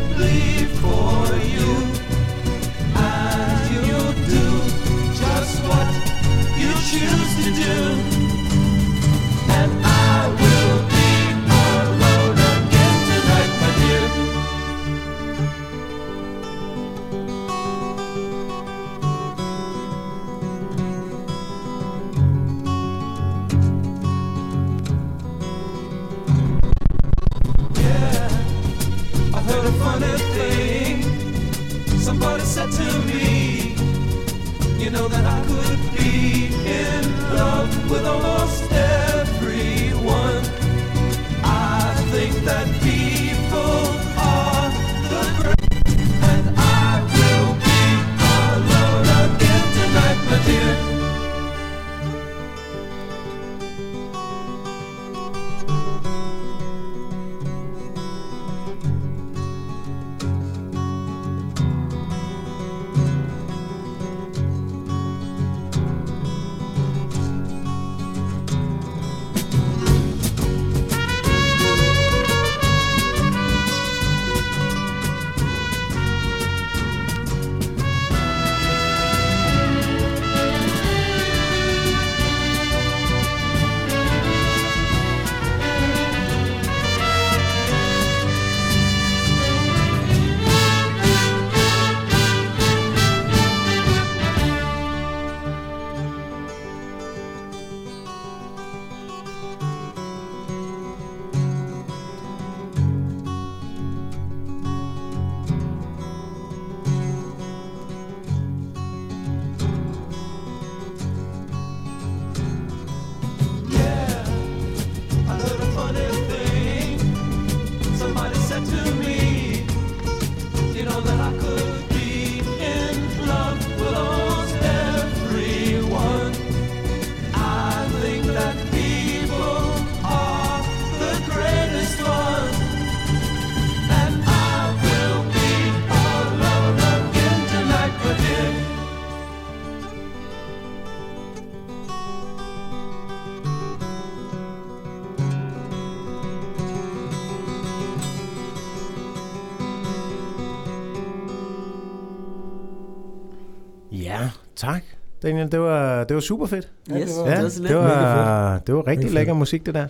Tak. 154.60 154.82
Daniel, 155.24 155.52
det 155.52 155.60
var, 155.60 156.04
det 156.04 156.16
var 156.16 156.22
super 156.22 156.46
fedt. 156.46 156.68
Yes, 156.92 157.00
ja, 157.00 157.02
det 157.02 157.16
var 157.26 157.42
lidt. 157.42 157.54
det, 157.58 157.64
Mega 157.64 157.76
var, 157.76 158.60
det 158.60 158.76
var 158.76 158.88
rigtig 158.88 159.12
lækker 159.12 159.34
musik, 159.34 159.66
det 159.66 159.74
der. 159.74 159.88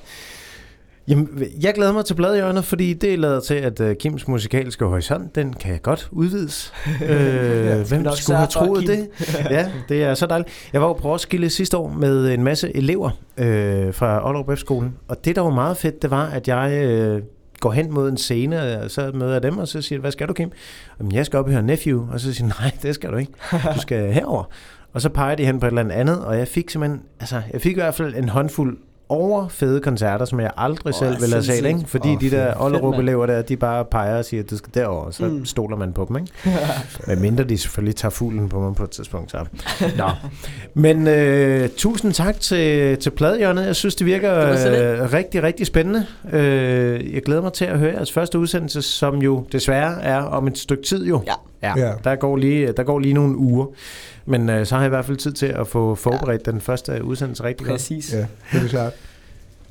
Jamen, 1.07 1.43
jeg 1.61 1.73
glæder 1.73 1.91
mig 1.91 2.05
til 2.05 2.13
bladhjørnet, 2.13 2.65
fordi 2.65 2.93
det 2.93 3.19
lader 3.19 3.39
til, 3.39 3.53
at 3.53 3.79
uh, 3.79 3.91
Kims 3.99 4.27
musikalske 4.27 4.85
horisont, 4.85 5.35
den 5.35 5.53
kan 5.53 5.79
godt 5.79 6.09
udvides. 6.11 6.73
øh, 7.09 7.87
hvem 7.87 8.05
skulle 8.15 8.37
have 8.37 8.47
troet 8.47 8.79
Kim. 8.79 8.87
det? 8.87 9.09
ja, 9.55 9.71
det 9.89 10.03
er 10.03 10.13
så 10.13 10.25
dejligt. 10.25 10.49
Jeg 10.73 10.81
var 10.81 10.87
jo 10.87 10.93
på 10.93 11.11
Roskilde 11.11 11.49
sidste 11.49 11.77
år 11.77 11.89
med 11.89 12.33
en 12.33 12.43
masse 12.43 12.75
elever 12.75 13.09
øh, 13.37 13.93
fra 13.93 14.27
Ollerup 14.27 14.57
F-skolen, 14.57 14.95
og 15.07 15.25
det, 15.25 15.35
der 15.35 15.41
var 15.41 15.49
meget 15.49 15.77
fedt, 15.77 16.01
det 16.01 16.11
var, 16.11 16.25
at 16.25 16.47
jeg 16.47 16.83
øh, 16.83 17.21
går 17.59 17.71
hen 17.71 17.93
mod 17.93 18.09
en 18.09 18.17
scene, 18.17 18.81
og 18.81 18.91
så 18.91 19.11
møder 19.13 19.33
jeg 19.33 19.43
dem, 19.43 19.57
og 19.57 19.67
så 19.67 19.81
siger 19.81 19.97
jeg, 19.97 20.01
hvad 20.01 20.11
skal 20.11 20.27
du, 20.27 20.33
Kim? 20.33 20.51
Jamen, 20.99 21.11
jeg 21.11 21.25
skal 21.25 21.39
op 21.39 21.45
og 21.45 21.51
høre 21.51 21.63
Nephew, 21.63 22.11
og 22.11 22.19
så 22.19 22.33
siger 22.33 22.47
nej, 22.47 22.71
det 22.81 22.95
skal 22.95 23.11
du 23.11 23.17
ikke. 23.17 23.31
Du 23.75 23.79
skal 23.79 24.13
herover. 24.13 24.43
Og 24.93 25.01
så 25.01 25.09
peger 25.09 25.35
de 25.35 25.45
hen 25.45 25.59
på 25.59 25.65
et 25.65 25.69
eller 25.69 25.93
andet, 25.93 26.25
og 26.25 26.37
jeg 26.37 26.47
fik 26.47 26.69
simpelthen, 26.69 27.01
altså, 27.19 27.41
jeg 27.53 27.61
fik 27.61 27.71
i 27.71 27.79
hvert 27.79 27.95
fald 27.95 28.15
en 28.15 28.29
håndfuld 28.29 28.77
over 29.09 29.47
fede 29.47 29.79
koncerter, 29.81 30.25
som 30.25 30.39
jeg 30.39 30.51
aldrig 30.57 30.93
oh, 30.93 30.99
selv 30.99 31.21
ville 31.21 31.35
have 31.35 31.43
set, 31.43 31.65
ikke? 31.65 31.79
Fordi 31.85 32.07
oh, 32.09 32.21
de 32.21 32.31
der 32.31 32.53
Ollerup-elever 32.61 33.25
der, 33.25 33.41
de 33.41 33.57
bare 33.57 33.85
peger 33.85 34.17
og 34.17 34.25
siger, 34.25 34.43
at 34.43 34.49
du 34.49 34.57
skal 34.57 34.73
derover, 34.73 35.03
og 35.05 35.13
så 35.13 35.25
Mm. 35.25 35.45
stoler 35.45 35.77
man 35.77 35.93
på 35.93 36.05
dem, 36.07 36.17
ikke? 36.17 36.31
Men 37.07 37.21
mindre 37.21 37.43
de 37.43 37.57
selvfølgelig 37.57 37.95
tager 37.95 38.09
fuglen 38.09 38.49
på 38.49 38.59
mig 38.59 38.75
på 38.75 38.83
et 38.83 38.89
tidspunkt, 38.89 39.31
så. 39.31 39.45
Nå. 39.97 40.09
Men 40.73 41.07
øh, 41.07 41.69
tusind 41.69 42.13
tak 42.13 42.39
til, 42.39 42.97
til 42.97 43.09
pladehjørnet. 43.09 43.65
Jeg 43.65 43.75
synes, 43.75 43.95
det 43.95 44.05
virker 44.07 44.57
Det 44.57 44.99
øh, 45.01 45.13
rigtig, 45.13 45.43
rigtig 45.43 45.65
spændende. 45.67 46.05
Øh, 46.31 47.13
jeg 47.13 47.21
glæder 47.23 47.41
mig 47.41 47.53
til 47.53 47.65
at 47.65 47.79
høre 47.79 47.93
jeres 47.93 48.11
første 48.11 48.39
udsendelse, 48.39 48.81
som 48.81 49.15
jo 49.21 49.43
desværre 49.51 50.01
er 50.01 50.21
om 50.21 50.47
et 50.47 50.57
stykke 50.57 50.83
tid 50.83 51.05
jo. 51.05 51.21
Ja. 51.27 51.33
Ja. 51.61 51.73
Ja. 51.77 51.93
Der, 52.03 52.15
går 52.15 52.37
lige, 52.37 52.71
der 52.71 52.83
går 52.83 52.99
lige 52.99 53.13
nogle 53.13 53.37
uger. 53.37 53.65
Men 54.25 54.49
øh, 54.49 54.65
så 54.65 54.75
har 54.75 54.81
jeg 54.81 54.87
i 54.87 54.89
hvert 54.89 55.05
fald 55.05 55.17
tid 55.17 55.31
til 55.31 55.45
at 55.45 55.67
få 55.67 55.95
forberedt 55.95 56.47
ja. 56.47 56.51
den 56.51 56.61
første 56.61 57.03
udsendelse 57.03 57.43
rigtig 57.43 57.67
godt. 57.67 57.73
Præcis. 57.73 58.13
Ja, 58.13 58.25
det 58.53 58.63
er 58.63 58.67
klart. 58.67 58.93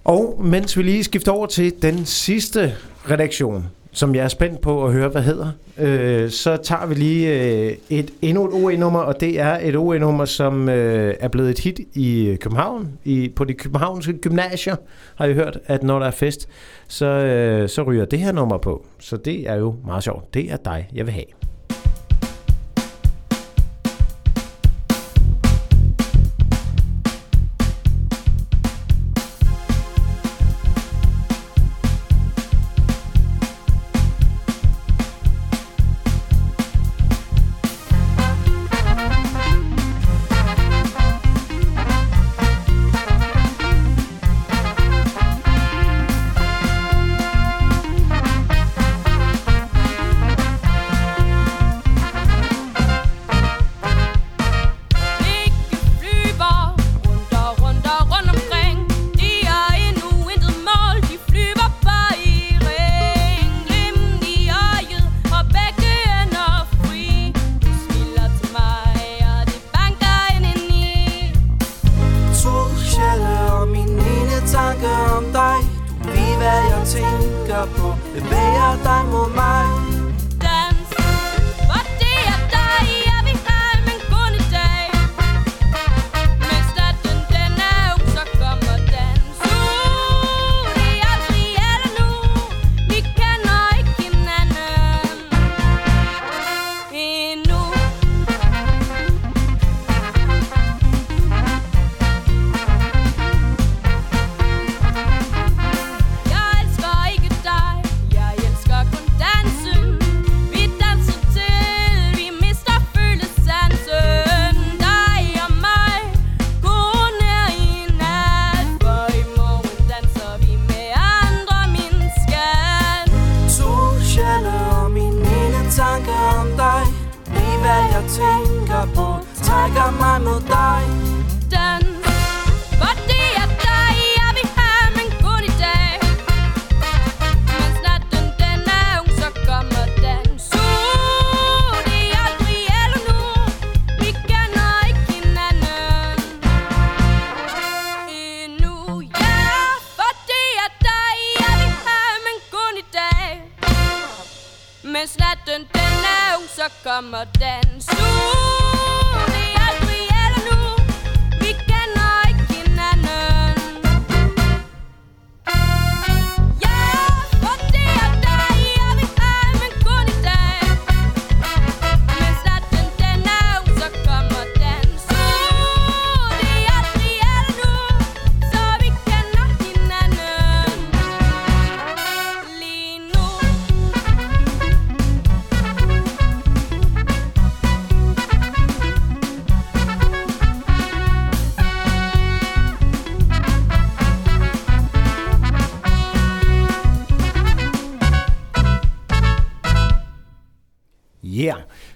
Og 0.04 0.40
mens 0.44 0.76
vi 0.76 0.82
lige 0.82 1.04
skifter 1.04 1.32
over 1.32 1.46
til 1.46 1.72
den 1.82 2.04
sidste 2.04 2.74
redaktion, 3.10 3.66
som 3.92 4.14
jeg 4.14 4.24
er 4.24 4.28
spændt 4.28 4.60
på 4.60 4.86
at 4.86 4.92
høre, 4.92 5.08
hvad 5.08 5.22
hedder, 5.22 5.50
øh, 5.78 6.30
så 6.30 6.56
tager 6.56 6.86
vi 6.86 6.94
lige 6.94 7.42
øh, 7.42 7.76
et, 7.90 8.10
endnu 8.22 8.44
et 8.44 8.52
OE-nummer, 8.52 9.00
og 9.00 9.20
det 9.20 9.40
er 9.40 9.58
et 9.62 9.76
OE-nummer, 9.76 10.24
som 10.24 10.68
øh, 10.68 11.14
er 11.20 11.28
blevet 11.28 11.50
et 11.50 11.58
hit 11.58 11.80
i 11.94 12.36
København. 12.40 12.88
I, 13.04 13.28
på 13.36 13.44
de 13.44 13.54
københavnske 13.54 14.12
gymnasier 14.12 14.76
har 15.14 15.26
jeg 15.26 15.34
hørt, 15.34 15.58
at 15.66 15.82
når 15.82 15.98
der 15.98 16.06
er 16.06 16.10
fest, 16.10 16.48
så, 16.88 17.06
øh, 17.06 17.68
så 17.68 17.82
ryger 17.82 18.04
det 18.04 18.18
her 18.18 18.32
nummer 18.32 18.58
på. 18.58 18.86
Så 18.98 19.16
det 19.16 19.48
er 19.48 19.54
jo 19.54 19.74
meget 19.86 20.04
sjovt. 20.04 20.34
Det 20.34 20.52
er 20.52 20.56
dig, 20.56 20.88
jeg 20.94 21.06
vil 21.06 21.14
have. 21.14 21.47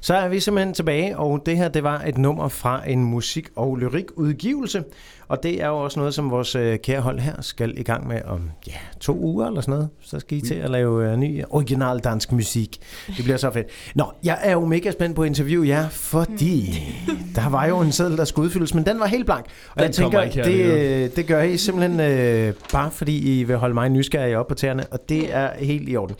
Så 0.03 0.15
er 0.15 0.29
vi 0.29 0.41
simpelthen 0.41 0.75
tilbage, 0.75 1.19
og 1.19 1.43
det 1.47 1.57
her 1.57 1.69
det 1.69 1.83
var 1.83 2.03
et 2.07 2.19
nummer 2.19 2.49
fra 2.49 2.89
en 2.89 3.05
musik- 3.05 3.49
og 3.57 3.77
lyrikudgivelse. 3.77 4.85
Og 5.29 5.43
det 5.43 5.63
er 5.63 5.69
jo 5.69 5.77
også 5.77 5.99
noget, 5.99 6.15
som 6.15 6.31
vores 6.31 6.55
øh, 6.55 6.79
kære 6.79 7.01
hold 7.01 7.19
her 7.19 7.41
skal 7.41 7.79
i 7.79 7.83
gang 7.83 8.09
med 8.09 8.23
om 8.25 8.51
ja, 8.67 8.73
to 9.01 9.19
uger 9.19 9.47
eller 9.47 9.61
sådan 9.61 9.73
noget. 9.73 9.89
Så 10.01 10.21
skal 10.21 10.39
I 10.39 10.41
til 10.41 10.55
at 10.55 10.71
lave 10.71 11.11
øh, 11.13 11.17
ny 11.17 11.45
original 11.51 11.99
dansk 11.99 12.33
musik. 12.33 12.79
Det 13.17 13.25
bliver 13.25 13.37
så 13.37 13.51
fedt. 13.51 13.67
Nå, 13.95 14.05
jeg 14.25 14.39
er 14.43 14.53
jo 14.53 14.67
mega 14.67 14.91
spændt 14.91 15.17
på 15.17 15.23
at 15.23 15.27
interviewe 15.27 15.69
jer, 15.69 15.89
fordi 15.89 16.83
der 17.37 17.49
var 17.49 17.67
jo 17.67 17.81
en 17.81 17.93
seddel, 17.93 18.17
der 18.17 18.25
skulle 18.25 18.47
udfyldes, 18.47 18.75
men 18.75 18.87
den 18.87 19.01
var 19.01 19.07
helt 19.07 19.25
blank. 19.25 19.45
Og 19.71 19.77
Den 19.77 19.85
jeg 19.85 19.95
tænker, 19.95 20.23
ikke 20.23 20.37
her, 20.37 20.45
det, 20.45 20.55
det 20.55 21.05
øh, 21.05 21.17
det 21.17 21.27
gør 21.27 21.43
I 21.43 21.57
simpelthen 21.57 22.01
øh, 22.01 22.55
bare 22.73 22.91
fordi 22.91 23.41
I 23.41 23.45
vil 23.45 23.57
holde 23.57 23.75
mig 23.75 23.89
nysgerrig 23.89 24.37
op 24.37 24.47
på 24.47 24.55
tæerne, 24.55 24.87
og 24.91 25.09
det 25.09 25.35
er 25.35 25.51
helt 25.59 25.89
i 25.89 25.97
orden. 25.97 26.17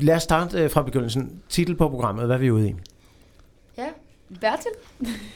Lad 0.00 0.16
os 0.16 0.22
starte 0.22 0.58
øh, 0.58 0.70
fra 0.70 0.82
begyndelsen. 0.82 1.30
Titel 1.48 1.74
på 1.76 1.88
programmet, 1.88 2.26
hvad 2.26 2.36
er 2.36 2.40
vi 2.40 2.50
ude 2.50 2.68
i? 2.68 2.74
Ja, 3.78 3.84
Bertil? 4.40 4.70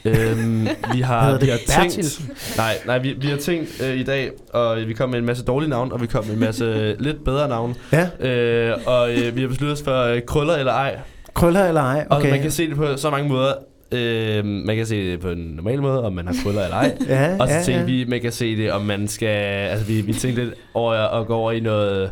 Øhm, 0.05 0.67
vi 0.93 1.01
har, 1.01 1.23
Hedder 1.23 1.39
det 1.39 1.45
vi 1.45 1.51
har 1.51 1.59
Bertil? 1.83 2.03
tænkt, 2.03 2.57
nej, 2.57 2.73
nej, 2.85 2.97
vi, 2.97 3.13
vi 3.13 3.27
har 3.27 3.37
tænkt 3.37 3.81
øh, 3.83 3.97
i 3.97 4.03
dag, 4.03 4.31
og 4.53 4.77
vi 4.87 4.93
kom 4.93 5.09
med 5.09 5.19
en 5.19 5.25
masse 5.25 5.43
dårlige 5.45 5.69
navne, 5.69 5.93
og 5.93 6.01
vi 6.01 6.07
kom 6.07 6.25
med 6.25 6.33
en 6.33 6.39
masse 6.39 6.65
lidt 6.99 7.23
bedre 7.23 7.47
navne. 7.47 7.75
Ja. 7.91 8.09
Øh, 8.29 8.77
og 8.85 9.11
øh, 9.13 9.35
vi 9.35 9.41
har 9.41 9.47
besluttet 9.47 9.77
os 9.77 9.83
for 9.83 10.01
øh, 10.03 10.21
krøller 10.21 10.55
eller 10.55 10.73
ej. 10.73 10.99
Krøller 11.33 11.65
eller 11.67 11.81
ej? 11.81 12.05
Og 12.09 12.17
Okay. 12.17 12.29
man 12.31 12.41
kan 12.41 12.51
se 12.51 12.69
det 12.69 12.75
på 12.75 12.97
så 12.97 13.09
mange 13.09 13.29
måder. 13.29 13.53
Øh, 13.91 14.45
man 14.45 14.75
kan 14.75 14.85
se 14.85 15.11
det 15.11 15.19
på 15.19 15.29
en 15.29 15.37
normal 15.37 15.81
måde, 15.81 16.03
om 16.03 16.13
man 16.13 16.27
har 16.27 16.35
krøller 16.43 16.63
eller 16.63 16.75
ej. 16.77 16.97
Ja, 17.07 17.37
og 17.39 17.47
så 17.47 17.53
ja, 17.53 17.61
tænkte 17.63 17.79
ja. 17.79 17.83
vi, 17.85 18.05
man 18.05 18.21
kan 18.21 18.31
se 18.31 18.57
det, 18.57 18.71
om 18.71 18.81
man 18.81 19.07
skal... 19.07 19.27
Altså, 19.69 19.85
vi, 19.85 20.01
vi 20.01 20.13
tænkte 20.13 20.43
lidt 20.43 20.53
over 20.73 20.93
at 20.93 21.27
gå 21.27 21.35
over 21.35 21.51
i 21.51 21.59
noget 21.59 22.11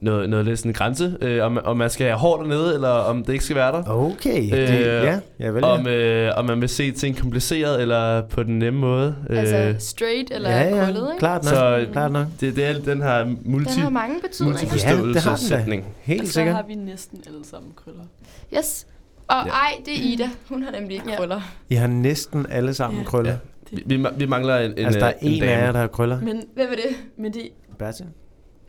noget, 0.00 0.30
noget 0.30 0.44
lidt 0.44 0.58
sådan 0.58 0.72
grænse, 0.72 1.16
øh, 1.20 1.44
om, 1.44 1.58
om 1.64 1.76
man 1.76 1.90
skal 1.90 2.06
have 2.06 2.18
hårdt 2.18 2.42
dernede, 2.42 2.74
eller 2.74 2.88
om 2.88 3.24
det 3.24 3.32
ikke 3.32 3.44
skal 3.44 3.56
være 3.56 3.72
der. 3.72 3.82
Okay, 3.88 4.42
det- 4.42 4.80
ja, 5.04 5.18
ja 5.40 5.48
vel, 5.48 5.62
ja. 5.64 5.70
om, 5.70 5.86
øh, 5.86 6.32
om 6.36 6.44
man 6.44 6.60
vil 6.60 6.68
se 6.68 6.90
ting 6.92 7.18
kompliceret, 7.18 7.82
eller 7.82 8.22
på 8.22 8.42
den 8.42 8.58
nemme 8.58 8.80
måde. 8.80 9.16
Altså 9.30 9.74
straight 9.78 10.30
eller 10.30 10.50
Ja, 10.50 10.62
ja, 10.76 10.84
krøllet, 10.84 11.08
ikke? 11.12 11.18
klart 11.18 11.44
nok, 11.44 11.54
Så 11.54 11.86
klart 11.92 12.12
nok. 12.12 12.26
Det, 12.40 12.56
det 12.56 12.64
er 12.64 12.78
den 12.80 13.02
her 13.02 13.24
multi, 13.44 13.74
Den 13.74 13.82
har 13.82 13.90
mange 13.90 14.20
betydninger. 14.20 14.60
multiforståelsessætning. 15.02 15.84
Helt 16.00 16.22
og 16.22 16.28
så 16.28 16.42
har 16.44 16.64
vi 16.68 16.74
næsten 16.74 17.22
alle 17.26 17.44
sammen 17.44 17.72
krøller. 17.76 18.04
Yes. 18.58 18.86
Og 19.28 19.34
Ja. 19.36 19.44
ja. 19.46 19.50
ej, 19.50 19.72
det 19.84 19.92
er 19.94 20.12
Ida. 20.12 20.28
Hun 20.48 20.62
har 20.62 20.70
nemlig 20.70 20.94
ikke 20.94 21.16
krøller. 21.16 21.40
I 21.70 21.74
har 21.74 21.86
næsten 21.86 22.46
alle 22.50 22.74
sammen 22.74 23.00
Ja. 23.00 23.06
krøller. 23.06 23.36
Vi, 23.72 23.82
vi, 23.86 24.02
ma- 24.04 24.14
vi 24.16 24.26
mangler 24.26 24.56
en, 24.58 24.70
en 24.70 24.78
Altså, 24.86 25.00
der 25.00 25.06
er 25.06 25.12
øh, 25.22 25.32
en 25.36 25.42
af 25.42 25.66
jer, 25.66 25.72
der 25.72 25.80
har 25.80 25.86
krøller. 25.86 26.20
Men 26.20 26.42
Hvem 26.54 26.66
er 26.72 26.76
det? 26.76 26.96
Men 27.18 27.32
det... 27.32 27.42
Bertil? 27.78 28.06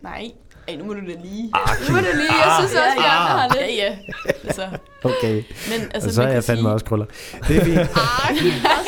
Nej. 0.04 0.32
Ej, 0.68 0.76
nu 0.76 0.84
må 0.86 0.94
du 0.94 1.00
da 1.00 1.06
lige. 1.24 1.44
Nu 1.88 1.94
må 1.96 1.98
du 2.00 2.04
lige. 2.16 2.34
Jeg 2.46 2.56
synes 2.60 2.72
også, 2.72 2.78
ja, 2.98 3.04
jeg 3.04 3.04
ja. 3.04 3.10
har 3.10 3.48
lidt. 3.48 3.78
Ja, 3.78 3.84
ja. 3.86 3.98
Altså, 4.44 4.62
Okay. 5.04 5.34
Men, 5.70 5.92
altså, 5.94 6.10
og 6.10 6.14
så 6.14 6.24
er 6.24 6.28
jeg 6.28 6.44
fandme 6.44 6.62
sige- 6.64 6.72
også 6.74 6.86
krøller. 6.86 7.06
Det 7.48 7.58
er 7.58 7.64
fint. 7.66 7.76
Der 7.76 7.84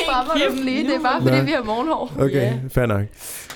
strammer 0.04 0.34
du 0.34 0.56
den 0.56 0.64
lige. 0.64 0.86
Det 0.88 0.94
er 0.96 1.00
bare, 1.00 1.22
fordi 1.22 1.36
Nå. 1.38 1.42
vi 1.44 1.50
har 1.50 1.62
morgenhår. 1.62 2.12
Okay, 2.18 2.54
fair 2.70 2.86
nok. 2.86 3.02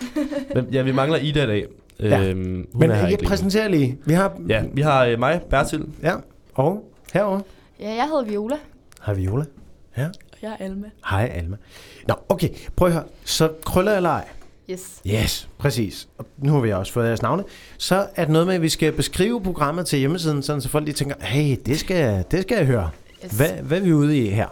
Men, 0.54 0.66
ja, 0.72 0.82
vi 0.82 0.92
mangler 0.92 1.18
Ida 1.18 1.42
i 1.42 1.46
dag. 1.46 1.66
Ja. 2.00 2.22
Øhm, 2.22 2.44
hun 2.72 2.80
Men 2.80 2.90
er 2.90 3.08
jeg 3.08 3.18
præsenterer 3.26 3.68
lige. 3.68 3.98
Vi 4.06 4.14
har... 4.14 4.32
Ja, 4.48 4.62
vi 4.72 4.80
har 4.82 5.04
øh, 5.04 5.18
mig, 5.18 5.40
Bertil. 5.50 5.84
Ja, 6.02 6.14
og 6.54 6.84
herover 7.12 7.40
Ja, 7.80 7.88
jeg 7.94 8.04
hedder 8.04 8.24
Viola. 8.24 8.56
har 9.00 9.14
Viola. 9.14 9.44
Ja. 9.96 10.04
Og 10.06 10.38
jeg 10.42 10.50
er 10.58 10.64
Alma. 10.64 10.86
Hej 11.10 11.30
Alma. 11.34 11.56
Nå, 12.08 12.14
okay. 12.28 12.48
Prøv 12.76 12.88
at 12.88 12.94
høre. 12.94 13.04
Så 13.24 13.48
krøller 13.64 13.96
eller 13.96 14.10
ej? 14.10 14.24
Yes. 14.70 15.00
Yes, 15.06 15.48
præcis. 15.58 16.08
Og 16.18 16.26
nu 16.38 16.52
har 16.52 16.60
vi 16.60 16.72
også 16.72 16.92
fået 16.92 17.06
jeres 17.06 17.22
navne. 17.22 17.44
Så 17.78 18.06
er 18.16 18.24
det 18.24 18.32
noget 18.32 18.46
med, 18.46 18.54
at 18.54 18.62
vi 18.62 18.68
skal 18.68 18.92
beskrive 18.92 19.42
programmet 19.42 19.86
til 19.86 19.98
hjemmesiden, 19.98 20.42
sådan 20.42 20.62
så 20.62 20.68
folk 20.68 20.84
lige 20.84 20.94
tænker, 20.94 21.14
hey, 21.20 21.56
det 21.66 21.78
skal, 21.80 22.24
det 22.30 22.42
skal 22.42 22.56
jeg 22.56 22.66
høre. 22.66 22.90
Yes. 23.24 23.32
Hvad, 23.32 23.48
hvad 23.48 23.78
er 23.78 23.82
vi 23.84 23.92
ude 23.92 24.18
i 24.18 24.28
her? 24.28 24.48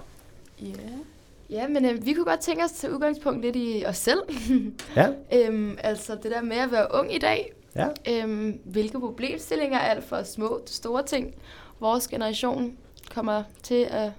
Ja, 1.50 1.68
men 1.68 1.84
øh, 1.84 2.06
vi 2.06 2.12
kunne 2.12 2.24
godt 2.24 2.40
tænke 2.40 2.64
os 2.64 2.70
til 2.70 2.90
udgangspunkt 2.90 3.42
lidt 3.42 3.56
i 3.56 3.84
os 3.86 3.96
selv. 3.96 4.18
Ja. 4.96 5.08
øhm, 5.32 5.76
altså 5.82 6.14
det 6.22 6.30
der 6.30 6.42
med 6.42 6.56
at 6.56 6.72
være 6.72 6.86
ung 6.94 7.14
i 7.14 7.18
dag. 7.18 7.52
Ja. 7.76 7.86
Øhm, 8.08 8.58
hvilke 8.64 9.00
problemstillinger, 9.00 9.78
alt 9.78 10.04
fra 10.04 10.24
små 10.24 10.62
til 10.66 10.76
store 10.76 11.02
ting, 11.02 11.34
vores 11.80 12.08
generation 12.08 12.72
kommer 13.14 13.42
til 13.62 13.86
at... 13.90 14.10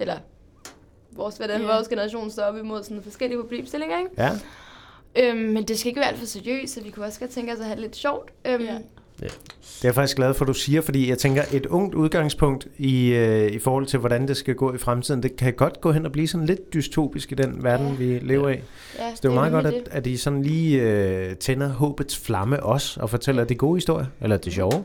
Eller 0.00 0.16
vores, 1.12 1.36
hvordan 1.36 1.60
Ja. 1.60 1.66
vores 1.66 1.88
generation 1.88 2.30
står 2.30 2.42
op 2.42 2.56
imod 2.56 2.82
sådan 2.82 3.02
forskellige 3.02 3.40
problemstillinger, 3.40 3.98
ikke? 3.98 4.10
Ja. 4.18 4.30
Øhm, 5.18 5.38
men 5.38 5.62
det 5.64 5.78
skal 5.78 5.88
ikke 5.88 6.00
være 6.00 6.08
alt 6.08 6.18
for 6.18 6.26
seriøst, 6.26 6.74
så 6.74 6.80
vi 6.82 6.90
kunne 6.90 7.06
også 7.06 7.20
godt 7.20 7.30
tænke 7.30 7.52
os 7.52 7.58
at 7.58 7.64
have 7.64 7.74
det 7.74 7.82
lidt 7.82 7.96
sjovt. 7.96 8.30
Øhm, 8.46 8.62
ja. 8.64 8.78
Det 9.20 9.84
er 9.84 9.88
jeg 9.88 9.94
faktisk 9.94 10.16
glad 10.16 10.34
for, 10.34 10.44
at 10.44 10.48
du 10.48 10.54
siger, 10.54 10.80
fordi 10.80 11.08
jeg 11.08 11.18
tænker, 11.18 11.42
et 11.52 11.66
ungt 11.66 11.94
udgangspunkt 11.94 12.66
i, 12.78 13.06
øh, 13.08 13.50
i 13.52 13.58
forhold 13.58 13.86
til, 13.86 13.98
hvordan 13.98 14.28
det 14.28 14.36
skal 14.36 14.54
gå 14.54 14.74
i 14.74 14.78
fremtiden, 14.78 15.22
det 15.22 15.36
kan 15.36 15.52
godt 15.52 15.80
gå 15.80 15.92
hen 15.92 16.06
og 16.06 16.12
blive 16.12 16.28
sådan 16.28 16.46
lidt 16.46 16.74
dystopisk 16.74 17.32
i 17.32 17.34
den 17.34 17.62
verden, 17.62 17.86
ja. 17.88 17.94
vi 17.94 18.18
lever 18.18 18.48
i. 18.48 18.52
Ja, 18.52 18.58
så 18.58 18.62
det 18.98 19.04
er 19.04 19.10
jo 19.24 19.30
det 19.30 19.34
meget 19.34 19.52
godt, 19.52 19.66
at, 19.66 19.88
at 19.90 20.06
I 20.06 20.16
sådan 20.16 20.42
lige 20.42 20.80
øh, 20.82 21.36
tænder 21.36 21.68
håbets 21.68 22.18
flamme 22.18 22.62
også, 22.62 23.00
og 23.00 23.10
fortæller 23.10 23.44
de 23.44 23.54
gode 23.54 23.76
historier, 23.76 24.06
eller 24.20 24.36
det 24.36 24.52
sjove. 24.52 24.84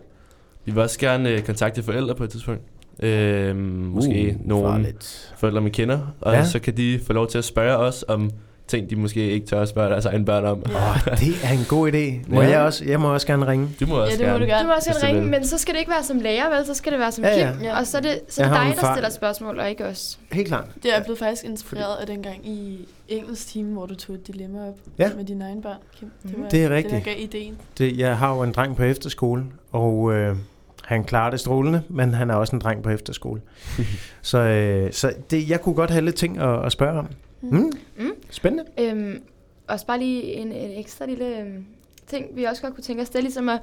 Vi 0.65 0.71
vil 0.71 0.81
også 0.83 0.99
gerne 0.99 1.29
øh, 1.29 1.41
kontakte 1.43 1.83
forældre 1.83 2.15
på 2.15 2.23
et 2.23 2.29
tidspunkt. 2.29 2.61
Øhm, 3.03 3.57
måske 3.59 4.37
Uh, 4.39 4.47
nogle 4.47 4.67
farligt. 4.67 5.33
forældre, 5.37 5.61
man 5.61 5.71
kender. 5.71 5.99
Og 6.21 6.33
Ja. 6.33 6.37
ja. 6.39 6.45
så 6.45 6.59
kan 6.59 6.77
de 6.77 6.99
få 7.07 7.13
lov 7.13 7.27
til 7.27 7.37
at 7.37 7.45
spørge 7.45 7.77
os 7.77 8.05
om 8.07 8.31
ting, 8.67 8.89
de 8.89 8.95
måske 8.95 9.29
ikke 9.31 9.47
tør 9.47 9.61
at 9.61 9.69
spørge 9.69 9.89
deres 9.89 10.05
egne 10.05 10.25
børn 10.25 10.45
om. 10.45 10.57
Åh, 10.65 11.05
det 11.19 11.35
er 11.43 11.49
en 11.51 11.65
god 11.69 11.91
idé. 11.91 12.31
Må 12.33 12.41
Ja. 12.41 12.49
jeg, 12.49 12.59
også, 12.61 12.85
jeg 12.85 12.99
må 12.99 13.13
også 13.13 13.27
gerne 13.27 13.47
ringe. 13.47 13.69
Du 13.79 13.85
må 13.85 13.95
også 13.95 14.11
Ja, 14.11 14.17
det 14.17 14.25
må 14.25 14.31
gerne. 14.31 14.45
du 14.45 14.49
gerne. 14.49 14.63
Du 14.63 14.67
må 14.67 14.73
også 14.73 14.89
gerne 15.01 15.07
ringe, 15.17 15.29
men 15.31 15.45
så 15.45 15.57
skal 15.57 15.73
det 15.73 15.79
ikke 15.79 15.91
være 15.91 16.03
som 16.03 16.19
lærer, 16.19 16.55
vel? 16.57 16.65
Så 16.65 16.73
skal 16.73 16.91
det 16.91 16.99
være 16.99 17.11
som 17.11 17.23
Ja, 17.23 17.39
ja. 17.39 17.51
Kim. 17.53 17.61
Ja. 17.61 17.79
Og 17.79 17.87
så 17.87 17.97
er 17.97 18.01
det, 18.01 18.19
så 18.29 18.43
er 18.43 18.47
det 18.47 18.55
dig, 18.75 18.81
der 18.81 18.93
stiller 18.93 19.09
spørgsmål, 19.09 19.59
og 19.59 19.69
ikke 19.69 19.85
os. 19.85 20.19
Helt 20.31 20.47
klart. 20.47 20.65
Det 20.83 20.95
er 20.97 21.03
blevet 21.03 21.19
faktisk 21.19 21.43
inspireret 21.43 21.95
af 22.01 22.07
den 22.07 22.23
gang 22.23 22.47
i 22.47 22.87
engelsk 23.07 23.47
time, 23.47 23.73
hvor 23.73 23.85
du 23.85 23.95
tog 23.95 24.15
et 24.15 24.27
dilemma 24.27 24.59
op 24.67 24.75
Ja. 24.99 25.09
med 25.17 25.25
dine 25.25 25.45
egne 25.45 25.61
børn. 25.61 25.77
Kim. 25.99 26.11
Det, 26.23 26.33
var, 26.37 26.49
Det 26.49 26.63
er 26.63 26.67
Det, 26.67 26.77
rigtigt. 26.77 27.05
der 27.05 27.11
gav 27.13 27.23
ideen. 27.23 27.57
Det, 27.77 27.97
jeg 27.97 28.17
har 28.17 28.35
jo 28.35 28.41
en 28.41 28.51
dreng 28.51 28.75
på 28.75 28.83
efterskole, 28.83 29.43
og 29.71 30.13
øh, 30.13 30.35
han 30.83 31.03
klarer 31.03 31.29
det 31.31 31.39
strålende, 31.39 31.81
men 31.89 32.13
han 32.13 32.29
er 32.29 32.33
også 32.35 32.55
en 32.55 32.61
dreng 32.61 32.83
på 32.83 32.89
efterskole. 32.89 33.41
så 34.21 34.37
øh, 34.37 34.93
så 34.93 35.11
det, 35.31 35.49
jeg 35.49 35.61
kunne 35.61 35.75
godt 35.75 35.89
have 35.91 36.05
lidt 36.05 36.15
ting 36.15 36.37
at, 36.39 36.65
at 36.65 36.71
spørge 36.71 36.99
om. 36.99 37.07
Mm. 37.41 37.71
Mm. 37.97 38.11
Spændende. 38.29 38.65
Øhm, 38.77 39.21
også 39.67 39.85
bare 39.85 39.99
lige 39.99 40.23
en, 40.23 40.51
en 40.51 40.79
ekstra 40.79 41.05
lille 41.05 41.39
øhm, 41.39 41.65
ting, 42.07 42.25
vi 42.33 42.43
også 42.43 42.61
godt 42.61 42.73
kunne 42.75 42.83
tænke 42.83 43.01
os, 43.01 43.09
det 43.09 43.17
er 43.17 43.21
ligesom 43.21 43.49
at 43.49 43.59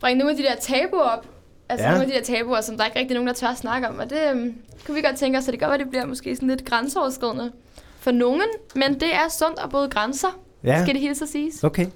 bringe 0.00 0.18
nogle 0.18 0.30
af 0.30 0.36
de 0.36 0.42
der 0.42 0.54
tabuer 0.60 1.02
op. 1.02 1.26
Altså 1.68 1.86
Ja. 1.86 1.92
ja. 1.92 1.98
nogle 1.98 2.14
af 2.14 2.22
de 2.22 2.28
der 2.28 2.36
tabuer, 2.38 2.60
som 2.60 2.76
der 2.76 2.84
ikke 2.84 2.98
rigtig 2.98 3.14
er 3.14 3.18
nogen, 3.18 3.28
der 3.28 3.34
tør 3.34 3.46
at 3.48 3.58
snakke 3.58 3.88
om. 3.88 3.98
Og 3.98 4.10
det 4.10 4.18
øhm, 4.30 4.54
kunne 4.86 4.94
vi 4.94 5.00
godt 5.02 5.16
tænke 5.16 5.38
os, 5.38 5.44
så 5.44 5.50
det 5.50 5.60
godt 5.60 5.70
være, 5.70 5.78
det 5.78 5.90
bliver 5.90 6.06
måske 6.06 6.34
sådan 6.36 6.48
lidt 6.48 6.64
grænseoverskridende 6.64 7.52
for 8.00 8.10
nogen. 8.10 8.42
Men 8.74 8.94
det 8.94 9.14
er 9.14 9.28
sundt 9.38 9.58
at 9.64 9.70
bryde 9.70 9.88
grænser, 9.88 10.40
Ja. 10.64 10.82
skal 10.82 10.94
det 10.94 11.00
hele 11.02 11.14
så 11.14 11.26
siges. 11.26 11.64
Okay. 11.64 11.86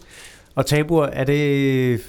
Og 0.55 0.66
tabuer, 0.66 1.07
er 1.07 1.25
det... 1.25 2.01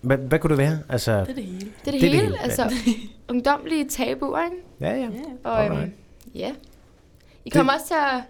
Hvad, 0.00 0.16
hvad 0.18 0.38
kunne 0.38 0.50
det 0.50 0.58
være? 0.58 0.78
Altså, 0.88 1.12
Det 1.20 1.28
er 1.30 1.34
det 1.34 1.44
hele. 1.44 1.60
Det 1.60 1.68
er 1.86 1.90
det, 1.90 2.00
det 2.00 2.10
hele. 2.10 2.22
hele. 2.22 2.40
Altså, 2.42 2.72
ungdomlige 3.28 3.88
tabuer, 3.88 4.44
ikke? 4.44 4.56
Ja, 4.80 4.94
ja. 5.00 5.08
Og 5.44 5.66
øhm, 5.66 5.92
ja. 6.34 6.52
I 7.44 7.48
kommer 7.48 7.72
også 7.72 7.86
til 7.86 7.94
at... 7.94 8.22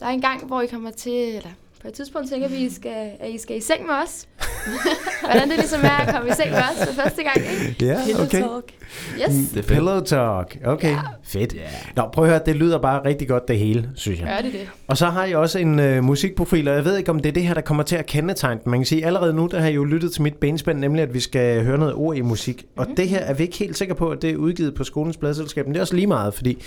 Der 0.00 0.06
er 0.06 0.10
en 0.10 0.20
gang, 0.20 0.46
hvor 0.46 0.60
I 0.62 0.66
kommer 0.66 0.90
til... 0.90 1.12
Eller 1.28 1.50
på 1.82 1.88
et 1.88 1.94
tidspunkt 1.94 2.28
tænker 2.30 2.48
vi, 2.48 2.54
at 2.54 2.60
I 2.60 2.74
skal, 2.74 3.10
at 3.20 3.30
I 3.30 3.38
skal 3.38 3.56
i 3.56 3.60
seng 3.60 3.86
med 3.86 3.94
os. 4.04 4.26
Hvordan 5.24 5.48
det 5.48 5.56
ligesom 5.58 5.80
er 5.84 5.90
at 6.06 6.14
komme 6.14 6.28
i 6.30 6.32
seng 6.32 6.50
med 6.50 6.58
os 6.58 6.86
for 6.88 6.94
første 7.02 7.22
gang, 7.22 7.36
ikke? 7.36 7.86
Ja, 7.86 7.98
Pillow 8.06 8.24
okay. 8.26 8.40
talk. 8.40 8.72
Yes. 9.20 9.54
Mm, 9.56 9.62
Pillow 9.62 10.00
talk. 10.00 10.58
Okay, 10.64 10.90
ja. 10.90 10.98
fedt. 11.24 11.54
Nå, 11.96 12.02
prøv 12.12 12.24
at 12.24 12.30
høre, 12.30 12.40
det 12.46 12.56
lyder 12.56 12.78
bare 12.78 13.04
rigtig 13.04 13.28
godt 13.28 13.48
det 13.48 13.58
hele, 13.58 13.90
synes 13.94 14.20
jeg. 14.20 14.26
Gør 14.28 14.42
det 14.42 14.52
det? 14.52 14.68
Og 14.86 14.96
så 14.96 15.06
har 15.06 15.24
jeg 15.24 15.36
også 15.36 15.58
en 15.58 15.78
øh, 15.80 16.04
musikprofil, 16.04 16.68
og 16.68 16.74
jeg 16.74 16.84
ved 16.84 16.96
ikke, 16.96 17.10
om 17.10 17.18
det 17.20 17.28
er 17.28 17.32
det 17.32 17.42
her, 17.42 17.54
der 17.54 17.60
kommer 17.60 17.82
til 17.82 17.96
at 17.96 18.06
kendetegne. 18.06 18.60
Man 18.66 18.78
kan 18.80 18.86
sige, 18.86 19.06
allerede 19.06 19.32
nu, 19.32 19.48
der 19.50 19.58
har 19.58 19.66
jeg 19.66 19.74
jo 19.76 19.84
lyttet 19.84 20.12
til 20.12 20.22
mit 20.22 20.34
benspænd, 20.34 20.78
nemlig 20.78 21.02
at 21.02 21.14
vi 21.14 21.20
skal 21.20 21.64
høre 21.64 21.78
noget 21.78 21.94
ord 21.94 22.16
i 22.16 22.20
musik. 22.20 22.64
Og 22.76 22.86
Mhm. 22.86 22.96
det 22.96 23.08
her 23.08 23.18
er 23.18 23.34
vi 23.34 23.42
ikke 23.42 23.56
helt 23.58 23.78
sikre 23.78 23.94
på, 23.94 24.08
at 24.10 24.22
det 24.22 24.30
er 24.30 24.36
udgivet 24.36 24.74
på 24.74 24.84
skolens 24.84 25.16
bladselskab, 25.16 25.66
men 25.66 25.74
det 25.74 25.78
er 25.78 25.82
også 25.82 25.94
lige 25.94 26.06
meget, 26.06 26.34
fordi 26.34 26.62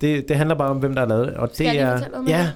det, 0.00 0.28
det 0.28 0.36
handler 0.36 0.54
bare 0.56 0.68
om, 0.70 0.76
hvem 0.76 0.94
der 0.94 1.00
har 1.00 1.08
lavet 1.08 1.26
det. 1.26 1.34
Og 1.36 1.48
det 1.48 1.54
Skal 1.56 1.64
jeg 1.64 1.74
lige 1.74 1.82
er, 1.84 1.92
fortælle 1.96 2.12
noget 2.12 2.24
om 2.26 2.28
ja, 2.28 2.42
det? 2.42 2.52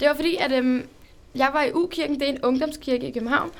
Det 0.00 0.08
var 0.08 0.14
fordi, 0.14 0.36
at 0.36 0.52
øhm, 0.52 0.86
jeg 1.34 1.50
var 1.52 1.62
i 1.62 1.72
U-kirken, 1.72 2.14
det 2.20 2.28
er 2.28 2.32
en 2.32 2.42
ungdomskirke 2.42 3.08
i 3.08 3.12
København, 3.12 3.50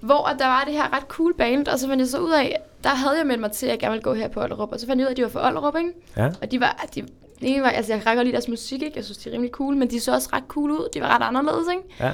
hvor 0.00 0.26
at 0.28 0.36
der 0.38 0.46
var 0.46 0.62
det 0.64 0.72
her 0.74 0.96
ret 0.96 1.02
cool 1.08 1.34
band, 1.36 1.68
og 1.68 1.78
så 1.78 1.88
fandt 1.88 2.00
jeg 2.00 2.08
så 2.08 2.18
ud 2.18 2.30
af, 2.32 2.60
der 2.84 2.90
havde 2.90 3.18
jeg 3.18 3.26
meldt 3.26 3.40
mig 3.40 3.52
til, 3.52 3.66
at 3.66 3.70
jeg 3.70 3.78
gerne 3.78 3.92
ville 3.92 4.02
gå 4.02 4.14
her 4.14 4.28
på 4.28 4.42
Ollerup, 4.42 4.72
og 4.72 4.80
så 4.80 4.86
fandt 4.86 5.00
jeg 5.00 5.04
ud 5.06 5.08
af, 5.08 5.10
at 5.10 5.16
de 5.16 5.22
var 5.22 5.28
fra 5.28 5.46
Ollerup, 5.48 5.76
ikke? 5.76 5.90
Ja. 6.16 6.30
Og 6.42 6.50
de 6.50 6.60
var, 6.60 6.86
de, 6.94 7.02
de 7.40 7.60
var, 7.62 7.68
altså 7.68 7.92
jeg 7.94 8.02
godt 8.04 8.18
lide 8.18 8.32
deres 8.32 8.48
musik, 8.48 8.82
ikke? 8.82 8.96
Jeg 8.96 9.04
synes, 9.04 9.18
de 9.18 9.28
er 9.28 9.32
rimelig 9.32 9.50
cool, 9.52 9.76
men 9.76 9.90
de 9.90 10.00
så 10.00 10.12
også 10.14 10.28
ret 10.32 10.44
cool 10.48 10.70
ud, 10.70 10.88
de 10.94 11.00
var 11.00 11.08
ret 11.18 11.22
anderledes, 11.26 11.68
ikke? 11.70 11.82
ja, 12.00 12.12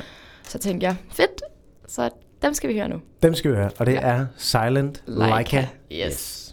Så 0.49 0.59
tænkte 0.59 0.87
jeg, 0.87 0.97
fedt, 1.13 1.43
så 1.89 2.11
dem 2.43 2.55
skal 2.55 2.71
vi 2.71 2.75
høre 2.79 2.89
nu. 2.89 3.01
dem 3.23 3.35
skal 3.35 3.51
vi 3.51 3.57
høre. 3.57 3.71
Og 3.79 3.87
det 3.87 3.97
er 3.97 4.27
Silent 4.37 5.03
Leica. 5.07 5.37
Leica. 5.37 5.67
Yes. 5.93 6.15
It's 6.15 6.50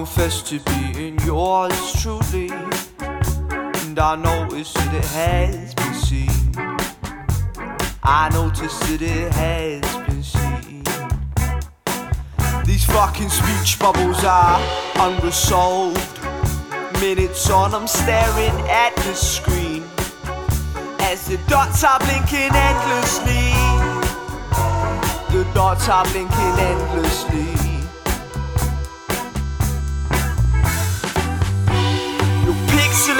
confess 0.00 0.40
to 0.40 0.58
being 0.60 1.18
yours 1.26 1.92
truly. 2.00 2.50
And 3.00 3.98
I 3.98 4.16
noticed 4.16 4.74
that 4.76 4.94
it 4.94 5.04
has 5.04 5.74
been 5.74 5.92
seen. 5.92 6.52
I 8.02 8.30
noticed 8.32 8.80
that 8.88 9.02
it 9.02 9.30
has 9.34 9.84
been 10.06 10.22
seen. 10.22 10.84
These 12.64 12.86
fucking 12.86 13.28
speech 13.28 13.78
bubbles 13.78 14.24
are 14.24 14.58
unresolved. 14.96 16.18
Minutes 17.02 17.50
on, 17.50 17.74
I'm 17.74 17.86
staring 17.86 18.56
at 18.70 18.96
the 19.04 19.12
screen 19.12 19.82
as 21.00 21.26
the 21.26 21.36
dots 21.46 21.84
are 21.84 21.98
blinking 21.98 22.54
endlessly. 22.68 23.52
The 25.28 25.44
dots 25.52 25.90
are 25.90 26.04
blinking 26.04 26.56
endlessly. 26.70 27.59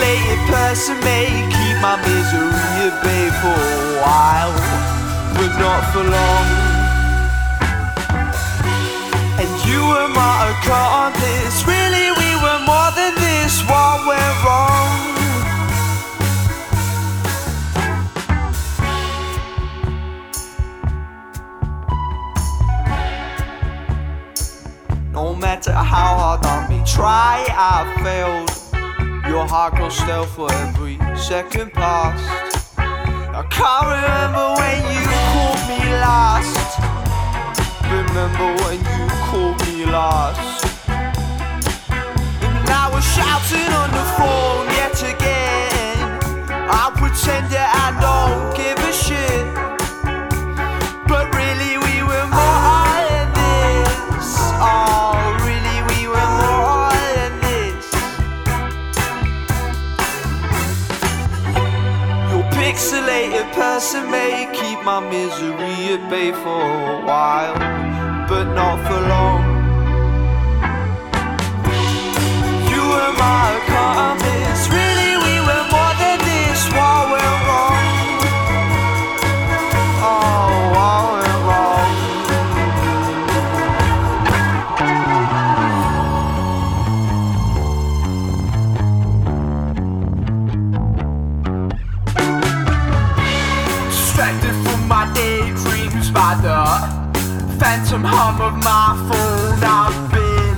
Pixelated 0.01 0.41
person 0.49 0.99
may 1.01 1.27
keep 1.27 1.77
my 1.81 1.97
misery 1.97 2.51
at 2.87 3.03
bay 3.03 3.29
for 3.41 3.49
a 3.49 4.01
while, 4.01 4.55
but 5.35 5.53
not 5.59 5.83
for 5.93 6.03
long. 6.03 6.47
And 9.41 9.51
you 9.69 9.81
were 9.89 10.09
my 10.09 10.53
accomplice. 10.53 11.65
Really, 11.67 12.11
we 12.21 12.31
were 12.43 12.61
more 12.67 12.91
than 12.97 13.15
this. 13.17 13.63
What 13.69 14.07
went 14.07 14.45
wrong? 14.45 14.91
No 25.13 25.35
matter 25.35 25.73
how 25.73 26.17
hard 26.17 26.47
I 26.47 26.69
may 26.69 26.85
try, 26.85 27.45
I 27.51 28.01
failed. 28.03 28.60
Your 29.31 29.47
heart 29.47 29.77
grows 29.77 29.97
stale 29.97 30.27
for 30.27 30.51
every 30.53 30.99
second 31.15 31.73
past. 31.73 32.77
I 32.77 33.47
can't 33.49 33.87
remember 33.95 34.59
when 34.59 34.79
you 34.91 35.07
called 35.31 35.63
me 35.71 35.79
last. 36.03 36.59
Remember 37.87 38.49
when 38.65 38.79
you 38.91 39.07
called 39.31 39.59
me 39.69 39.87
last. 39.87 40.65
And 42.43 42.55
now 42.67 42.89
I 42.89 42.93
was 42.93 43.05
shouting 43.15 43.73
on 43.73 43.91
the 43.95 44.05
phone 44.19 44.67
yet 44.75 44.99
again. 45.15 46.19
I 46.69 46.91
pretend 46.97 47.53
that 47.53 47.71
I 47.71 47.89
don't 48.03 48.57
give 48.57 48.79
a 48.81 48.93
shit. 48.93 49.60
Person 63.53 64.11
may 64.11 64.49
keep 64.53 64.83
my 64.85 65.01
misery 65.01 65.95
at 65.95 66.11
bay 66.11 66.33
for 66.33 66.63
a 66.97 67.05
while, 67.05 67.55
but 68.29 68.45
not 68.55 68.79
for 68.87 69.01
long. 69.15 69.43
You 72.71 72.83
were 72.93 73.13
my 73.19 73.45
accomplice. 73.61 74.40
Phantom 97.91 98.05
hum 98.07 98.41
of 98.41 98.55
my 98.63 98.95
phone. 99.11 99.59
I've 99.67 99.99
been 100.15 100.55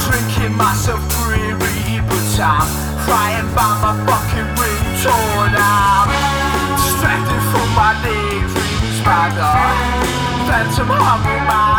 drinking 0.00 0.56
myself 0.56 1.00
weary, 1.20 2.00
but 2.08 2.40
I'm 2.40 2.64
crying 3.04 3.48
by 3.52 3.68
my 3.84 3.92
fucking 4.08 4.48
ringtone. 4.56 5.52
I'm 5.52 6.08
distracted 6.80 7.42
from 7.52 7.68
my 7.76 7.92
daydreams 8.00 9.04
by 9.04 9.28
the 9.36 9.44
phantom 10.48 10.88
hum 10.88 11.20
of 11.20 11.46
my 11.46 11.69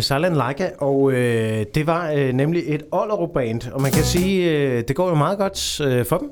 var 0.00 0.16
Silent 0.16 0.36
Leica, 0.36 0.70
og 0.78 1.12
øh, 1.12 1.66
det 1.74 1.86
var 1.86 2.10
øh, 2.10 2.32
nemlig 2.32 2.62
et 2.66 2.82
Ollerup-band, 2.92 3.72
og 3.72 3.82
man 3.82 3.92
kan 3.92 4.04
sige, 4.04 4.50
øh, 4.50 4.84
det 4.88 4.96
går 4.96 5.08
jo 5.08 5.14
meget 5.14 5.38
godt 5.38 5.80
øh, 5.80 6.06
for 6.06 6.18
dem. 6.18 6.30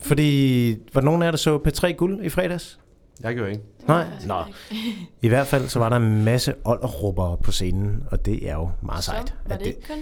Fordi, 0.00 0.76
var 0.94 1.00
der 1.00 1.04
nogen 1.04 1.22
af 1.22 1.26
jer, 1.26 1.30
der 1.30 1.38
så 1.38 1.58
P3 1.68 1.92
Guld 1.92 2.24
i 2.24 2.28
fredags? 2.28 2.78
Jeg 3.22 3.34
gjorde 3.34 3.50
ikke. 3.50 3.62
Nej? 3.88 4.04
Nå. 4.26 4.34
I 5.22 5.28
hvert 5.28 5.46
fald 5.46 5.68
så 5.68 5.78
var 5.78 5.88
der 5.88 5.96
en 5.96 6.24
masse 6.24 6.54
Ollerupper 6.64 7.36
på 7.42 7.52
scenen, 7.52 8.02
og 8.10 8.26
det 8.26 8.48
er 8.48 8.54
jo 8.54 8.70
meget 8.82 9.04
sejt. 9.04 9.34
Var 9.46 9.54
at 9.54 9.60
det 9.60 9.66
ikke 9.66 9.86
kun 9.86 9.96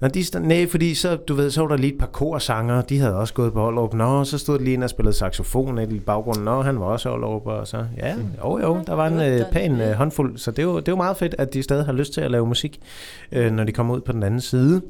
Nå, 0.00 0.08
de 0.08 0.24
stod, 0.24 0.40
nej, 0.40 0.66
fordi 0.66 0.94
så, 0.94 1.16
du 1.16 1.34
ved, 1.34 1.50
så 1.50 1.60
var 1.60 1.68
der 1.68 1.76
lige 1.76 1.92
et 1.92 1.98
par 1.98 2.06
korsanger, 2.06 2.82
de 2.82 2.98
havde 2.98 3.16
også 3.16 3.34
gået 3.34 3.52
på 3.52 3.66
Ollerup. 3.66 3.94
Nå, 3.94 4.24
så 4.24 4.38
stod 4.38 4.58
der 4.58 4.64
lige 4.64 4.74
en, 4.74 4.82
der 4.82 4.86
spillede 4.88 5.16
saxofon 5.16 5.78
i 5.78 5.98
baggrunden. 5.98 6.44
Nå, 6.44 6.62
han 6.62 6.80
var 6.80 6.86
også 6.86 7.12
Ollerup, 7.12 7.46
og 7.46 7.66
så, 7.66 7.84
ja, 7.96 8.14
jo 8.44 8.58
jo, 8.58 8.80
der 8.86 8.94
var 8.94 9.06
en 9.06 9.20
øh, 9.20 9.40
pæn 9.52 9.80
øh, 9.80 9.92
håndfuld. 9.92 10.38
Så 10.38 10.50
det 10.50 10.58
er, 10.58 10.62
jo, 10.62 10.76
det 10.76 10.88
er 10.88 10.92
jo 10.92 10.96
meget 10.96 11.16
fedt, 11.16 11.34
at 11.38 11.54
de 11.54 11.62
stadig 11.62 11.84
har 11.84 11.92
lyst 11.92 12.12
til 12.12 12.20
at 12.20 12.30
lave 12.30 12.46
musik, 12.46 12.80
øh, 13.32 13.52
når 13.52 13.64
de 13.64 13.72
kommer 13.72 13.94
ud 13.94 14.00
på 14.00 14.12
den 14.12 14.22
anden 14.22 14.40
side. 14.40 14.82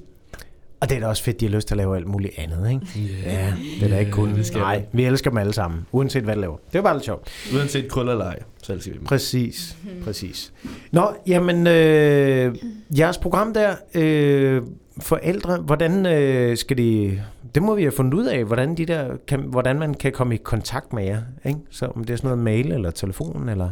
Og 0.81 0.89
det 0.89 0.97
er 0.97 1.01
da 1.01 1.07
også 1.07 1.23
fedt, 1.23 1.41
de 1.41 1.47
har 1.47 1.55
lyst 1.55 1.69
til 1.69 1.75
at 1.75 1.77
lave 1.77 1.97
alt 1.97 2.07
muligt 2.07 2.33
andet, 2.39 2.71
ikke? 2.71 2.87
Yeah. 2.99 3.35
Ja, 3.35 3.55
det 3.81 3.85
er 3.85 3.89
da 3.89 3.99
ikke 3.99 4.13
kun. 4.13 4.27
Yeah, 4.29 4.39
det 4.39 4.47
skal 4.47 4.61
Nej, 4.61 4.85
vi 4.93 5.05
elsker 5.05 5.31
dem 5.31 5.39
alle 5.39 5.53
sammen, 5.53 5.87
uanset 5.93 6.23
hvad 6.23 6.37
de 6.37 6.41
laver. 6.41 6.57
Det 6.57 6.75
er 6.75 6.79
jo 6.79 6.83
bare 6.83 6.95
lidt 6.95 7.05
sjovt. 7.05 7.29
Uanset 7.55 7.89
krøller 7.89 8.13
eller 8.13 8.25
ej, 8.25 8.39
så 8.63 8.73
elsker 8.73 8.93
vi 8.93 8.99
dem. 8.99 9.07
Præcis, 9.07 9.77
præcis. 10.05 10.53
Nå, 10.93 11.15
jamen, 11.27 11.67
øh, 11.67 12.55
jeres 12.99 13.19
program 13.19 13.55
der, 13.55 13.75
øh, 13.95 14.63
forældre, 15.01 15.57
hvordan 15.57 16.07
øh, 16.07 16.57
skal 16.57 16.79
de... 16.79 17.21
Det 17.55 17.63
må 17.63 17.75
vi 17.75 17.83
have 17.83 17.93
fundet 17.93 18.15
ud 18.15 18.27
af, 18.27 18.45
hvordan, 18.45 18.75
de 18.75 18.87
der 18.87 19.09
kan, 19.29 19.41
hvordan 19.41 19.79
man 19.79 19.95
kan 19.95 20.13
komme 20.13 20.35
i 20.35 20.39
kontakt 20.39 20.93
med 20.93 21.05
jer. 21.05 21.21
Ikke? 21.45 21.59
Så 21.71 21.87
om 21.87 22.05
det 22.05 22.13
er 22.13 22.17
sådan 22.17 22.29
noget 22.29 22.45
mail 22.45 22.73
eller 22.73 22.91
telefon, 22.91 23.49
eller... 23.49 23.71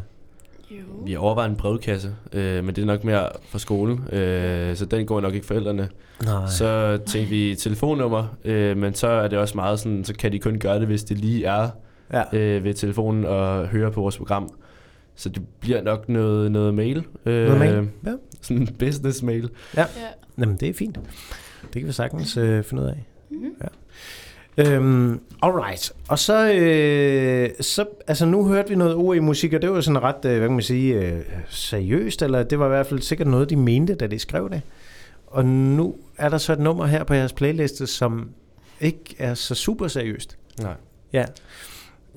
Vi 1.05 1.17
overvejer 1.17 1.49
en 1.49 1.57
brevkasse, 1.57 2.15
øh, 2.33 2.65
men 2.65 2.75
det 2.75 2.83
er 2.83 2.87
nok 2.87 3.05
mere 3.05 3.29
fra 3.49 3.59
skole, 3.59 3.99
øh, 4.13 4.77
så 4.77 4.87
den 4.87 5.07
går 5.07 5.21
nok 5.21 5.35
ikke 5.35 5.47
forældrene. 5.47 5.89
Nej. 6.25 6.47
Så 6.47 6.99
tænkte 7.07 7.31
vi 7.31 7.55
telefonnummer, 7.55 8.37
øh, 8.45 8.77
men 8.77 8.95
så 8.95 9.07
er 9.09 9.29
det 9.29 9.39
også 9.39 9.55
meget 9.57 9.79
sådan, 9.81 10.05
så 10.05 10.15
kan 10.15 10.33
de 10.33 10.39
kun 10.39 10.59
gøre 10.59 10.79
det, 10.79 10.87
hvis 10.87 11.05
det 11.05 11.19
lige 11.19 11.45
er 11.45 11.69
ja. 12.13 12.39
øh, 12.39 12.65
ved 12.65 12.75
telefonen 12.75 13.25
og 13.25 13.67
høre 13.67 13.91
på 13.91 14.01
vores 14.01 14.19
program. 14.19 14.49
Så 15.15 15.29
det 15.29 15.43
bliver 15.61 15.83
nok 15.83 16.09
noget, 16.09 16.53
noget 16.53 16.75
mail. 16.75 17.05
Øh, 17.27 17.45
Noget 17.45 17.59
mail, 17.59 17.89
ja. 18.07 18.13
Sådan 18.49 18.63
en 18.63 18.75
business 18.79 19.23
mail. 19.23 19.51
Ja. 19.77 19.81
ja. 19.81 19.87
Jamen, 20.39 20.57
det 20.57 20.69
er 20.69 20.75
fint. 20.75 20.99
Det 21.63 21.81
kan 21.83 21.87
vi 21.87 21.93
sagtens 21.93 22.37
øh, 22.37 22.65
finde 22.65 22.83
ud 22.83 22.89
af. 22.89 23.05
Mm-hmm. 23.31 23.51
Ja. 23.63 23.69
Øhm, 24.59 25.21
alright. 25.43 25.93
Og 26.09 26.19
så, 26.19 26.53
øh, 26.53 27.51
så, 27.61 27.85
altså 28.07 28.27
nu 28.27 28.47
hørte 28.47 28.69
vi 28.69 28.75
noget 28.75 28.95
ord 28.95 29.17
i 29.17 29.19
musik, 29.19 29.53
og 29.53 29.63
det 29.63 29.71
var 29.71 29.81
sådan 29.81 30.03
ret, 30.03 30.25
øh, 30.25 30.39
hvad 30.39 30.49
kan 30.49 30.53
man 30.53 30.63
sige, 30.63 30.95
øh, 30.95 31.21
seriøst, 31.49 32.23
eller 32.23 32.43
det 32.43 32.59
var 32.59 32.67
i 32.67 32.69
hvert 32.69 32.87
fald 32.87 33.01
sikkert 33.01 33.29
noget, 33.29 33.51
de 33.51 33.57
mente, 33.57 33.95
da 33.95 34.07
de 34.07 34.19
skrev 34.19 34.51
det. 34.51 34.63
Og 35.27 35.45
nu 35.45 35.97
er 36.17 36.29
der 36.29 36.39
så 36.39 36.53
et 36.53 36.59
nummer 36.59 36.87
her 36.87 37.05
på 37.05 37.15
jeres 37.15 37.33
playliste, 37.33 37.87
som 37.87 38.31
ikke 38.81 39.15
er 39.19 39.35
så 39.35 39.55
super 39.55 39.89
seriøst. 39.89 40.39
Nej. 40.61 40.75
Ja. 41.13 41.25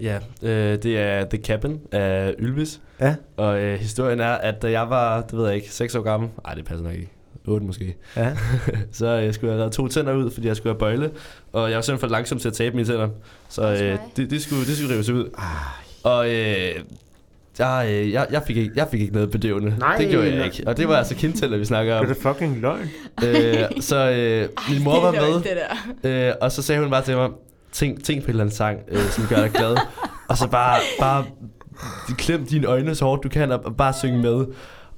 Ja, 0.02 0.20
øh, 0.44 0.84
det 0.84 0.98
er 0.98 1.26
The 1.26 1.40
Cabin 1.44 1.80
af 1.92 2.36
Ylvis. 2.40 2.82
Ja. 3.00 3.16
Og 3.38 3.60
øh, 3.60 3.80
historien 3.80 4.20
er, 4.20 4.32
at 4.32 4.62
da 4.62 4.72
jeg 4.72 4.90
var, 4.90 5.22
det 5.22 5.38
ved 5.38 5.46
jeg 5.46 5.56
ikke, 5.56 5.70
6 5.70 5.96
år 5.96 6.02
gammel, 6.02 6.30
nej 6.46 6.54
det 6.54 6.66
passer 6.66 6.84
nok 6.84 6.94
ikke, 6.94 7.10
8 7.48 7.66
måske. 7.66 7.96
Ja. 8.18 8.34
så 8.92 9.08
jeg 9.08 9.34
skulle 9.34 9.54
have 9.54 9.70
to 9.70 9.88
tænder 9.88 10.14
ud, 10.14 10.32
fordi 10.32 10.48
jeg 10.48 10.56
skulle 10.56 10.74
have 10.74 10.80
bøjle. 10.80 11.12
Og 11.54 11.70
jeg 11.70 11.76
var 11.76 11.82
simpelthen 11.82 12.10
for 12.10 12.12
langsom 12.16 12.40
til 12.40 12.48
at 12.48 12.54
tabe 12.54 12.76
mine 12.76 12.88
tænder. 12.88 13.10
Så 13.50 13.72
øh, 13.72 13.98
det, 14.18 14.30
det, 14.30 14.42
skulle, 14.42 14.66
det 14.66 14.78
skulle 14.78 14.94
rives 14.94 15.10
ud. 15.10 15.30
Og 16.04 16.30
øh, 16.30 16.76
jeg, 17.60 17.88
øh, 17.90 18.12
jeg, 18.12 18.28
jeg, 18.32 18.44
fik 18.48 18.58
ikke, 18.58 18.72
jeg 18.76 18.88
fik 18.92 19.02
ikke 19.02 19.14
noget 19.14 19.32
bedøvende. 19.32 19.76
Nej, 19.80 19.96
det 19.98 20.10
gjorde 20.10 20.28
jeg 20.28 20.36
nej. 20.36 20.46
ikke. 20.46 20.64
Og 20.68 20.78
det 20.78 20.88
var 20.88 20.96
altså 20.96 21.16
kindtæller, 21.16 21.58
vi 21.58 21.66
snakker 21.66 21.96
om. 21.96 22.06
Det 22.06 22.18
er 22.18 22.22
fucking 22.22 22.62
løgn. 22.62 22.90
øh, 23.26 23.82
så 23.82 24.12
øh, 24.12 24.50
min 24.74 24.84
mor 24.84 25.02
var 25.02 25.12
med. 25.12 25.42
det 26.04 26.28
Øh, 26.30 26.34
og 26.42 26.52
så 26.52 26.62
sagde 26.62 26.82
hun 26.82 26.90
bare 26.90 27.04
til 27.04 27.16
mig, 27.16 27.30
tænk, 27.72 28.04
tænk 28.04 28.22
på 28.22 28.26
en 28.26 28.30
eller 28.30 28.44
anden 28.44 28.56
sang, 28.56 28.80
øh, 28.88 29.02
som 29.10 29.28
gør 29.30 29.36
dig 29.36 29.52
glad. 29.52 29.78
og 30.30 30.38
så 30.38 30.48
bare, 30.48 30.80
bare 31.00 31.26
klem 32.18 32.46
dine 32.46 32.68
øjne 32.68 32.96
så 32.96 33.06
hårdt 33.06 33.24
du 33.24 33.30
kan, 33.30 33.52
og, 33.52 33.76
bare 33.78 33.94
synge 33.94 34.18
med. 34.18 34.46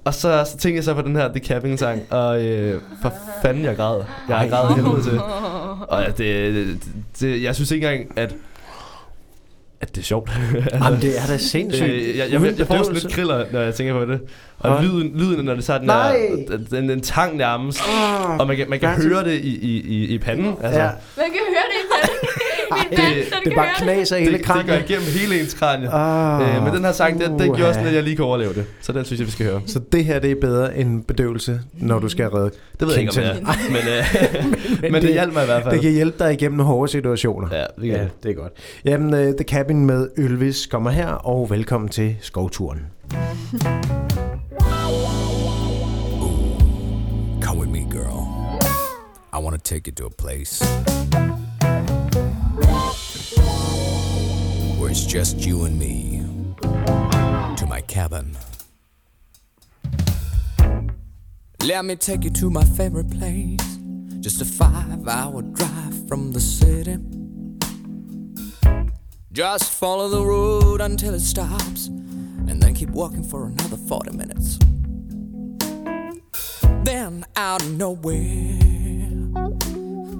Og 0.05 0.13
så, 0.13 0.45
så 0.51 0.57
tænkte 0.57 0.75
jeg 0.75 0.83
så 0.83 0.93
på 0.93 1.01
den 1.01 1.15
her 1.15 1.27
The 1.27 1.39
Capping 1.39 1.79
sang, 1.79 2.01
og 2.09 2.45
øh, 2.45 2.81
for 3.01 3.13
fanden 3.41 3.63
jeg 3.65 3.75
græd. 3.75 4.03
Jeg 4.29 4.37
har 4.37 4.43
Ej. 4.43 4.49
grædet 4.49 4.75
helvede 4.75 5.03
til. 5.03 5.19
Og 5.87 6.01
ja, 6.01 6.07
det, 6.07 6.53
det, 6.55 6.79
det, 7.19 7.43
jeg 7.43 7.55
synes 7.55 7.71
ikke 7.71 7.87
engang, 7.87 8.19
at 8.19 8.35
at 9.83 9.95
det 9.95 10.01
er 10.01 10.05
sjovt. 10.05 10.31
Jamen, 10.73 11.01
det 11.01 11.19
er 11.19 11.27
da 11.27 11.37
sindssygt. 11.37 11.89
Øh, 11.89 12.07
jeg, 12.07 12.31
jeg, 12.31 12.41
jeg, 12.41 12.59
jeg 12.59 12.67
får 12.67 12.83
sådan 12.83 12.93
lidt 12.93 13.13
kriller, 13.13 13.45
når 13.51 13.59
jeg 13.59 13.75
tænker 13.75 13.93
på 13.93 14.11
det. 14.11 14.19
Og 14.59 14.73
Hva? 14.73 14.81
lyden, 14.81 15.11
lyden, 15.15 15.45
når 15.45 15.55
det 15.55 15.63
så 15.63 15.73
er 15.73 15.77
den, 15.77 15.87
Nej. 15.87 16.17
der, 16.47 16.57
den, 16.57 16.89
den 16.89 17.01
tang 17.01 17.37
nærmest. 17.37 17.79
Ah. 17.79 18.39
og 18.39 18.47
man 18.47 18.57
kan, 18.57 18.69
man 18.69 18.79
kan 18.79 18.89
høre 18.89 19.23
det 19.23 19.33
i, 19.33 19.57
i, 19.57 19.81
i, 19.81 20.05
i 20.05 20.17
panden. 20.17 20.55
Altså. 20.63 20.79
Ja. 20.81 20.89
Man 21.17 21.25
kan 21.25 21.41
høre 21.49 21.67
det 21.73 21.82
Det- 22.89 22.97
det 23.45 23.53
bare 23.55 23.67
knaser 23.77 24.17
hele 24.17 24.31
det, 24.31 24.39
det 24.39 24.45
kraniet. 24.47 24.67
går 24.67 24.73
igennem 24.73 25.07
hele 25.19 25.39
ens 25.41 25.53
kranie. 25.53 25.89
Ah, 25.93 26.55
øh, 26.57 26.63
men 26.63 26.73
den 26.73 26.85
her 26.85 26.91
sang, 26.91 27.19
den, 27.21 27.39
den 27.39 27.55
gjorde 27.55 27.73
sådan, 27.73 27.87
at 27.87 27.93
jeg 27.95 28.03
lige 28.03 28.15
kan 28.15 28.25
overleve 28.25 28.53
det. 28.53 28.65
Så 28.81 28.91
den 28.91 29.05
synes 29.05 29.19
jeg, 29.19 29.27
vi 29.27 29.31
skal 29.31 29.45
høre. 29.45 29.61
Så 29.65 29.79
det 29.91 30.05
her, 30.05 30.19
det 30.19 30.31
er 30.31 30.35
bedre 30.41 30.77
end 30.77 31.03
bedøvelse, 31.03 31.61
når 31.73 31.99
du 31.99 32.09
skal 32.09 32.27
redde 32.29 32.51
Det 32.79 32.87
ved 32.87 32.93
jeg 32.93 32.99
ikke, 33.01 33.11
om 33.11 33.15
det 33.15 33.25
er. 33.25 33.35
Men, 34.81 34.83
øh, 34.85 34.91
men 34.91 35.01
det 35.01 35.11
hjalp 35.13 35.33
mig 35.33 35.43
i 35.43 35.45
hvert 35.45 35.63
fald. 35.63 35.73
Det 35.73 35.81
kan 35.81 35.91
hjælpe 35.91 36.23
dig 36.23 36.33
igennem 36.33 36.59
hårde 36.59 36.91
situationer. 36.91 37.47
Ja, 37.51 37.63
det 37.81 37.87
ja, 37.87 37.93
det. 38.01 38.09
det 38.23 38.31
er 38.31 38.35
godt. 38.35 38.53
Jamen, 38.85 39.13
uh, 39.13 39.19
The 39.19 39.43
Cabin 39.43 39.85
med 39.85 40.07
Ylvis 40.17 40.65
kommer 40.65 40.89
her, 40.89 41.07
og 41.07 41.49
velkommen 41.49 41.89
til 41.89 42.15
skovturen. 42.21 42.79
Come 47.41 47.59
with 47.59 47.71
me, 47.71 47.79
girl. 47.91 48.23
I 49.33 49.43
want 49.43 49.55
to 49.55 49.61
take 49.75 49.87
you 49.87 49.93
to 49.95 50.05
a 50.05 50.09
place 50.17 50.65
it's 54.93 55.07
just 55.07 55.39
you 55.39 55.63
and 55.63 55.79
me. 55.79 56.21
To 57.57 57.65
my 57.67 57.81
cabin. 57.81 58.37
Let 61.65 61.83
me 61.85 61.95
take 61.95 62.23
you 62.23 62.29
to 62.29 62.51
my 62.51 62.63
favorite 62.63 63.09
place. 63.09 63.79
Just 64.19 64.39
a 64.43 64.45
five 64.45 65.07
hour 65.07 65.41
drive 65.41 66.07
from 66.07 66.31
the 66.31 66.39
city. 66.39 66.97
Just 69.31 69.73
follow 69.73 70.09
the 70.09 70.23
road 70.23 70.79
until 70.79 71.15
it 71.15 71.21
stops, 71.21 71.87
and 71.87 72.61
then 72.61 72.75
keep 72.75 72.91
walking 72.91 73.23
for 73.23 73.47
another 73.47 73.77
40 73.77 74.11
minutes. 74.11 74.59
Then, 76.83 77.25
out 77.35 77.63
of 77.63 77.71
nowhere, 77.71 78.59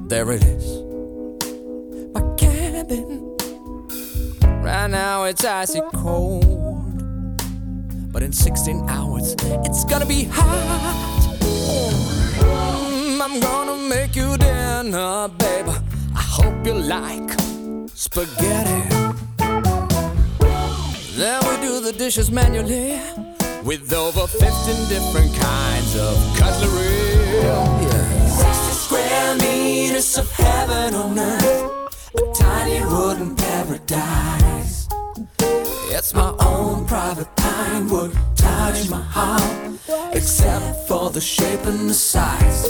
there 0.07 0.31
it 0.31 0.43
is. 0.43 0.92
Right 4.63 4.87
now, 4.87 5.25
it's 5.25 5.43
icy 5.43 5.81
cold. 5.93 6.45
But 8.13 8.23
in 8.23 8.31
16 8.31 8.89
hours, 8.89 9.35
it's 9.65 9.83
gonna 9.83 10.05
be 10.05 10.23
hot. 10.23 11.37
Mm, 12.39 13.19
I'm 13.21 13.39
gonna 13.41 13.75
make 13.89 14.15
you 14.15 14.37
dinner, 14.37 15.27
babe. 15.27 15.67
I 16.15 16.21
hope 16.21 16.65
you 16.65 16.75
like 16.75 17.29
spaghetti. 17.93 18.81
Then 21.17 21.39
we 21.47 21.67
do 21.67 21.81
the 21.81 21.93
dishes 21.97 22.31
manually 22.31 23.01
with 23.65 23.91
over 23.91 24.27
15 24.27 24.87
different 24.87 25.35
kinds 25.35 25.97
of 25.97 26.15
cutlery. 26.37 27.03
Yeah. 27.43 28.29
60 28.29 28.73
square 28.85 29.35
meters 29.35 30.17
of 30.17 30.31
heaven 30.31 30.95
on 30.95 31.19
earth, 31.19 32.11
a 32.15 32.33
tiny 32.33 32.79
wooden 32.85 33.35
paradise. 33.35 34.42
It's 35.95 36.13
my 36.13 36.35
own 36.39 36.85
private 36.85 37.33
pine 37.35 37.89
wood 37.89 38.11
Taj 38.35 38.89
Mahal, 38.89 39.77
except 40.13 40.87
for 40.87 41.09
the 41.09 41.21
shape 41.21 41.65
and 41.65 41.89
the 41.89 41.93
size. 41.93 42.63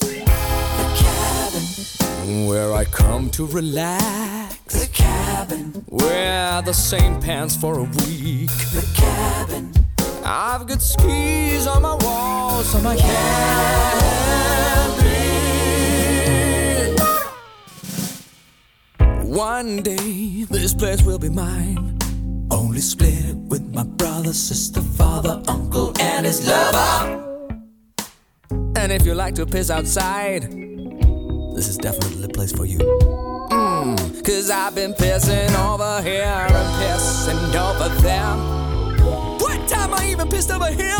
The 0.00 0.86
cabin 1.02 2.46
where 2.46 2.72
I 2.72 2.84
come 2.84 3.30
to 3.30 3.46
relax. 3.46 4.74
The 4.80 4.88
cabin 4.92 5.84
wear 5.88 6.62
the 6.62 6.74
same 6.74 7.20
pants 7.20 7.56
for 7.56 7.78
a 7.78 7.84
week. 7.84 8.50
The 8.72 8.86
cabin 8.94 9.72
I've 10.24 10.66
got 10.66 10.80
skis 10.80 11.66
on 11.66 11.82
my 11.82 11.96
walls, 11.96 12.74
on 12.74 12.84
my 12.84 12.96
cabin. 12.96 14.22
One 19.32 19.82
day 19.82 20.44
this 20.50 20.74
place 20.74 21.00
will 21.02 21.18
be 21.18 21.30
mine. 21.30 21.96
Only 22.50 22.80
split 22.80 23.14
it 23.14 23.34
with 23.34 23.62
my 23.74 23.82
brother, 23.82 24.34
sister, 24.34 24.82
father, 24.82 25.42
uncle, 25.48 25.94
and 25.98 26.26
his 26.26 26.46
lover. 26.46 27.48
And 28.76 28.92
if 28.92 29.06
you 29.06 29.14
like 29.14 29.34
to 29.36 29.46
piss 29.46 29.70
outside, 29.70 30.42
this 31.54 31.66
is 31.66 31.78
definitely 31.78 32.20
the 32.20 32.28
place 32.28 32.52
for 32.52 32.66
you. 32.66 32.76
Mm, 32.76 34.22
Cause 34.22 34.50
I've 34.50 34.74
been 34.74 34.92
pissing 34.92 35.48
over 35.66 36.02
here 36.02 36.24
and 36.24 36.52
pissing 36.82 37.54
over 37.54 37.88
there. 38.02 38.36
What 39.38 39.66
time 39.66 39.94
I 39.94 40.10
even 40.10 40.28
pissed 40.28 40.50
over 40.50 40.70
here. 40.70 40.98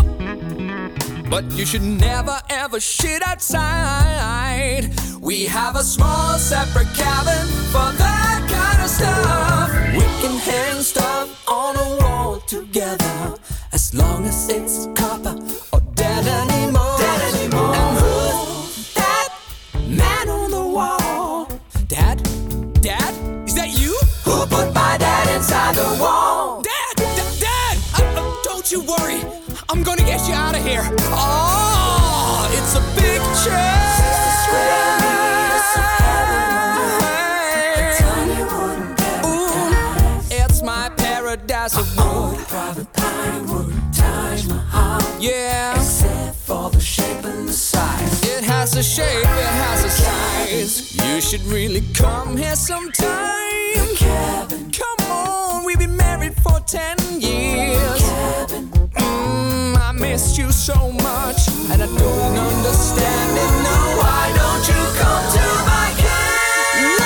But 1.28 1.53
you 1.53 1.66
should 1.66 1.83
never 1.83 2.41
ever 2.49 2.80
shit 2.80 3.22
outside. 3.22 4.91
We 5.23 5.45
have 5.45 5.77
a 5.77 5.85
small 5.85 6.37
separate 6.37 6.93
cabin 6.95 7.47
for 7.70 7.93
that 7.97 8.43
kind 8.51 8.83
of 8.83 8.91
stuff. 8.91 9.70
We 9.95 10.01
can 10.20 10.37
hang 10.37 10.83
stuff 10.83 11.49
on 11.49 11.77
a 11.77 11.97
wall 12.01 12.41
together 12.41 13.37
as 13.73 13.95
long 13.95 14.27
as 14.27 14.49
it's 14.49 14.89
copper 15.01 15.39
or 15.73 15.81
dead 15.95 16.27
anymore. 16.27 16.99
Dead 16.99 17.35
anymore. 17.35 17.73
And 17.73 17.99
who's 17.99 18.95
that 18.95 19.29
man 19.87 20.29
on 20.29 20.51
the 20.51 20.64
wall? 20.64 21.47
Dad? 21.87 22.20
Dad? 22.83 23.14
Is 23.47 23.55
that 23.55 23.68
you? 23.79 23.97
Who 24.25 24.45
put 24.47 24.75
my 24.75 24.99
dad 24.99 25.37
inside 25.37 25.77
the 25.77 25.99
wall? 26.01 26.62
Dad! 26.62 26.97
Dad! 26.97 27.39
Dad! 27.39 27.79
Uh, 27.95 28.20
uh, 28.20 28.43
don't 28.43 28.73
you 28.73 28.81
worry. 28.83 29.23
I'm 29.68 29.85
gonna 29.85 30.03
get 30.03 30.27
you 30.27 30.35
out 30.35 30.57
of 30.57 30.64
here. 30.66 30.83
Oh, 31.14 32.51
it's 32.59 32.75
a 32.75 32.83
big 33.01 33.20
chair. 33.45 34.82
Yeah. 45.23 45.77
Except 45.77 46.35
for 46.35 46.68
the 46.70 46.81
shape 46.81 47.25
and 47.25 47.49
the 47.49 47.53
size. 47.53 48.25
It 48.25 48.43
has 48.43 48.75
a 48.77 48.83
shape, 48.83 49.23
it 49.23 49.55
has 49.62 49.85
a 49.85 49.91
size. 49.91 50.97
You 50.97 51.20
should 51.20 51.43
really 51.45 51.83
come 51.95 52.37
here 52.37 52.57
sometime. 52.57 53.95
cabin. 53.95 54.73
Come 54.73 55.12
on, 55.12 55.64
we've 55.64 55.79
been 55.79 55.97
married 55.97 56.35
for 56.43 56.59
ten 56.66 56.97
years. 57.20 58.01
cabin. 58.01 58.66
Mm, 58.99 59.77
I 59.77 59.93
missed 59.93 60.39
you 60.39 60.51
so 60.51 60.91
much, 60.91 61.47
and 61.70 61.81
I 61.81 61.87
don't 61.87 62.37
understand 62.37 63.39
it. 63.45 63.53
Now, 63.62 63.99
why 64.03 64.33
don't 64.35 64.66
you 64.66 64.83
come 64.99 65.25
to 65.39 65.47
my 65.70 65.89
cabin? 66.03 66.99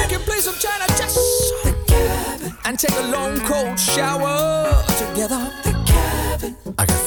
We 0.00 0.06
can 0.08 0.20
play 0.24 0.40
some 0.40 0.54
China 0.54 0.86
chess. 0.96 1.18
And 2.64 2.78
take 2.78 2.96
a 2.96 3.06
long 3.08 3.38
cold 3.40 3.78
shower 3.78 4.82
together. 4.96 5.81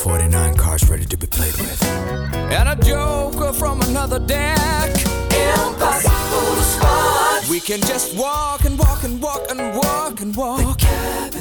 49 0.06 0.54
cards 0.54 0.88
ready 0.88 1.04
to 1.04 1.18
be 1.18 1.26
played 1.26 1.58
with. 1.58 1.84
And 1.84 2.70
a 2.70 2.76
joker 2.76 3.52
from 3.52 3.82
another 3.82 4.20
deck. 4.20 4.92
Impossible 5.32 6.56
to 6.58 6.62
spot. 6.62 7.50
We 7.50 7.60
can 7.60 7.82
just 7.82 8.16
walk 8.16 8.66
and 8.66 8.78
walk 8.78 9.04
and 9.04 9.20
walk 9.20 9.50
and 9.50 9.76
walk 9.76 10.22
and 10.22 10.36
walk. 10.36 10.80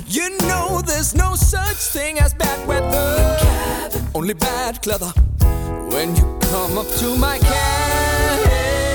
You 0.09 0.31
know 0.49 0.81
there's 0.81 1.15
no 1.15 1.35
such 1.35 1.77
thing 1.77 2.19
as 2.19 2.33
bad 2.33 2.67
weather. 2.67 4.01
Only 4.15 4.33
bad 4.33 4.81
cleather. 4.81 5.13
When 5.93 6.17
you 6.17 6.39
come 6.41 6.79
up 6.79 6.89
to 7.01 7.17
my 7.17 7.37
cabin. 7.41 8.94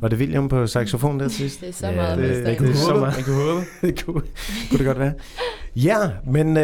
Var 0.00 0.08
det 0.08 0.18
William 0.18 0.48
på 0.48 0.66
saxofon 0.66 1.20
der 1.20 1.28
til 1.28 1.36
sidst? 1.36 1.60
Det 1.60 1.68
er 1.68 1.72
så 1.72 1.92
meget 1.96 2.18
det, 2.18 2.28
det, 2.28 2.44
af. 2.44 2.56
det, 2.56 2.70
er 2.70 2.74
så 2.74 2.94
meget. 2.94 3.14
Man 3.16 3.24
kan 3.24 3.34
håbe. 3.34 3.60
det 3.94 4.04
kunne, 4.04 4.22
kunne 4.70 4.78
det 4.78 4.86
godt 4.86 4.98
være. 4.98 5.12
Ja, 5.76 5.96
men 6.26 6.46
uh, 6.56 6.62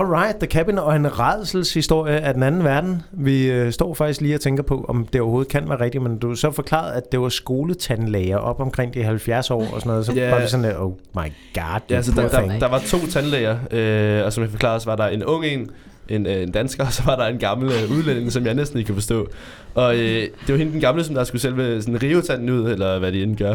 alright, 0.00 0.36
The 0.40 0.46
Cabin 0.46 0.78
og 0.78 0.96
en 0.96 1.18
redselshistorie 1.18 2.20
af 2.20 2.34
den 2.34 2.42
anden 2.42 2.64
verden. 2.64 3.02
Vi 3.12 3.62
uh, 3.62 3.70
står 3.70 3.94
faktisk 3.94 4.20
lige 4.20 4.34
og 4.34 4.40
tænker 4.40 4.62
på, 4.62 4.84
om 4.88 5.06
det 5.12 5.20
overhovedet 5.20 5.52
kan 5.52 5.68
være 5.68 5.80
rigtigt, 5.80 6.02
men 6.02 6.18
du 6.18 6.28
har 6.28 6.34
så 6.34 6.50
forklaret, 6.50 6.92
at 6.92 7.12
det 7.12 7.20
var 7.20 7.28
skoletandlæger 7.28 8.36
op 8.36 8.60
omkring 8.60 8.94
de 8.94 9.02
70 9.02 9.50
år 9.50 9.60
og 9.60 9.80
sådan 9.80 9.90
noget, 9.90 10.06
så 10.06 10.12
Ja. 10.12 10.30
var 10.30 10.40
vi 10.40 10.46
sådan, 10.48 10.76
oh 10.76 10.92
my 11.14 11.32
god, 11.54 11.80
Ja, 11.90 11.96
altså, 11.96 12.12
der, 12.12 12.28
der, 12.28 12.58
der 12.58 12.68
var 12.68 12.78
to 12.78 12.98
tandlæger, 13.06 13.56
øh, 13.70 14.24
og 14.24 14.32
som 14.32 14.42
jeg 14.42 14.50
forklarede, 14.50 14.80
så 14.80 14.90
var 14.90 14.96
der 14.96 15.06
en 15.06 15.24
ung 15.24 15.44
en, 15.44 15.70
en, 16.08 16.26
øh, 16.26 16.42
en 16.42 16.50
dansker, 16.52 16.84
og 16.86 16.92
så 16.92 17.02
var 17.06 17.16
der 17.16 17.26
en 17.26 17.38
gammel 17.38 17.72
øh, 17.72 17.98
udlænding, 17.98 18.32
som 18.32 18.46
jeg 18.46 18.54
næsten 18.54 18.78
ikke 18.78 18.86
kan 18.86 18.94
forstå. 18.94 19.28
Og 19.74 19.96
øh, 19.96 20.22
det 20.22 20.30
var 20.48 20.56
hende 20.56 20.72
den 20.72 20.80
gamle, 20.80 21.04
som 21.04 21.14
der 21.14 21.24
skulle 21.24 21.42
selve 21.42 21.82
sådan 21.82 22.02
rivetanden 22.02 22.50
ud, 22.50 22.70
eller 22.70 22.98
hvad 22.98 23.12
de 23.12 23.22
end 23.22 23.36
gør. 23.36 23.54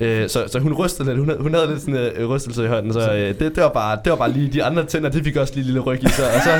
Øh, 0.00 0.28
så, 0.28 0.44
så 0.46 0.58
hun 0.58 0.72
rystede 0.72 1.08
lidt, 1.08 1.18
hun 1.18 1.28
havde, 1.28 1.40
hun 1.42 1.54
havde 1.54 1.66
lidt 1.68 1.80
sådan 1.80 1.96
øh, 2.16 2.28
rystelse 2.28 2.64
i 2.64 2.66
hånden, 2.66 2.92
så 2.92 3.12
øh, 3.14 3.28
det, 3.28 3.38
det, 3.40 3.56
var 3.56 3.68
bare, 3.68 3.98
det 4.04 4.10
var 4.10 4.16
bare 4.16 4.32
lige, 4.32 4.52
de 4.52 4.64
andre 4.64 4.84
tænder, 4.84 5.08
de 5.10 5.24
fik 5.24 5.36
også 5.36 5.54
lige 5.54 5.64
lille 5.64 5.80
ryg 5.80 6.04
i 6.04 6.08
sig, 6.08 6.24
og 6.26 6.40
så, 6.44 6.50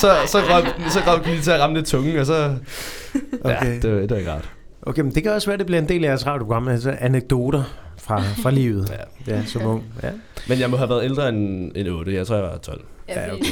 så, 0.00 0.12
så, 0.26 0.38
røg, 0.38 0.64
så 0.90 0.98
røg 1.06 1.24
de 1.24 1.30
lige 1.30 1.42
til 1.42 1.50
at 1.50 1.60
ramme 1.60 1.76
lidt 1.76 1.86
tungen, 1.86 2.18
og 2.18 2.26
så, 2.26 2.34
ja, 2.34 3.56
Okay. 3.56 3.82
det, 3.82 3.92
var- 3.94 4.00
det 4.00 4.10
var 4.10 4.16
ikke 4.16 4.32
rart. 4.32 4.48
Okay, 4.82 5.02
men 5.02 5.14
det 5.14 5.22
kan 5.22 5.32
også 5.32 5.46
være, 5.46 5.54
at 5.54 5.58
det 5.58 5.66
bliver 5.66 5.80
en 5.82 5.88
del 5.88 6.04
af 6.04 6.08
jeres 6.08 6.26
radioprogram, 6.26 6.68
altså 6.68 6.94
anekdoter 7.00 7.62
fra, 8.02 8.22
fra 8.42 8.50
livet. 8.50 8.92
Ja, 9.26 9.34
ja 9.34 9.44
som 9.44 9.66
ung. 9.66 9.84
Ja. 10.02 10.10
Men 10.48 10.60
jeg 10.60 10.70
må 10.70 10.76
have 10.76 10.88
været 10.88 11.04
ældre 11.04 11.28
end, 11.28 11.72
end 11.74 11.88
8, 11.88 12.14
jeg 12.14 12.26
tror, 12.26 12.34
jeg 12.34 12.44
var 12.44 12.56
12. 12.58 12.84
Ja, 13.08 13.32
fordi 13.32 13.44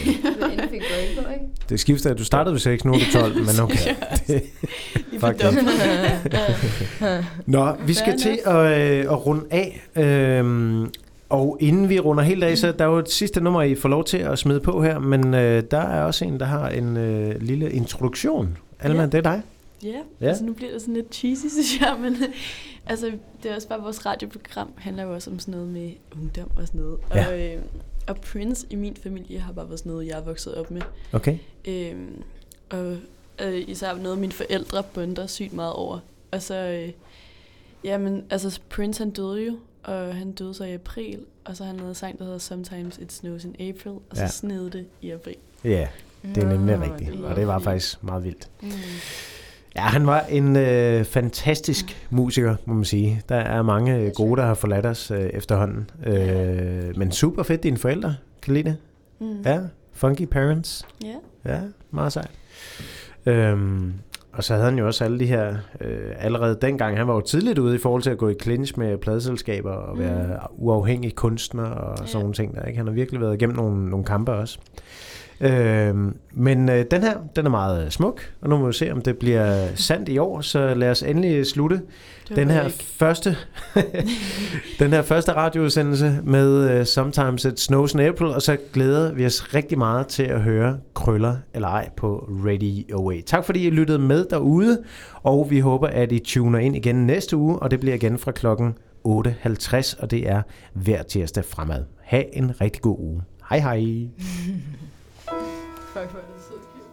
inden 0.52 0.68
fik 0.70 0.80
du 1.16 1.20
ikke? 1.20 1.44
Det 1.68 1.80
skifter, 1.80 2.10
at 2.10 2.18
du 2.18 2.24
startede 2.24 2.52
ved 2.52 2.60
6, 2.60 2.84
nu 2.84 2.92
er 2.92 2.98
du 2.98 3.04
12, 3.12 3.34
men 3.34 3.60
okay. 3.62 3.94
Det, 4.26 4.42
fuck 5.20 5.38
det. 5.42 5.58
Nå, 7.46 7.72
vi 7.86 7.94
skal 7.94 8.18
til 8.18 8.38
at, 8.46 8.80
øh, 8.80 9.00
at 9.00 9.26
runde 9.26 9.44
af. 9.50 9.82
Øhm, 9.96 10.90
og 11.28 11.56
inden 11.60 11.88
vi 11.88 11.98
runder 12.00 12.24
helt 12.24 12.44
af, 12.44 12.58
så 12.58 12.72
der 12.78 12.84
er 12.84 12.88
jo 12.88 12.98
et 12.98 13.10
sidste 13.10 13.40
nummer, 13.40 13.62
I 13.62 13.74
får 13.74 13.88
lov 13.88 14.04
til 14.04 14.16
at 14.18 14.38
smide 14.38 14.60
på 14.60 14.82
her, 14.82 14.98
men 14.98 15.34
øh, 15.34 15.62
der 15.70 15.78
er 15.80 16.02
også 16.02 16.24
en, 16.24 16.40
der 16.40 16.46
har 16.46 16.68
en 16.68 16.96
øh, 16.96 17.34
lille 17.42 17.70
introduktion. 17.72 18.56
Alma, 18.80 19.00
Ja. 19.00 19.06
det 19.06 19.14
er 19.14 19.20
dig. 19.22 19.42
Ja, 19.82 19.88
Ja. 19.88 20.02
ja, 20.20 20.26
altså 20.28 20.44
nu 20.44 20.52
bliver 20.52 20.72
det 20.72 20.80
sådan 20.80 20.94
lidt 20.94 21.14
cheesy, 21.14 21.46
synes 21.54 21.80
jeg, 21.80 21.96
men 22.00 22.16
altså, 22.86 23.12
det 23.42 23.50
er 23.50 23.54
også 23.54 23.68
bare, 23.68 23.80
vores 23.82 24.06
radioprogram 24.06 24.72
handler 24.76 25.02
jo 25.02 25.14
også 25.14 25.30
om 25.30 25.38
sådan 25.38 25.52
noget 25.52 25.68
med 25.68 25.92
ungdom 26.16 26.50
og 26.56 26.66
sådan 26.66 26.80
noget. 26.80 26.98
Ja. 27.14 27.26
Og, 27.28 27.40
øh, 27.40 27.62
og 28.08 28.16
Prince 28.16 28.66
i 28.70 28.74
min 28.74 28.96
familie 28.96 29.38
har 29.38 29.52
bare 29.52 29.68
været 29.68 29.78
sådan 29.78 29.92
noget, 29.92 30.06
jeg 30.06 30.18
er 30.18 30.22
vokset 30.22 30.54
op 30.54 30.70
med. 30.70 30.82
Okay. 31.12 31.38
Øhm, 31.68 32.22
og 32.70 32.96
øh, 33.42 33.64
især 33.68 33.94
noget, 33.94 34.18
mine 34.18 34.32
forældre 34.32 34.82
bunder 34.82 35.26
sygt 35.26 35.52
meget 35.52 35.72
over. 35.72 35.98
Og 36.30 36.42
så, 36.42 36.54
øh, 36.54 36.92
ja, 37.84 37.98
men 37.98 38.24
altså 38.30 38.60
Prince 38.68 39.02
han 39.02 39.10
døde 39.10 39.42
jo, 39.46 39.58
og 39.82 40.14
han 40.14 40.32
døde 40.32 40.54
så 40.54 40.64
i 40.64 40.72
april, 40.74 41.24
og 41.44 41.56
så 41.56 41.62
har 41.64 41.68
han 41.70 41.76
lavet 41.76 41.88
en 41.88 41.94
sang, 41.94 42.18
der 42.18 42.24
hedder 42.24 42.38
Sometimes 42.38 42.98
It 42.98 43.12
Snows 43.12 43.44
in 43.44 43.56
April, 43.60 43.92
og 43.92 44.02
så 44.16 44.22
Ja. 44.22 44.28
snede 44.28 44.70
det 44.70 44.86
i 45.02 45.10
april. 45.10 45.36
Ja, 45.64 45.88
det 46.34 46.42
er 46.44 46.48
nemlig 46.48 46.80
rigtigt, 46.80 47.20
og 47.24 47.36
det 47.36 47.46
var 47.46 47.58
faktisk 47.58 48.02
meget 48.04 48.24
vildt. 48.24 48.48
Mm. 48.62 48.70
Ja, 49.76 49.80
han 49.80 50.06
var 50.06 50.20
en 50.20 50.56
øh, 50.56 51.04
fantastisk 51.04 52.06
musiker, 52.10 52.56
må 52.64 52.74
man 52.74 52.84
sige. 52.84 53.22
Der 53.28 53.36
er 53.36 53.62
mange 53.62 53.96
øh, 53.96 54.10
gode, 54.14 54.40
der 54.40 54.46
har 54.46 54.54
forladt 54.54 54.86
os 54.86 55.10
øh, 55.10 55.20
efterhånden. 55.20 55.90
Øh, 56.06 56.98
men 56.98 57.12
super 57.12 57.42
fedt, 57.42 57.62
dine 57.62 57.76
forældre. 57.76 58.14
Kan 58.42 58.54
lide 58.54 58.68
det? 58.68 58.76
Mm. 59.20 59.42
Ja, 59.44 59.58
funky 59.92 60.24
parents. 60.26 60.86
Ja. 61.04 61.52
Ja, 61.52 61.60
meget 61.90 62.12
sejt. 62.12 62.30
Øhm, 63.26 63.92
og 64.32 64.44
så 64.44 64.54
havde 64.54 64.64
han 64.64 64.78
jo 64.78 64.86
også 64.86 65.04
alle 65.04 65.18
de 65.20 65.26
her, 65.26 65.54
øh, 65.80 66.12
allerede 66.18 66.58
dengang, 66.62 66.96
han 66.96 67.06
var 67.08 67.14
jo 67.14 67.20
tidligt 67.20 67.58
ude 67.58 67.74
i 67.74 67.78
forhold 67.78 68.02
til 68.02 68.10
at 68.10 68.18
gå 68.18 68.28
i 68.28 68.34
clinch 68.42 68.78
med 68.78 68.98
pladeselskaber 68.98 69.70
og 69.70 69.96
Mm. 69.96 70.02
være 70.02 70.38
uafhængig 70.50 71.14
kunstner 71.14 71.62
og 71.64 71.98
sådan 72.08 72.20
nogle 72.20 72.34
ting 72.34 72.54
der. 72.54 72.62
Ikke? 72.64 72.76
Han 72.76 72.86
har 72.86 72.94
virkelig 72.94 73.20
været 73.20 73.34
igennem 73.34 73.56
nogle, 73.56 73.90
nogle 73.90 74.04
kampe 74.04 74.32
også. 74.32 74.58
Øhm, 75.40 76.16
men 76.32 76.68
øh, 76.68 76.84
den 76.90 77.02
her, 77.02 77.16
den 77.36 77.46
er 77.46 77.50
meget 77.50 77.84
øh, 77.84 77.90
smuk, 77.90 78.32
og 78.40 78.48
nu 78.48 78.58
må 78.58 78.66
vi 78.66 78.72
se, 78.72 78.92
om 78.92 79.00
det 79.00 79.18
bliver 79.18 79.66
sandt 79.74 80.08
i 80.08 80.18
år, 80.18 80.40
så 80.40 80.74
lad 80.74 80.90
os 80.90 81.02
endelig 81.02 81.46
slutte 81.46 81.80
den 82.36 82.50
her 82.50 82.66
ikke. 82.66 82.84
første 82.84 83.36
den 84.80 84.90
her 84.90 85.02
første 85.02 85.32
radioudsendelse 85.32 86.18
med 86.24 86.80
uh, 86.80 86.86
Sometimes 86.86 87.44
It 87.44 87.60
Snows 87.60 87.94
in 87.94 88.00
April, 88.00 88.28
og 88.28 88.42
så 88.42 88.56
glæder 88.72 89.12
vi 89.12 89.26
os 89.26 89.54
rigtig 89.54 89.78
meget 89.78 90.06
til 90.06 90.22
at 90.22 90.40
høre 90.40 90.78
Krøller 90.94 91.36
eller 91.54 91.68
ej 91.68 91.88
på 91.96 92.28
Radio 92.46 92.98
Away. 92.98 93.22
Tak 93.22 93.44
fordi 93.44 93.66
I 93.66 93.70
lyttede 93.70 93.98
med 93.98 94.24
derude, 94.30 94.78
og 95.14 95.46
vi 95.50 95.60
håber, 95.60 95.86
at 95.86 96.12
I 96.12 96.18
tuner 96.18 96.58
ind 96.58 96.76
igen 96.76 97.06
næste 97.06 97.36
uge, 97.36 97.58
og 97.58 97.70
det 97.70 97.80
bliver 97.80 97.94
igen 97.94 98.18
fra 98.18 98.32
klokken 98.32 98.74
8.50, 99.08 100.02
og 100.02 100.10
det 100.10 100.28
er 100.28 100.42
hver 100.72 101.02
tirsdag 101.02 101.44
fremad. 101.44 101.84
Ha' 102.02 102.22
en 102.32 102.60
rigtig 102.60 102.82
god 102.82 102.98
uge. 102.98 103.22
Hej 103.50 103.58
hej. 103.58 104.06
Fuck, 105.92 106.10
hvor 106.10 106.20
er 106.20 106.24
det 106.24 106.89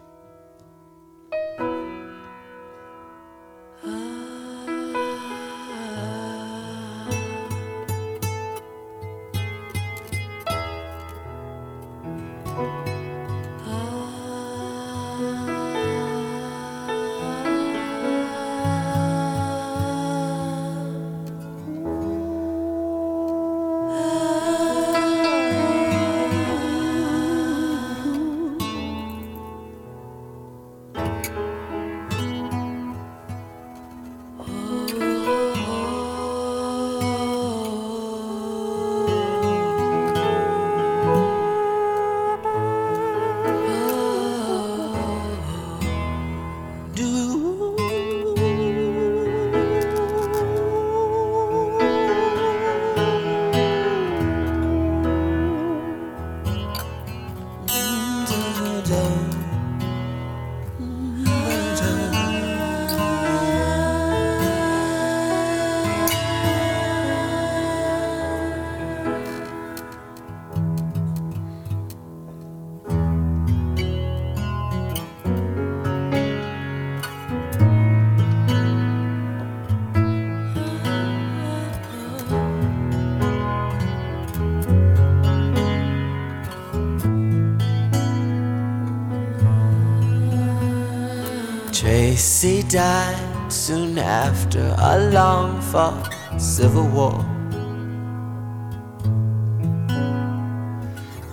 Tracy 92.17 92.63
died 92.63 93.53
soon 93.53 93.99
after 93.99 94.75
a 94.79 95.11
long 95.11 95.61
fought 95.61 96.11
civil 96.39 96.87
war. 96.87 97.23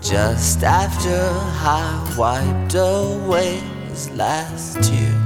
Just 0.02 0.62
after 0.62 1.16
I 1.64 2.14
wiped 2.18 2.74
away 2.74 3.60
his 3.88 4.10
last 4.10 4.82
tear. 4.82 5.16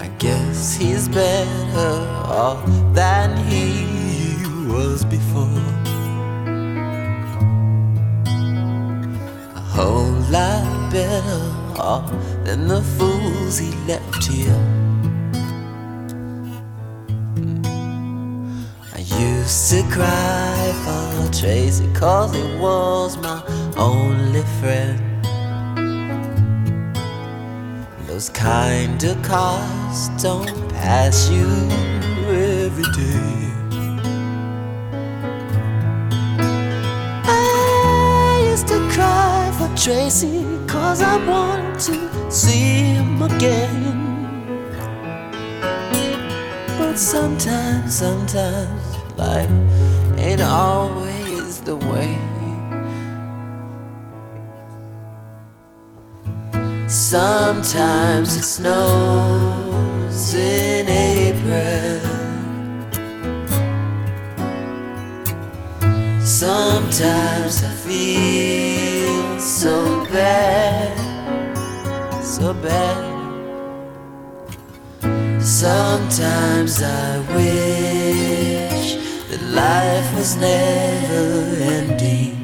I 0.00 0.08
guess 0.18 0.74
he's 0.74 1.08
better 1.08 1.92
off 2.26 2.75
he 13.58 13.70
left 13.86 14.26
here. 14.26 14.54
I 18.94 18.98
used 18.98 19.70
to 19.70 19.82
cry 19.90 20.72
for 20.84 21.32
Tracy 21.32 21.86
cause 21.94 22.34
he 22.34 22.42
was 22.58 23.16
my 23.18 23.42
only 23.76 24.42
friend. 24.60 25.00
Those 28.06 28.28
kind 28.30 29.02
of 29.04 29.22
cars 29.22 30.08
don't 30.22 30.68
pass 30.70 31.30
you 31.30 31.46
every 32.28 32.90
day. 32.92 33.50
I 37.24 38.48
used 38.50 38.68
to 38.68 38.78
cry 38.90 39.52
for 39.58 39.68
Tracy 39.76 40.44
cause 40.66 41.00
I 41.00 41.16
want 41.26 41.80
to 41.80 42.15
see 42.36 42.92
him 42.92 43.22
again. 43.22 43.94
But 46.78 46.96
sometimes, 46.98 47.94
sometimes 47.96 48.82
life 49.16 49.50
ain't 50.18 50.42
always 50.42 51.62
the 51.62 51.76
way. 51.76 52.18
Sometimes 56.86 58.36
it 58.36 58.44
snows 58.44 60.34
in 60.34 60.88
April. 60.88 62.00
Sometimes 66.20 67.64
I 67.64 67.72
feel 67.86 69.40
so 69.40 70.04
bad, 70.12 71.05
so 72.36 72.52
bad. 72.52 73.00
Sometimes 75.42 76.82
I 76.82 77.18
wish 77.34 78.96
that 79.30 79.42
life 79.54 80.14
was 80.14 80.36
never 80.36 81.28
ending. 81.76 82.36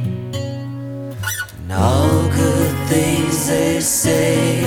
And 1.58 1.72
all 1.72 2.22
good 2.30 2.74
things 2.88 3.48
they 3.48 3.80
say 3.80 4.62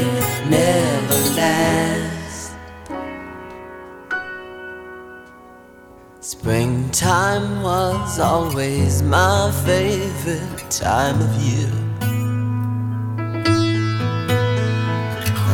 never 0.47 1.19
last. 1.41 2.53
Springtime 6.19 7.63
was 7.63 8.19
always 8.19 9.01
my 9.01 9.51
favorite 9.65 10.69
time 10.69 11.19
of 11.19 11.33
year. 11.41 11.84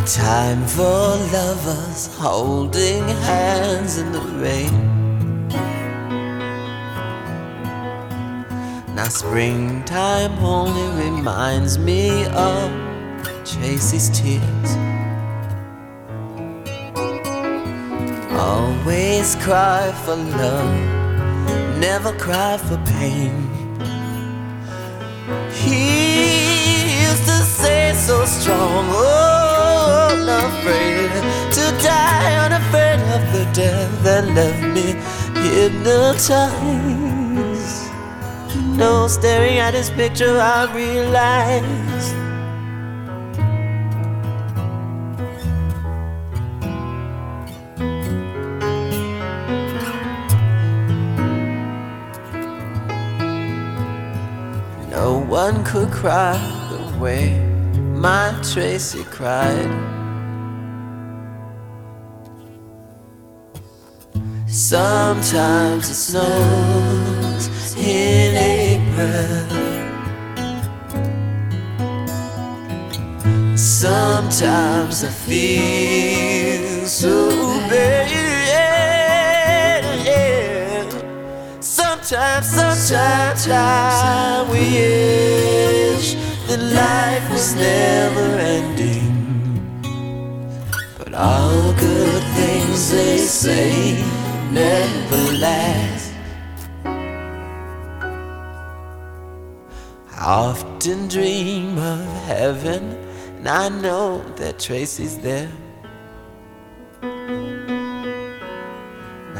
Time 0.05 0.65
for 0.65 1.15
lovers 1.31 2.09
holding 2.17 3.07
hands 3.07 3.99
in 3.99 4.11
the 4.11 4.19
rain. 4.19 5.47
Now 8.95 9.09
springtime 9.09 10.33
only 10.39 11.05
reminds 11.05 11.77
me 11.77 12.25
of 12.29 12.71
Tracy's 13.45 14.09
tears. 14.09 14.69
Always 18.31 19.35
cry 19.35 19.93
for 20.03 20.15
love, 20.15 21.79
never 21.79 22.11
cry 22.17 22.57
for 22.57 22.77
pain. 22.97 23.47
He 25.53 27.01
used 27.03 27.25
to 27.25 27.43
say 27.43 27.93
so 27.93 28.25
strong, 28.25 28.87
oh, 28.89 29.40
unafraid 30.11 31.11
to 31.55 31.63
die, 31.83 32.35
unafraid 32.45 32.99
of 33.15 33.23
the 33.33 33.45
death 33.53 34.03
that 34.03 34.25
left 34.35 34.63
me 34.75 34.87
hypnotized. 35.41 36.51
No, 38.77 39.07
staring 39.07 39.59
at 39.59 39.71
this 39.71 39.89
picture, 39.89 40.37
I 40.39 40.73
realized. 40.73 42.15
No 54.89 55.19
one 55.19 55.63
could 55.63 55.91
cry 55.91 56.37
the 56.69 56.97
way 56.97 57.39
my 57.77 58.33
Tracy 58.43 59.03
cried. 59.05 60.00
Sometimes 64.53 65.89
it 65.89 65.93
snows 65.93 67.73
in 67.77 68.35
April. 68.35 69.47
Sometimes 73.55 75.05
I 75.05 75.07
feel 75.07 76.85
so 76.85 77.29
bad. 77.69 78.09
Sometimes, 81.61 82.47
sometimes 82.47 83.47
I 83.47 84.45
wish 84.51 86.15
that 86.47 86.59
life 86.59 87.31
was 87.31 87.55
never 87.55 88.37
ending. 88.37 89.15
But 90.97 91.13
all 91.13 91.71
good 91.71 92.23
things 92.35 92.91
they 92.91 93.17
say 93.17 94.20
never 94.51 95.31
last. 95.39 96.13
I 100.17 100.23
often 100.23 101.07
dream 101.07 101.77
of 101.77 102.05
heaven, 102.25 102.97
and 103.37 103.47
I 103.47 103.69
know 103.69 104.21
that 104.35 104.59
Tracy's 104.59 105.17
there. 105.19 105.51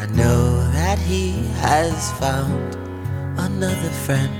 I 0.02 0.06
know 0.16 0.72
that 0.72 0.98
he 1.00 1.46
has 1.60 2.12
found 2.14 2.76
another 3.38 3.92
friend. 4.06 4.38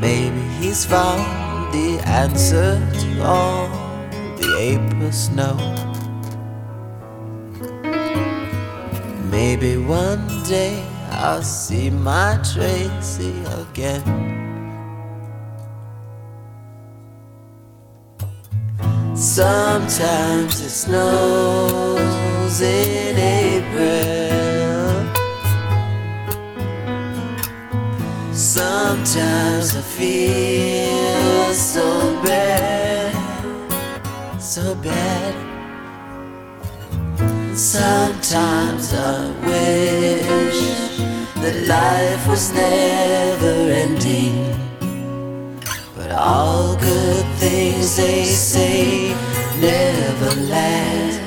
Maybe 0.00 0.42
he's 0.60 0.84
found 0.84 1.22
the 1.72 2.00
answer 2.04 2.80
to 3.00 3.22
all 3.24 3.81
April 4.62 5.10
snow. 5.10 5.56
Maybe 9.28 9.76
one 9.76 10.24
day 10.44 10.74
I'll 11.10 11.42
see 11.42 11.90
my 11.90 12.38
Tracy 12.50 13.34
again. 13.62 14.04
Sometimes 19.16 20.54
it 20.60 20.74
snows 20.84 22.60
in 22.60 23.16
April. 23.18 24.12
Sometimes 28.32 29.76
I 29.76 29.82
feel 29.98 31.52
so 31.52 31.86
bad, 32.22 32.91
so 34.52 34.74
bad. 34.74 35.34
Sometimes 37.56 38.92
I 38.92 39.30
wish 39.48 40.60
that 41.40 41.56
life 41.66 42.28
was 42.28 42.52
never 42.52 43.54
ending. 43.82 44.54
But 45.96 46.10
all 46.12 46.76
good 46.76 47.24
things 47.40 47.96
they 47.96 48.24
say 48.24 49.14
never 49.58 50.34
last. 50.52 51.20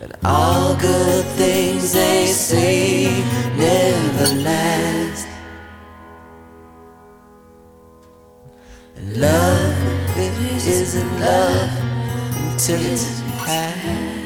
But 0.00 0.18
all 0.24 0.74
good 0.74 1.24
things 1.38 1.92
they 1.92 2.26
say 2.26 3.06
never 3.56 4.42
last. 4.42 5.05
Love, 9.14 10.16
it 10.16 10.66
isn't 10.66 11.20
love 11.20 11.70
until 12.50 12.80
it's 12.80 13.22
past. 13.38 14.25